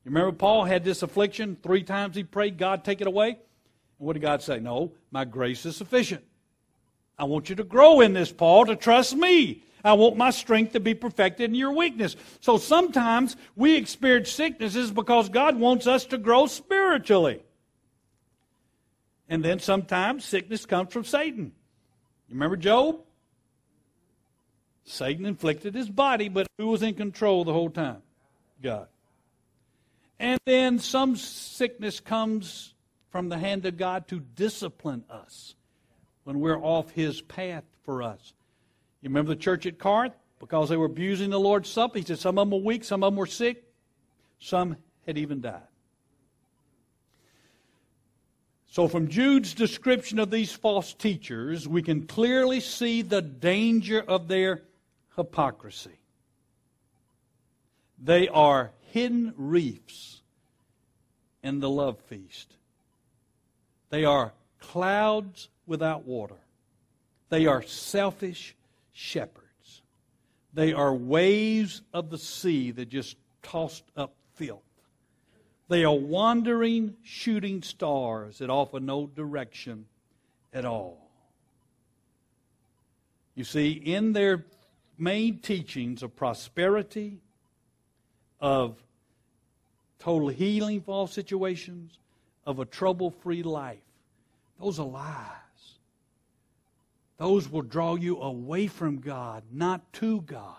You 0.04 0.10
remember 0.10 0.32
Paul 0.32 0.64
had 0.64 0.84
this 0.84 1.02
affliction. 1.02 1.56
Three 1.62 1.82
times 1.82 2.14
he 2.14 2.24
prayed, 2.24 2.58
God, 2.58 2.84
take 2.84 3.00
it 3.00 3.06
away. 3.06 3.30
And 3.30 3.38
what 4.06 4.12
did 4.12 4.20
God 4.20 4.42
say? 4.42 4.60
No, 4.60 4.92
my 5.10 5.24
grace 5.24 5.64
is 5.64 5.76
sufficient. 5.76 6.24
I 7.18 7.24
want 7.24 7.48
you 7.48 7.56
to 7.56 7.64
grow 7.64 8.02
in 8.02 8.12
this, 8.12 8.32
Paul, 8.32 8.66
to 8.66 8.76
trust 8.76 9.16
me. 9.16 9.62
I 9.84 9.92
want 9.92 10.16
my 10.16 10.30
strength 10.30 10.72
to 10.72 10.80
be 10.80 10.94
perfected 10.94 11.50
in 11.50 11.54
your 11.54 11.72
weakness. 11.72 12.16
So 12.40 12.56
sometimes 12.56 13.36
we 13.54 13.76
experience 13.76 14.30
sicknesses 14.30 14.90
because 14.90 15.28
God 15.28 15.58
wants 15.58 15.86
us 15.86 16.06
to 16.06 16.18
grow 16.18 16.46
spiritually. 16.46 17.42
And 19.28 19.44
then 19.44 19.58
sometimes 19.58 20.24
sickness 20.24 20.64
comes 20.66 20.92
from 20.92 21.04
Satan. 21.04 21.52
You 22.28 22.34
remember 22.34 22.56
Job? 22.56 23.00
Satan 24.84 25.26
inflicted 25.26 25.74
his 25.74 25.88
body, 25.88 26.28
but 26.28 26.46
who 26.58 26.68
was 26.68 26.82
in 26.82 26.94
control 26.94 27.44
the 27.44 27.52
whole 27.52 27.70
time? 27.70 28.02
God. 28.62 28.88
And 30.18 30.40
then 30.46 30.78
some 30.78 31.16
sickness 31.16 32.00
comes 32.00 32.74
from 33.10 33.28
the 33.28 33.38
hand 33.38 33.66
of 33.66 33.76
God 33.76 34.08
to 34.08 34.20
discipline 34.20 35.04
us 35.10 35.54
when 36.24 36.40
we're 36.40 36.58
off 36.58 36.90
His 36.90 37.20
path 37.20 37.64
for 37.84 38.02
us. 38.02 38.32
You 39.04 39.10
remember 39.10 39.34
the 39.34 39.40
church 39.40 39.66
at 39.66 39.78
Corinth? 39.78 40.14
Because 40.40 40.70
they 40.70 40.78
were 40.78 40.86
abusing 40.86 41.28
the 41.28 41.38
Lord's 41.38 41.68
Supper, 41.68 41.98
He 41.98 42.04
said 42.04 42.18
some 42.18 42.38
of 42.38 42.48
them 42.48 42.58
were 42.58 42.64
weak, 42.64 42.84
some 42.84 43.02
of 43.02 43.12
them 43.12 43.18
were 43.18 43.26
sick, 43.26 43.62
some 44.38 44.76
had 45.06 45.18
even 45.18 45.42
died. 45.42 45.60
So, 48.66 48.88
from 48.88 49.08
Jude's 49.08 49.52
description 49.52 50.18
of 50.18 50.30
these 50.30 50.52
false 50.52 50.94
teachers, 50.94 51.68
we 51.68 51.82
can 51.82 52.06
clearly 52.06 52.60
see 52.60 53.02
the 53.02 53.20
danger 53.20 54.00
of 54.00 54.26
their 54.26 54.62
hypocrisy. 55.16 55.98
They 58.02 58.26
are 58.28 58.72
hidden 58.90 59.34
reefs 59.36 60.22
in 61.42 61.60
the 61.60 61.68
love 61.68 61.98
feast. 62.08 62.54
They 63.90 64.06
are 64.06 64.32
clouds 64.60 65.50
without 65.66 66.06
water. 66.06 66.40
They 67.28 67.44
are 67.44 67.62
selfish 67.62 68.56
shepherds. 68.94 69.82
They 70.54 70.72
are 70.72 70.94
waves 70.94 71.82
of 71.92 72.08
the 72.08 72.16
sea 72.18 72.70
that 72.70 72.88
just 72.88 73.16
tossed 73.42 73.84
up 73.96 74.14
filth. 74.36 74.62
They 75.68 75.84
are 75.84 75.94
wandering 75.94 76.94
shooting 77.02 77.62
stars 77.62 78.38
that 78.38 78.48
offer 78.48 78.80
no 78.80 79.06
direction 79.06 79.86
at 80.52 80.64
all. 80.64 81.10
You 83.34 83.44
see, 83.44 83.72
in 83.72 84.12
their 84.12 84.44
main 84.96 85.38
teachings 85.38 86.02
of 86.02 86.14
prosperity, 86.14 87.18
of 88.40 88.76
total 89.98 90.28
healing 90.28 90.82
for 90.82 90.92
all 90.92 91.06
situations, 91.08 91.98
of 92.46 92.60
a 92.60 92.64
trouble 92.64 93.10
free 93.10 93.42
life, 93.42 93.78
those 94.60 94.78
are 94.78 94.86
lies. 94.86 95.43
Those 97.16 97.48
will 97.48 97.62
draw 97.62 97.94
you 97.94 98.20
away 98.20 98.66
from 98.66 98.98
God, 98.98 99.44
not 99.52 99.92
to 99.94 100.20
God. 100.22 100.56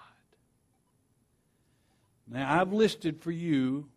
Now, 2.28 2.60
I've 2.60 2.74
listed 2.74 3.22
for 3.22 3.32
you, 3.32 3.88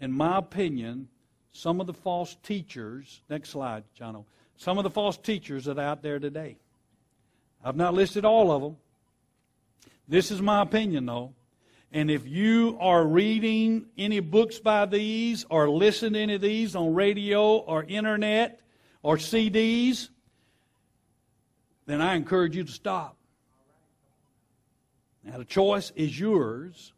in 0.00 0.12
my 0.12 0.38
opinion, 0.38 1.08
some 1.52 1.80
of 1.80 1.86
the 1.86 1.94
false 1.94 2.36
teachers. 2.42 3.20
Next 3.28 3.50
slide, 3.50 3.84
John. 3.94 4.24
Some 4.56 4.78
of 4.78 4.84
the 4.84 4.90
false 4.90 5.16
teachers 5.16 5.64
that 5.64 5.78
are 5.78 5.84
out 5.84 6.02
there 6.02 6.18
today. 6.18 6.56
I've 7.64 7.76
not 7.76 7.94
listed 7.94 8.24
all 8.24 8.50
of 8.50 8.62
them. 8.62 8.76
This 10.08 10.30
is 10.30 10.40
my 10.40 10.62
opinion, 10.62 11.06
though. 11.06 11.34
And 11.92 12.10
if 12.10 12.26
you 12.26 12.78
are 12.80 13.04
reading 13.04 13.86
any 13.98 14.20
books 14.20 14.58
by 14.58 14.86
these 14.86 15.44
or 15.50 15.68
listen 15.68 16.12
to 16.12 16.20
any 16.20 16.34
of 16.36 16.40
these 16.40 16.76
on 16.76 16.94
radio 16.94 17.56
or 17.56 17.82
internet 17.82 18.60
or 19.02 19.16
CDs, 19.16 20.08
then 21.90 22.00
I 22.00 22.14
encourage 22.14 22.56
you 22.56 22.64
to 22.64 22.72
stop. 22.72 23.16
Now, 25.24 25.38
the 25.38 25.44
choice 25.44 25.92
is 25.96 26.18
yours, 26.18 26.92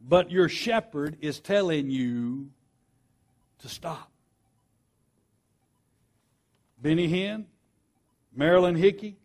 but 0.00 0.30
your 0.30 0.48
shepherd 0.48 1.16
is 1.20 1.40
telling 1.40 1.90
you 1.90 2.50
to 3.58 3.68
stop. 3.68 4.10
Benny 6.80 7.08
Hinn, 7.08 7.44
Marilyn 8.34 8.76
Hickey, 8.76 9.16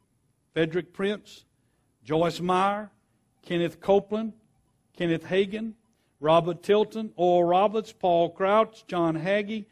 Frederick 0.54 0.94
Price, 0.94 1.46
Joyce 2.04 2.40
Meyer, 2.40 2.90
Kenneth 3.44 3.80
Copeland, 3.80 4.34
Kenneth 4.98 5.26
Hagin, 5.26 5.74
Robert 6.20 6.64
Tilton, 6.64 7.12
Oral 7.16 7.44
Roberts, 7.48 7.92
Paul 7.92 8.30
Crouch, 8.30 8.86
John 8.88 9.16
Hagee, 9.16 9.66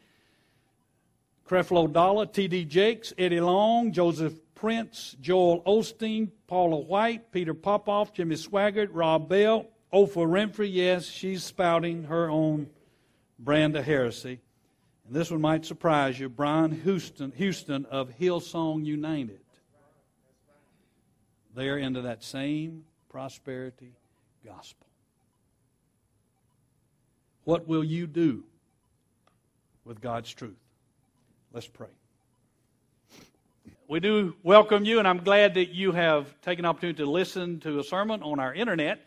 Creflo 1.48 1.92
Dollar, 1.92 2.26
T.D. 2.26 2.64
Jakes, 2.66 3.12
Eddie 3.18 3.40
Long, 3.40 3.92
Joseph 3.92 4.34
Prince, 4.60 5.16
Joel 5.22 5.62
Osteen, 5.62 6.30
Paula 6.46 6.76
White, 6.76 7.32
Peter 7.32 7.54
Popoff, 7.54 8.12
Jimmy 8.12 8.36
Swaggart, 8.36 8.90
Rob 8.92 9.26
Bell, 9.26 9.64
Oprah 9.90 10.28
Winfrey. 10.28 10.68
Yes, 10.70 11.06
she's 11.06 11.42
spouting 11.42 12.04
her 12.04 12.28
own 12.28 12.68
brand 13.38 13.74
of 13.74 13.86
heresy. 13.86 14.38
And 15.06 15.16
this 15.16 15.30
one 15.30 15.40
might 15.40 15.64
surprise 15.64 16.20
you 16.20 16.28
Brian 16.28 16.78
Houston, 16.82 17.32
Houston 17.36 17.86
of 17.86 18.10
Hillsong 18.18 18.84
United. 18.84 19.40
They 21.54 21.70
are 21.70 21.78
into 21.78 22.02
that 22.02 22.22
same 22.22 22.84
prosperity 23.08 23.94
gospel. 24.44 24.86
What 27.44 27.66
will 27.66 27.82
you 27.82 28.06
do 28.06 28.44
with 29.86 30.02
God's 30.02 30.30
truth? 30.34 30.60
Let's 31.50 31.66
pray. 31.66 31.88
We 33.90 33.98
do 33.98 34.36
welcome 34.44 34.84
you, 34.84 35.00
and 35.00 35.08
I'm 35.08 35.24
glad 35.24 35.54
that 35.54 35.70
you 35.70 35.90
have 35.90 36.40
taken 36.42 36.64
opportunity 36.64 37.02
to 37.02 37.10
listen 37.10 37.58
to 37.62 37.80
a 37.80 37.82
sermon 37.82 38.22
on 38.22 38.38
our 38.38 38.54
internet. 38.54 39.04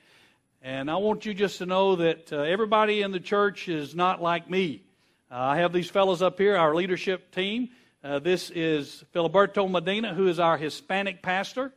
And 0.62 0.92
I 0.92 0.98
want 0.98 1.26
you 1.26 1.34
just 1.34 1.60
to 1.60 1.66
know 1.66 1.96
that 1.96 2.34
uh, 2.34 2.40
everybody 2.40 3.02
in 3.02 3.12
the 3.12 3.20
church 3.22 3.70
is 3.70 3.96
not 3.96 4.22
like 4.22 4.50
me. 4.50 4.84
Uh, 5.32 5.36
I 5.36 5.56
have 5.60 5.72
these 5.72 5.90
fellows 5.90 6.22
up 6.22 6.38
here, 6.38 6.58
our 6.58 6.76
leadership 6.76 7.32
team. 7.32 7.70
Uh, 8.04 8.20
this 8.20 8.50
is 8.50 9.06
Filiberto 9.16 9.72
Medina, 9.72 10.14
who 10.14 10.28
is 10.28 10.38
our 10.38 10.58
Hispanic 10.58 11.22
pastor 11.22 11.72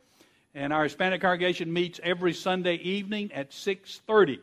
and 0.53 0.73
our 0.73 0.83
Hispanic 0.83 1.21
congregation 1.21 1.71
meets 1.71 2.01
every 2.03 2.33
Sunday 2.33 2.75
evening 2.75 3.31
at 3.31 3.53
6:30. 3.53 4.41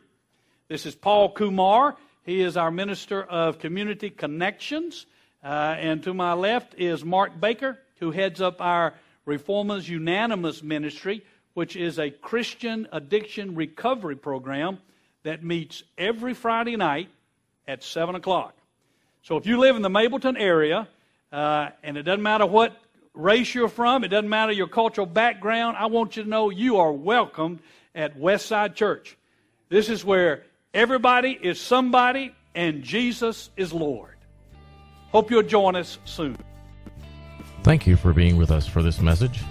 This 0.69 0.87
is 0.87 0.95
Paul 0.95 1.33
Kumar. 1.33 1.97
He 2.23 2.41
is 2.41 2.57
our 2.57 2.71
minister 2.71 3.21
of 3.21 3.59
community 3.59 4.09
connections, 4.09 5.05
uh, 5.43 5.75
and 5.77 6.01
to 6.01 6.15
my 6.15 6.33
left 6.33 6.73
is 6.79 7.05
Mark 7.05 7.39
Baker, 7.39 7.77
who 7.99 8.11
heads 8.11 8.41
up 8.41 8.61
our 8.61 8.93
Reformers 9.25 9.87
Unanimous 9.89 10.61
Ministry, 10.61 11.23
which 11.53 11.75
is 11.75 11.97
a 11.99 12.11
Christian 12.11 12.87
addiction 12.91 13.55
recovery 13.55 14.15
program 14.15 14.79
that 15.23 15.43
meets 15.43 15.83
every 15.97 16.33
Friday 16.33 16.75
night 16.75 17.09
at 17.67 17.83
7 17.83 18.15
o'clock. 18.15 18.55
So 19.23 19.37
if 19.37 19.47
you 19.47 19.57
live 19.57 19.75
in 19.75 19.81
the 19.81 19.89
Mableton 19.89 20.39
area, 20.39 20.87
uh, 21.31 21.69
and 21.81 21.97
it 21.97 22.03
doesn't 22.03 22.21
matter 22.21 22.45
what 22.45 22.77
race 23.13 23.55
you're 23.55 23.69
from, 23.69 24.03
it 24.03 24.09
doesn't 24.09 24.29
matter 24.29 24.51
your 24.51 24.67
cultural 24.67 25.07
background, 25.07 25.77
I 25.77 25.87
want 25.87 26.15
you 26.15 26.23
to 26.23 26.29
know 26.29 26.49
you 26.49 26.77
are 26.77 26.91
welcomed 26.91 27.59
at 27.95 28.17
Westside 28.19 28.75
Church. 28.75 29.17
This 29.69 29.89
is 29.89 30.05
where 30.05 30.43
everybody 30.73 31.31
is 31.31 31.59
somebody 31.59 32.35
and 32.53 32.83
Jesus 32.83 33.49
is 33.57 33.73
Lord. 33.73 34.15
Hope 35.11 35.31
you'll 35.31 35.43
join 35.43 35.75
us 35.75 35.97
soon. 36.05 36.37
Thank 37.65 37.85
you 37.87 37.97
for 37.97 38.13
being 38.13 38.37
with 38.37 38.51
us 38.51 38.67
for 38.67 38.83
this 38.83 39.01
message. 39.01 39.41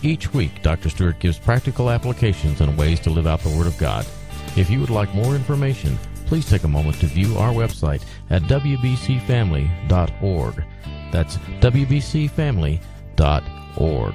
Each 0.00 0.32
week, 0.32 0.62
Dr. 0.62 0.88
Stewart 0.88 1.18
gives 1.18 1.36
practical 1.36 1.90
applications 1.90 2.60
and 2.60 2.78
ways 2.78 3.00
to 3.00 3.10
live 3.10 3.26
out 3.26 3.40
the 3.40 3.58
Word 3.58 3.66
of 3.66 3.76
God. 3.76 4.06
If 4.56 4.70
you 4.70 4.78
would 4.78 4.88
like 4.88 5.12
more 5.16 5.34
information, 5.34 5.98
please 6.26 6.48
take 6.48 6.62
a 6.62 6.68
moment 6.68 7.00
to 7.00 7.06
view 7.06 7.36
our 7.36 7.52
website 7.52 8.04
at 8.30 8.42
wbcfamily.org. 8.42 10.64
That's 11.10 11.38
wbcfamily.org. 11.38 14.14